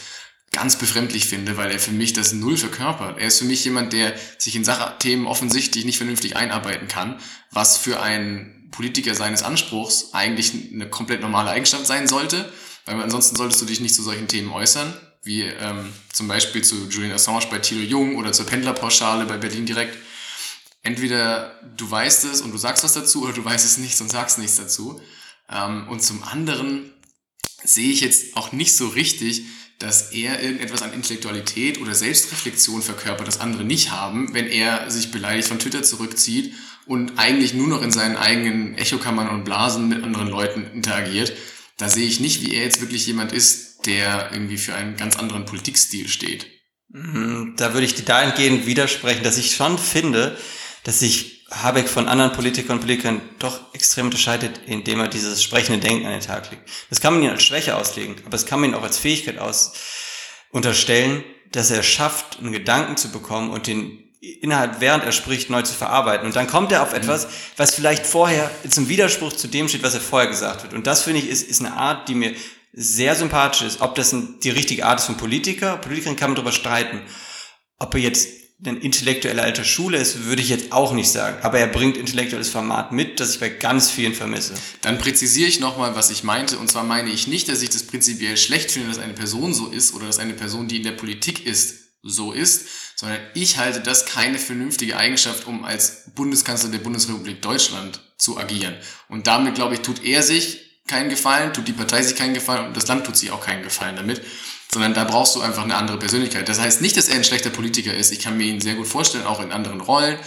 ganz 0.51 0.77
befremdlich 0.77 1.27
finde, 1.27 1.57
weil 1.57 1.71
er 1.71 1.79
für 1.79 1.93
mich 1.93 2.15
das 2.15 2.33
null 2.33 2.57
verkörpert. 2.57 3.19
Er 3.19 3.29
ist 3.29 3.39
für 3.39 3.45
mich 3.45 3.65
jemand, 3.65 3.93
der 3.93 4.13
sich 4.39 4.57
in 4.57 4.65
Sachthemen 4.65 5.27
offensichtlich 5.27 5.85
nicht 5.85 5.97
vernünftig 5.97 6.37
einarbeiten 6.37 6.89
kann, 6.89 7.21
was 7.53 7.79
für 7.79 8.03
einen 8.03 8.69
Politiker 8.73 9.15
seines 9.15 9.45
Anspruchs 9.45 10.13
eigentlich 10.15 10.53
eine 10.73 10.91
komplett 10.91 11.21
normale 11.21 11.51
Eigenschaft 11.51 11.87
sein 11.87 12.09
sollte, 12.09 12.51
weil 12.87 13.01
ansonsten 13.01 13.37
solltest 13.37 13.63
du 13.63 13.67
dich 13.67 13.81
nicht 13.81 13.95
zu 13.95 14.03
solchen 14.03 14.27
Themen 14.27 14.51
äußern 14.51 14.93
wie 15.25 15.43
ähm, 15.43 15.93
zum 16.13 16.29
Beispiel 16.29 16.63
zu 16.63 16.89
Julian 16.89 17.13
Assange 17.13 17.47
bei 17.51 17.59
Thilo 17.59 17.83
Jung 17.83 18.17
oder 18.17 18.33
zur 18.33 18.47
Pendlerpauschale 18.47 19.27
bei 19.27 19.39
Berlin 19.39 19.67
direkt. 19.67 19.97
Entweder 20.83 21.61
du 21.77 21.89
weißt 21.89 22.25
es 22.25 22.41
und 22.41 22.51
du 22.51 22.59
sagst 22.59 22.83
was 22.83 22.95
dazu 22.95 23.23
oder 23.23 23.33
du 23.33 23.45
weißt 23.45 23.65
es 23.65 23.79
nicht 23.79 24.01
und 24.01 24.11
sagst 24.11 24.39
nichts 24.39 24.57
dazu. 24.57 25.01
Ähm, 25.49 25.87
und 25.89 26.03
zum 26.03 26.23
anderen 26.25 26.93
sehe 27.63 27.91
ich 27.91 28.01
jetzt 28.01 28.37
auch 28.37 28.51
nicht 28.53 28.77
so 28.77 28.89
richtig, 28.89 29.45
dass 29.79 30.13
er 30.13 30.43
irgendetwas 30.43 30.83
an 30.83 30.93
Intellektualität 30.93 31.81
oder 31.81 31.95
Selbstreflexion 31.95 32.83
verkörpert, 32.83 33.27
das 33.27 33.41
andere 33.41 33.65
nicht 33.65 33.91
haben, 33.91 34.33
wenn 34.35 34.47
er 34.47 34.91
sich 34.91 35.11
beleidigt 35.11 35.49
von 35.49 35.59
Twitter 35.59 35.83
zurückzieht 35.83 36.55
und 36.87 37.19
eigentlich 37.19 37.55
nur 37.55 37.69
noch 37.69 37.83
in 37.83 37.91
seinen 37.91 38.17
eigenen 38.17 38.77
Echokammern 38.77 39.29
und 39.29 39.45
Blasen 39.45 39.89
mit 39.89 40.03
anderen 40.03 40.29
Leuten 40.29 40.67
interagiert. 40.73 41.33
Da 41.79 41.89
sehe 41.89 42.07
ich 42.07 42.21
nicht, 42.21 42.43
wie 42.43 42.55
er 42.55 42.65
jetzt 42.65 42.81
wirklich 42.81 43.07
jemand 43.07 43.33
ist, 43.33 43.72
der 43.87 44.31
irgendwie 44.33 44.59
für 44.59 44.75
einen 44.75 44.97
ganz 44.97 45.17
anderen 45.17 45.45
Politikstil 45.45 46.09
steht. 46.09 46.47
Mhm, 46.89 47.55
da 47.57 47.73
würde 47.73 47.87
ich 47.87 47.95
dir 47.95 48.05
dahingehend 48.05 48.67
widersprechen, 48.67 49.23
dass 49.23 49.39
ich 49.39 49.55
schon 49.55 49.79
finde, 49.79 50.37
dass 50.85 51.01
sich 51.01 51.47
Habeck 51.51 51.89
von 51.89 52.09
anderen 52.09 52.33
Politikern 52.33 52.77
und 52.77 52.81
Politikern 52.81 53.21
doch 53.39 53.75
extrem 53.75 54.07
unterscheidet, 54.07 54.61
indem 54.67 55.01
er 55.01 55.09
dieses 55.09 55.43
sprechende 55.43 55.81
Denken 55.81 56.07
an 56.07 56.13
den 56.13 56.21
Tag 56.21 56.51
legt. 56.51 56.63
Das 56.89 57.01
kann 57.01 57.15
man 57.15 57.23
ihn 57.23 57.31
als 57.31 57.43
Schwäche 57.43 57.77
auslegen, 57.77 58.17
aber 58.25 58.37
es 58.37 58.47
kann 58.47 58.61
man 58.61 58.71
ihn 58.71 58.75
auch 58.75 58.83
als 58.83 58.99
Fähigkeit 58.99 59.39
aus 59.39 59.73
unterstellen, 60.51 61.25
dass 61.51 61.71
er 61.71 61.83
schafft, 61.83 62.39
einen 62.39 62.53
Gedanken 62.53 62.97
zu 62.97 63.11
bekommen 63.11 63.51
und 63.51 63.67
den 63.67 63.99
innerhalb, 64.41 64.81
während 64.81 65.05
er 65.05 65.13
spricht, 65.13 65.51
neu 65.51 65.63
zu 65.63 65.75
verarbeiten. 65.75 66.27
Und 66.27 66.37
dann 66.37 66.47
kommt 66.47 66.71
er 66.71 66.83
auf 66.83 66.93
etwas, 66.93 67.27
was 67.57 67.75
vielleicht 67.75 68.07
vorher 68.07 68.51
zum 68.69 68.89
Widerspruch 68.89 69.33
zu 69.33 69.49
dem 69.49 69.69
steht, 69.69 69.83
was 69.83 69.95
er 69.95 70.01
vorher 70.01 70.29
gesagt 70.29 70.63
hat. 70.63 70.75
Und 70.75 70.87
das 70.87 71.03
finde 71.03 71.21
ich 71.21 71.29
ist, 71.29 71.43
ist 71.43 71.61
eine 71.61 71.75
Art, 71.75 72.09
die 72.09 72.15
mir 72.15 72.33
sehr 72.73 73.15
sympathisch 73.15 73.63
ist. 73.63 73.81
Ob 73.81 73.95
das 73.95 74.15
die 74.43 74.51
richtige 74.51 74.87
Art 74.87 75.01
ist 75.01 75.07
von 75.07 75.17
Politiker, 75.17 75.77
Politikerin 75.77 76.17
kann 76.17 76.31
man 76.31 76.37
darüber 76.37 76.53
streiten. 76.53 77.03
Ob 77.79 77.95
er 77.95 78.01
jetzt 78.01 78.29
ein 78.65 78.81
intellektueller 78.81 79.43
alter 79.43 79.65
Schule 79.65 79.99
ist, 79.99 80.25
würde 80.25 80.41
ich 80.41 80.49
jetzt 80.49 80.71
auch 80.71 80.93
nicht 80.93 81.11
sagen. 81.11 81.37
Aber 81.43 81.59
er 81.59 81.67
bringt 81.67 81.97
intellektuelles 81.97 82.49
Format 82.49 82.93
mit, 82.93 83.19
das 83.19 83.35
ich 83.35 83.41
bei 83.41 83.49
ganz 83.49 83.91
vielen 83.91 84.15
vermisse. 84.15 84.55
Dann 84.83 84.99
präzisiere 84.99 85.49
ich 85.49 85.59
nochmal, 85.59 85.97
was 85.97 86.11
ich 86.11 86.23
meinte. 86.23 86.59
Und 86.59 86.71
zwar 86.71 86.85
meine 86.85 87.11
ich 87.11 87.27
nicht, 87.27 87.49
dass 87.49 87.63
ich 87.63 87.71
das 87.71 87.83
prinzipiell 87.83 88.37
schlecht 88.37 88.71
finde, 88.71 88.89
dass 88.89 88.99
eine 88.99 89.15
Person 89.15 89.53
so 89.53 89.67
ist 89.69 89.95
oder 89.95 90.07
dass 90.07 90.21
eine 90.21 90.35
Person, 90.35 90.69
die 90.69 90.77
in 90.77 90.85
der 90.85 90.93
Politik 90.93 91.45
ist, 91.45 91.83
so 92.05 92.33
ist, 92.33 92.67
sondern 92.97 93.21
ich 93.35 93.59
halte 93.59 93.81
das 93.81 94.07
keine 94.07 94.39
vernünftige 94.39 94.97
Eigenschaft, 94.97 95.47
um 95.47 95.65
als 95.65 96.11
Bundeskanzler 96.15 96.71
der 96.71 96.79
Bundesrepublik 96.79 97.43
Deutschland 97.43 98.01
zu 98.17 98.39
agieren. 98.39 98.77
Und 99.09 99.27
damit, 99.27 99.55
glaube 99.55 99.75
ich, 99.75 99.81
tut 99.81 100.05
er 100.05 100.23
sich 100.23 100.62
keinen 100.87 101.09
Gefallen, 101.11 101.53
tut 101.53 101.69
die 101.69 101.73
Partei 101.73 102.03
sich 102.03 102.17
keinen 102.17 102.35
Gefallen 102.35 102.67
und 102.67 102.77
das 102.77 102.89
Land 102.89 103.07
tut 103.07 103.17
sich 103.17 103.31
auch 103.31 103.41
keinen 103.41 103.63
Gefallen 103.63 103.97
damit, 103.97 104.23
sondern 104.73 104.95
da 104.95 105.05
brauchst 105.05 105.37
du 105.37 105.41
einfach 105.41 105.65
eine 105.65 105.77
andere 105.77 105.99
Persönlichkeit. 105.99 106.49
Das 106.49 106.61
heißt 106.61 106.81
nicht, 106.81 106.97
dass 106.97 107.09
er 107.09 107.17
ein 107.17 107.25
schlechter 107.25 107.51
Politiker 107.51 107.95
ist. 107.95 108.13
Ich 108.13 108.21
kann 108.21 108.37
mir 108.37 108.45
ihn 108.45 108.61
sehr 108.61 108.75
gut 108.75 108.87
vorstellen, 108.87 109.27
auch 109.27 109.41
in 109.41 109.53
anderen 109.53 109.81
Rollen. 109.81 110.19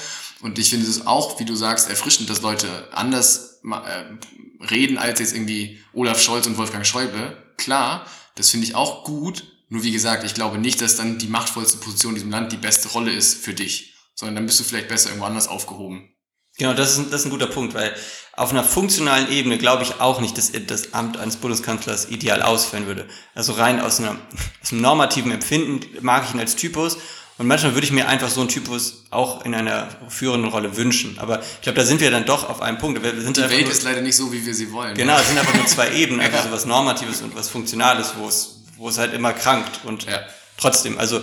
Und 0.41 0.60
ich 0.60 0.70
finde 0.70 0.88
es 0.88 1.08
auch, 1.08 1.39
wie 1.39 1.46
du 1.46 1.56
sagst, 1.56 1.89
erfrischend, 1.89 2.30
dass 2.30 2.41
Leute 2.41 2.89
anders 2.91 3.62
äh, 3.63 4.65
reden 4.65 4.98
als 4.98 5.20
jetzt 5.20 5.34
irgendwie 5.34 5.80
Olaf 5.94 6.22
Scholz 6.22 6.46
und 6.46 6.58
Wolfgang 6.58 6.86
Schäuble. 6.86 7.38
Klar, 7.58 8.06
das 8.36 8.50
finde 8.50 8.68
ich 8.68 8.76
auch 8.76 9.04
gut. 9.04 9.44
Nur 9.70 9.84
wie 9.84 9.91
gesagt, 9.91 10.24
ich 10.24 10.36
glaube 10.36 10.58
nicht, 10.58 10.82
dass 10.82 10.96
dann 10.96 11.18
die 11.18 11.28
machtvollste 11.28 11.78
Position 11.78 12.12
in 12.12 12.15
diesem 12.15 12.32
Land 12.32 12.52
die 12.52 12.58
beste 12.58 12.89
Rolle 12.89 13.12
ist 13.12 13.44
für 13.44 13.54
dich, 13.54 13.96
sondern 14.13 14.36
dann 14.36 14.46
bist 14.46 14.60
du 14.60 14.63
vielleicht 14.63 14.89
besser 14.89 15.10
irgendwo 15.10 15.26
anders 15.26 15.48
aufgehoben. 15.48 16.14
Genau, 16.58 16.74
das 16.74 16.98
ist, 16.98 17.12
das 17.12 17.22
ist 17.22 17.28
ein 17.28 17.32
guter 17.32 17.48
Punkt, 17.48 17.74
weil 17.74 17.94
auf 18.34 18.52
einer 18.52 18.63
funktionalen 18.63 19.32
Ebene 19.32 19.58
glaube 19.58 19.84
ich 19.84 20.00
auch 20.00 20.22
nicht, 20.22 20.38
dass 20.38 20.52
das 20.68 20.94
Amt 20.94 21.18
eines 21.18 21.38
Bundeskanzlers 21.38 22.10
ideal 22.10 22.41
ausfallen 22.41 22.88
würde. 22.88 23.06
Also 23.34 23.54
rein 23.54 23.80
aus, 23.80 24.00
einer, 24.00 24.15
aus 24.63 24.72
einem 24.72 24.82
normativen 24.82 25.32
Empfinden 25.32 25.82
mag 26.02 26.26
ich 26.28 26.34
ihn 26.34 26.39
als 26.39 26.56
Typus 26.56 26.98
und 27.38 27.48
manchmal 27.48 27.74
würde 27.74 27.86
ich 27.86 27.91
mir 27.91 28.08
einfach 28.08 28.30
so 28.30 28.39
einen 28.39 28.50
Typus 28.50 29.04
auch 29.10 29.44
in 29.44 29.54
einer 29.54 29.89
führenden 30.08 30.50
Rolle 30.50 30.78
wünschen. 30.78 31.20
Aber 31.20 31.41
ich 31.41 31.62
glaube, 31.62 31.78
da 31.78 31.86
sind 31.86 32.00
wir 32.00 32.10
dann 32.10 32.26
doch 32.26 32.50
auf 32.50 32.62
einem 32.62 32.78
Punkt. 32.78 33.04
Wir 33.04 33.22
sind 33.22 33.36
Die 33.36 33.41
Welt 33.41 33.63
nur, 33.63 33.72
ist 33.72 33.84
leider 33.84 34.02
nicht 34.02 34.15
so, 34.15 34.32
wie 34.32 34.46
wir 34.46 34.56
sie 34.56 34.72
wollen. 34.72 34.96
Genau, 34.96 35.18
es 35.18 35.28
sind 35.28 35.38
einfach 35.38 35.54
nur 35.54 35.65
zwei 35.65 35.91
Ebenen, 35.94 36.22
also 36.22 36.48
so 36.48 36.54
was 36.54 36.65
Normatives 36.65 37.22
und 37.22 37.36
was 37.36 37.50
Funktionales, 37.50 38.13
wo 38.18 38.30
es, 38.30 38.62
wo 38.78 38.88
es 38.88 38.98
halt 38.98 39.13
immer 39.13 39.34
krankt. 39.34 39.82
Und 39.84 40.06
ja. 40.06 40.22
trotzdem, 40.58 40.98
also 40.98 41.22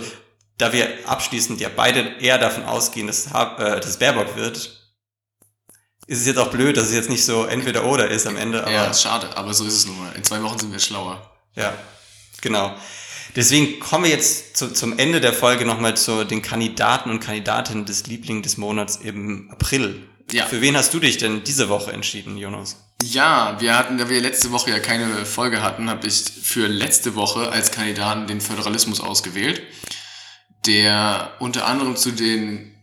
da 0.59 0.71
wir 0.71 0.87
abschließend 1.07 1.59
ja 1.59 1.69
beide 1.75 2.15
eher 2.19 2.37
davon 2.37 2.65
ausgehen, 2.65 3.07
dass, 3.07 3.27
äh, 3.27 3.79
dass 3.79 3.97
Baerbock 3.97 4.35
wird, 4.35 4.82
ist 6.07 6.21
es 6.21 6.27
jetzt 6.27 6.37
auch 6.37 6.49
blöd, 6.49 6.77
dass 6.77 6.87
es 6.87 6.93
jetzt 6.93 7.09
nicht 7.09 7.25
so 7.25 7.45
entweder 7.45 7.85
oder 7.85 8.09
ist 8.09 8.27
am 8.27 8.37
Ende. 8.37 8.61
Aber 8.61 8.71
ja, 8.71 8.85
ist 8.85 9.01
schade, 9.01 9.35
aber 9.35 9.53
so 9.53 9.65
ist 9.65 9.73
es 9.73 9.85
nun 9.85 9.97
mal. 9.97 10.13
In 10.15 10.23
zwei 10.23 10.41
Wochen 10.43 10.59
sind 10.59 10.71
wir 10.71 10.79
schlauer. 10.79 11.31
Ja, 11.55 11.73
genau. 12.41 12.75
Deswegen 13.35 13.79
kommen 13.79 14.03
wir 14.03 14.11
jetzt 14.11 14.57
zu, 14.57 14.71
zum 14.73 14.97
Ende 14.99 15.19
der 15.19 15.33
Folge 15.33 15.65
nochmal 15.65 15.97
zu 15.97 16.23
den 16.23 16.41
Kandidaten 16.41 17.09
und 17.09 17.19
Kandidatinnen 17.19 17.85
des 17.85 18.05
Liebling 18.05 18.41
des 18.43 18.57
Monats 18.57 18.97
im 18.97 19.49
April. 19.51 20.07
Ja. 20.31 20.45
Für 20.45 20.61
wen 20.61 20.77
hast 20.77 20.93
du 20.93 20.99
dich 20.99 21.17
denn 21.17 21.43
diese 21.43 21.69
Woche 21.69 21.91
entschieden, 21.91 22.37
Jonas? 22.37 22.77
Ja, 23.01 23.57
wir 23.59 23.77
hatten, 23.77 23.97
da 23.97 24.09
wir 24.09 24.21
letzte 24.21 24.51
Woche 24.51 24.71
ja 24.71 24.79
keine 24.79 25.25
Folge 25.25 25.61
hatten, 25.61 25.89
habe 25.89 26.07
ich 26.07 26.23
für 26.41 26.67
letzte 26.67 27.15
Woche 27.15 27.51
als 27.51 27.71
Kandidaten 27.71 28.27
den 28.27 28.39
Föderalismus 28.39 29.01
ausgewählt, 29.01 29.61
der 30.65 31.33
unter 31.39 31.65
anderem 31.67 31.95
zu 31.95 32.11
den 32.11 32.73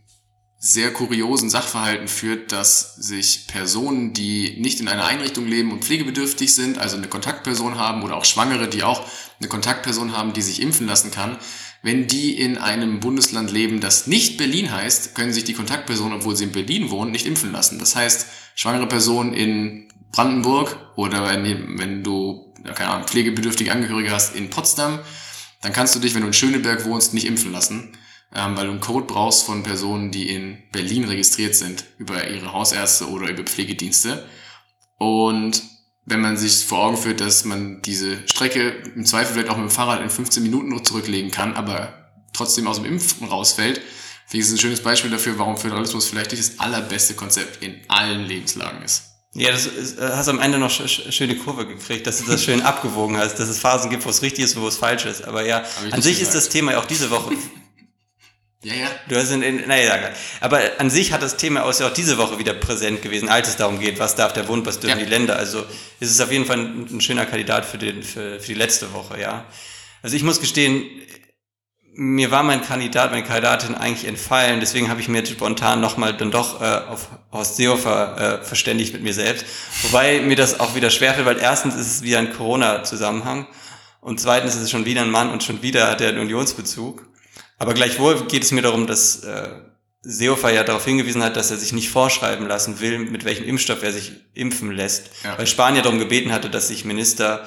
sehr 0.63 0.93
kuriosen 0.93 1.49
Sachverhalten 1.49 2.07
führt, 2.07 2.51
dass 2.51 2.95
sich 2.95 3.47
Personen, 3.47 4.13
die 4.13 4.57
nicht 4.59 4.79
in 4.79 4.87
einer 4.87 5.05
Einrichtung 5.05 5.47
leben 5.47 5.71
und 5.71 5.83
pflegebedürftig 5.83 6.53
sind, 6.53 6.77
also 6.77 6.97
eine 6.97 7.07
Kontaktperson 7.07 7.79
haben 7.79 8.03
oder 8.03 8.15
auch 8.15 8.25
Schwangere, 8.25 8.67
die 8.67 8.83
auch 8.83 9.03
eine 9.39 9.49
Kontaktperson 9.49 10.15
haben, 10.15 10.33
die 10.33 10.43
sich 10.43 10.61
impfen 10.61 10.85
lassen 10.85 11.09
kann, 11.09 11.39
wenn 11.81 12.05
die 12.05 12.39
in 12.39 12.59
einem 12.59 12.99
Bundesland 12.99 13.49
leben, 13.49 13.81
das 13.81 14.05
nicht 14.05 14.37
Berlin 14.37 14.71
heißt, 14.71 15.15
können 15.15 15.33
sich 15.33 15.45
die 15.45 15.53
Kontaktpersonen, 15.53 16.19
obwohl 16.19 16.35
sie 16.35 16.43
in 16.43 16.51
Berlin 16.51 16.91
wohnen, 16.91 17.09
nicht 17.09 17.25
impfen 17.25 17.51
lassen. 17.51 17.79
Das 17.79 17.95
heißt, 17.95 18.27
schwangere 18.53 18.85
Personen 18.85 19.33
in 19.33 19.91
Brandenburg 20.11 20.77
oder 20.95 21.27
wenn, 21.27 21.79
wenn 21.79 22.03
du 22.03 22.53
keine 22.75 22.91
Ahnung, 22.91 23.07
pflegebedürftige 23.07 23.71
Angehörige 23.71 24.11
hast 24.11 24.35
in 24.35 24.51
Potsdam, 24.51 24.99
dann 25.63 25.73
kannst 25.73 25.95
du 25.95 25.99
dich, 25.99 26.13
wenn 26.13 26.21
du 26.21 26.27
in 26.27 26.33
Schöneberg 26.33 26.85
wohnst, 26.85 27.15
nicht 27.15 27.25
impfen 27.25 27.51
lassen 27.51 27.97
ähm, 28.33 28.55
weil 28.55 28.65
du 28.65 28.71
einen 28.71 28.79
Code 28.79 29.05
brauchst 29.05 29.45
von 29.45 29.63
Personen, 29.63 30.11
die 30.11 30.29
in 30.29 30.57
Berlin 30.71 31.05
registriert 31.05 31.55
sind, 31.55 31.85
über 31.97 32.27
ihre 32.27 32.53
Hausärzte 32.53 33.09
oder 33.09 33.29
über 33.29 33.43
Pflegedienste. 33.43 34.25
Und 34.97 35.63
wenn 36.05 36.21
man 36.21 36.37
sich 36.37 36.65
vor 36.65 36.79
Augen 36.79 36.97
führt, 36.97 37.21
dass 37.21 37.45
man 37.45 37.81
diese 37.81 38.27
Strecke 38.27 38.69
im 38.95 39.05
Zweifel 39.05 39.33
vielleicht 39.33 39.49
auch 39.49 39.57
mit 39.57 39.69
dem 39.69 39.71
Fahrrad 39.71 40.01
in 40.01 40.09
15 40.09 40.43
Minuten 40.43 40.69
noch 40.69 40.83
zurücklegen 40.83 41.31
kann, 41.31 41.53
aber 41.53 42.11
trotzdem 42.33 42.67
aus 42.67 42.77
dem 42.77 42.85
Impfen 42.85 43.27
rausfällt, 43.27 43.81
finde 44.27 44.45
ich 44.45 44.45
es 44.45 44.51
ein 44.51 44.59
schönes 44.59 44.81
Beispiel 44.81 45.11
dafür, 45.11 45.37
warum 45.37 45.57
Föderalismus 45.57 46.07
vielleicht 46.07 46.31
nicht 46.31 46.43
das 46.43 46.59
allerbeste 46.59 47.13
Konzept 47.15 47.61
in 47.61 47.81
allen 47.89 48.25
Lebenslagen 48.25 48.81
ist. 48.81 49.03
Ja, 49.33 49.51
das 49.51 49.65
ist, 49.65 49.97
äh, 49.97 50.09
hast 50.13 50.27
am 50.27 50.39
Ende 50.39 50.57
noch 50.57 50.69
sch 50.69 51.13
schöne 51.13 51.37
Kurve 51.37 51.65
gekriegt, 51.65 52.05
dass 52.05 52.19
du 52.19 52.25
das 52.25 52.43
schön 52.43 52.61
abgewogen 52.63 53.17
hast, 53.17 53.35
dass 53.35 53.47
es 53.47 53.59
Phasen 53.59 53.89
gibt, 53.89 54.05
wo 54.05 54.09
es 54.09 54.21
richtig 54.21 54.45
ist 54.45 54.55
und 54.57 54.63
wo 54.63 54.67
es 54.67 54.77
falsch 54.77 55.05
ist. 55.05 55.23
Aber 55.23 55.45
ja, 55.45 55.63
an 55.91 56.01
sich 56.01 56.21
ist 56.21 56.35
das 56.35 56.49
Thema 56.49 56.73
ja 56.73 56.79
auch 56.79 56.85
diese 56.85 57.09
Woche 57.11 57.33
ja, 58.63 58.75
ja. 58.75 58.87
Du 59.07 59.15
hast 59.15 59.31
in, 59.31 59.41
in 59.41 59.67
naja, 59.67 59.97
aber 60.39 60.59
an 60.77 60.89
sich 60.89 61.13
hat 61.13 61.23
das 61.23 61.37
Thema 61.37 61.63
auch 61.65 61.93
diese 61.93 62.17
Woche 62.17 62.37
wieder 62.37 62.53
präsent 62.53 63.01
gewesen, 63.01 63.27
als 63.27 63.49
es 63.49 63.57
darum 63.57 63.79
geht, 63.79 63.97
was 63.99 64.15
darf 64.15 64.33
der 64.33 64.43
Bund, 64.43 64.67
was 64.67 64.79
dürfen 64.79 64.99
ja. 64.99 65.03
die 65.03 65.09
Länder. 65.09 65.35
Also 65.35 65.65
ist 65.99 66.11
es 66.11 66.21
auf 66.21 66.31
jeden 66.31 66.45
Fall 66.45 66.59
ein, 66.59 66.87
ein 66.91 67.01
schöner 67.01 67.25
Kandidat 67.25 67.65
für, 67.65 67.79
den, 67.79 68.03
für, 68.03 68.39
für 68.39 68.47
die 68.47 68.53
letzte 68.53 68.93
Woche, 68.93 69.19
ja. 69.19 69.45
Also 70.03 70.15
ich 70.15 70.23
muss 70.23 70.39
gestehen, 70.39 70.85
mir 71.93 72.31
war 72.31 72.43
mein 72.43 72.61
Kandidat, 72.61 73.11
meine 73.11 73.23
Kandidatin 73.23 73.75
eigentlich 73.75 74.07
entfallen, 74.07 74.59
deswegen 74.59 74.89
habe 74.89 75.01
ich 75.01 75.07
mir 75.07 75.19
jetzt 75.19 75.31
spontan 75.31 75.81
nochmal 75.81 76.15
dann 76.15 76.31
doch 76.31 76.61
äh, 76.61 76.65
auf 76.65 77.09
Horst 77.31 77.57
Seehofer 77.57 78.41
äh, 78.41 78.45
verständigt 78.45 78.93
mit 78.93 79.03
mir 79.03 79.13
selbst. 79.13 79.45
Wobei 79.83 80.21
mir 80.21 80.35
das 80.35 80.59
auch 80.59 80.75
wieder 80.75 80.89
schwerfällt, 80.89 81.25
weil 81.25 81.39
erstens 81.39 81.75
ist 81.75 81.87
es 81.87 82.01
wieder 82.01 82.19
ein 82.19 82.31
Corona-Zusammenhang 82.31 83.47
und 83.99 84.19
zweitens 84.19 84.55
ist 84.55 84.61
es 84.61 84.71
schon 84.71 84.85
wieder 84.85 85.01
ein 85.01 85.11
Mann 85.11 85.31
und 85.31 85.43
schon 85.43 85.61
wieder 85.61 85.89
hat 85.89 85.99
er 85.99 86.09
einen 86.09 86.19
Unionsbezug. 86.19 87.10
Aber 87.61 87.73
gleichwohl 87.73 88.25
geht 88.27 88.43
es 88.43 88.51
mir 88.51 88.61
darum, 88.61 88.87
dass 88.87 89.23
äh, 89.23 89.49
Seehofer 90.01 90.51
ja 90.51 90.63
darauf 90.63 90.83
hingewiesen 90.85 91.23
hat, 91.23 91.35
dass 91.35 91.51
er 91.51 91.57
sich 91.57 91.73
nicht 91.73 91.89
vorschreiben 91.89 92.47
lassen 92.47 92.79
will, 92.79 92.97
mit 92.99 93.23
welchem 93.23 93.45
Impfstoff 93.45 93.83
er 93.83 93.93
sich 93.93 94.13
impfen 94.33 94.71
lässt. 94.71 95.11
Ja. 95.23 95.37
Weil 95.37 95.45
Spanien 95.47 95.83
darum 95.83 95.99
gebeten 95.99 96.31
hatte, 96.31 96.49
dass 96.49 96.69
sich 96.69 96.85
Minister 96.85 97.45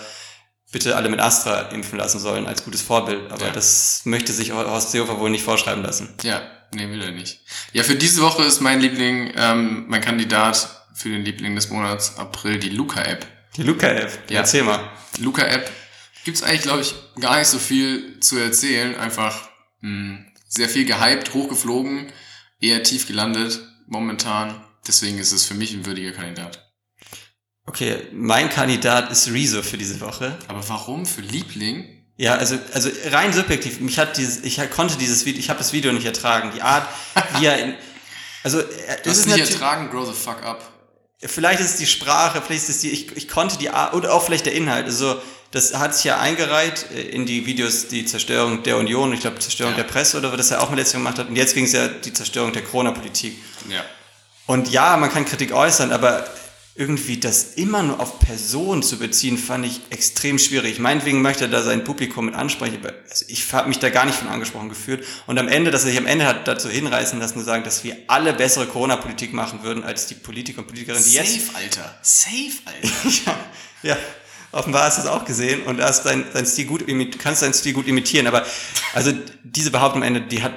bitte 0.70 0.96
alle 0.96 1.08
mit 1.08 1.20
Astra 1.20 1.62
impfen 1.70 1.98
lassen 1.98 2.18
sollen 2.20 2.46
als 2.46 2.64
gutes 2.64 2.82
Vorbild. 2.82 3.30
Aber 3.32 3.46
Ja. 3.46 3.52
das 3.52 4.02
möchte 4.04 4.32
sich 4.32 4.52
Horst 4.52 4.92
Seehofer 4.92 5.18
wohl 5.18 5.30
nicht 5.30 5.44
vorschreiben 5.44 5.82
lassen. 5.82 6.14
Ja, 6.22 6.42
nee, 6.74 6.88
will 6.88 7.02
er 7.02 7.10
nicht. 7.12 7.40
Ja, 7.72 7.82
für 7.82 7.96
diese 7.96 8.22
Woche 8.22 8.42
ist 8.44 8.60
mein 8.60 8.80
Liebling, 8.80 9.32
ähm, 9.36 9.84
mein 9.88 10.00
Kandidat 10.00 10.68
für 10.94 11.08
den 11.08 11.24
Liebling 11.24 11.54
des 11.56 11.70
Monats 11.70 12.18
April 12.18 12.58
die 12.58 12.70
Luca-App. 12.70 13.26
Die 13.56 13.62
Luca-App, 13.64 14.30
Ja. 14.30 14.38
erzähl 14.40 14.62
mal. 14.62 14.80
Luca-App 15.18 15.70
gibt's 16.24 16.42
eigentlich, 16.42 16.62
glaube 16.62 16.82
ich, 16.82 16.94
gar 17.20 17.38
nicht 17.38 17.48
so 17.48 17.58
viel 17.58 18.18
zu 18.20 18.38
erzählen. 18.38 18.96
Einfach 18.96 19.48
sehr 20.48 20.68
viel 20.68 20.84
gehypt, 20.84 21.34
hochgeflogen, 21.34 22.12
eher 22.60 22.82
tief 22.82 23.06
gelandet 23.06 23.60
momentan. 23.86 24.64
Deswegen 24.86 25.18
ist 25.18 25.32
es 25.32 25.44
für 25.44 25.54
mich 25.54 25.72
ein 25.72 25.86
würdiger 25.86 26.12
Kandidat. 26.12 26.72
Okay, 27.66 28.08
mein 28.12 28.50
Kandidat 28.50 29.10
ist 29.10 29.30
Rezo 29.32 29.62
für 29.62 29.78
diese 29.78 30.00
Woche. 30.00 30.38
Aber 30.48 30.66
warum 30.68 31.06
für 31.06 31.22
Liebling? 31.22 32.04
Ja, 32.16 32.36
also, 32.36 32.58
also 32.72 32.90
rein 33.06 33.32
subjektiv, 33.32 33.80
mich 33.80 33.98
hat 33.98 34.16
dieses, 34.16 34.44
ich 34.44 34.58
konnte 34.70 34.96
dieses 34.98 35.24
Video, 35.24 35.40
ich 35.40 35.48
habe 35.48 35.58
das 35.58 35.72
Video 35.72 35.92
nicht 35.92 36.04
ertragen. 36.04 36.52
Die 36.54 36.62
Art, 36.62 36.88
wie 37.38 37.46
er 37.46 37.58
in, 37.58 37.74
also, 38.42 38.60
Du 38.60 38.68
es 38.68 39.08
hast 39.08 39.18
ist 39.18 39.26
nicht 39.26 39.38
ertragen, 39.38 39.90
grow 39.90 40.06
the 40.06 40.12
fuck 40.12 40.42
up. 40.44 40.73
Vielleicht 41.26 41.60
ist 41.60 41.72
es 41.72 41.76
die 41.76 41.86
Sprache, 41.86 42.42
vielleicht 42.42 42.64
ist 42.64 42.76
es 42.76 42.80
die, 42.80 42.90
ich, 42.90 43.16
ich 43.16 43.28
konnte 43.28 43.58
die 43.58 43.70
Art, 43.70 43.94
oder 43.94 44.12
auch 44.12 44.24
vielleicht 44.24 44.46
der 44.46 44.54
Inhalt. 44.54 44.86
Also, 44.86 45.20
das 45.50 45.74
hat 45.74 45.94
sich 45.94 46.04
ja 46.04 46.18
eingereiht 46.18 46.86
äh, 46.94 47.00
in 47.02 47.26
die 47.26 47.46
Videos, 47.46 47.88
die 47.88 48.04
Zerstörung 48.04 48.62
der 48.64 48.76
Union, 48.76 49.12
ich 49.12 49.20
glaube, 49.20 49.38
Zerstörung 49.38 49.72
Ja. 49.74 49.78
der 49.82 49.84
Presse 49.84 50.18
oder 50.18 50.30
was 50.30 50.38
das 50.38 50.50
er 50.50 50.62
auch 50.62 50.70
mal 50.70 50.76
letztes 50.76 50.94
Jahr 50.94 51.02
gemacht 51.02 51.18
hat. 51.18 51.28
Und 51.28 51.36
jetzt 51.36 51.54
ging 51.54 51.64
es 51.64 51.72
ja 51.72 51.88
die 51.88 52.12
Zerstörung 52.12 52.52
der 52.52 52.62
Corona-Politik. 52.62 53.36
Ja. 53.68 53.84
Und 54.46 54.68
ja, 54.70 54.96
man 54.96 55.10
kann 55.10 55.24
Kritik 55.24 55.52
äußern, 55.52 55.92
aber 55.92 56.26
irgendwie 56.76 57.18
das 57.18 57.54
immer 57.54 57.84
nur 57.84 58.00
auf 58.00 58.18
Personen 58.18 58.82
zu 58.82 58.98
beziehen, 58.98 59.38
fand 59.38 59.64
ich 59.64 59.80
extrem 59.90 60.40
schwierig. 60.40 60.80
Meinetwegen 60.80 61.22
möchte 61.22 61.44
er 61.44 61.50
da 61.50 61.62
sein 61.62 61.84
Publikum 61.84 62.26
mit 62.26 62.34
ansprechen, 62.34 62.78
aber 62.82 62.92
also 63.08 63.24
ich 63.28 63.52
habe 63.52 63.68
mich 63.68 63.78
da 63.78 63.90
gar 63.90 64.04
nicht 64.06 64.16
von 64.18 64.26
angesprochen 64.26 64.68
gefühlt. 64.68 65.06
Und 65.28 65.38
am 65.38 65.46
Ende, 65.46 65.70
dass 65.70 65.84
er 65.84 65.90
sich 65.90 65.98
am 65.98 66.06
Ende 66.06 66.26
hat 66.26 66.48
dazu 66.48 66.68
hinreißen 66.68 67.20
lassen, 67.20 67.38
zu 67.38 67.44
sagen, 67.44 67.62
dass 67.62 67.84
wir 67.84 67.96
alle 68.08 68.32
bessere 68.32 68.66
Corona-Politik 68.66 69.32
machen 69.32 69.62
würden 69.62 69.84
als 69.84 70.08
die 70.08 70.14
Politiker 70.14 70.60
und 70.62 70.66
Politikerinnen, 70.66 71.04
die 71.04 71.14
jetzt 71.14 71.34
Safe, 71.34 71.56
Alter. 71.56 71.98
Safe, 72.02 72.52
Alter. 72.64 72.88
ja, 73.84 73.90
ja, 73.90 73.96
offenbar 74.50 74.86
hast 74.86 74.98
du 74.98 75.02
es 75.02 75.08
auch 75.08 75.24
gesehen 75.24 75.62
und 75.62 75.80
hast 75.80 76.04
dein, 76.04 76.24
dein 76.32 76.44
Stil 76.44 76.66
gut 76.66 76.82
imit, 76.88 77.20
kannst 77.20 77.42
deinen 77.42 77.54
Stil 77.54 77.74
gut 77.74 77.86
imitieren, 77.86 78.26
aber 78.26 78.44
also 78.94 79.12
diese 79.44 79.70
Behauptung 79.70 80.02
am 80.02 80.08
Ende, 80.08 80.22
die 80.22 80.42
hat 80.42 80.54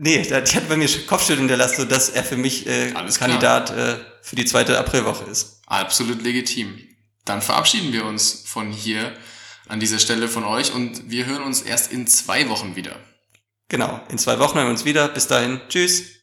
nee, 0.00 0.22
die 0.22 0.34
hat 0.34 0.68
bei 0.68 0.76
mir 0.76 0.88
Kopfschütteln 1.06 1.40
hinterlassen, 1.40 1.82
so 1.82 1.84
dass 1.84 2.08
er 2.08 2.24
für 2.24 2.36
mich 2.36 2.66
äh. 2.66 2.92
Kandidat 3.18 3.70
äh, 3.70 3.96
für 4.22 4.36
die 4.36 4.44
zweite 4.44 4.78
Aprilwoche 4.78 5.24
ist. 5.30 5.60
Absolut 5.66 6.22
legitim. 6.22 6.78
Dann 7.24 7.42
verabschieden 7.42 7.92
wir 7.92 8.04
uns 8.04 8.42
von 8.46 8.72
hier 8.72 9.14
an 9.68 9.78
dieser 9.78 9.98
Stelle 9.98 10.28
von 10.28 10.44
euch 10.44 10.74
und 10.74 11.10
wir 11.10 11.26
hören 11.26 11.42
uns 11.42 11.62
erst 11.62 11.92
in 11.92 12.06
zwei 12.06 12.48
Wochen 12.48 12.74
wieder. 12.74 12.96
Genau, 13.68 14.00
in 14.08 14.18
zwei 14.18 14.38
Wochen 14.40 14.56
hören 14.56 14.66
wir 14.66 14.72
uns 14.72 14.84
wieder. 14.84 15.08
Bis 15.08 15.28
dahin, 15.28 15.60
tschüss. 15.68 16.18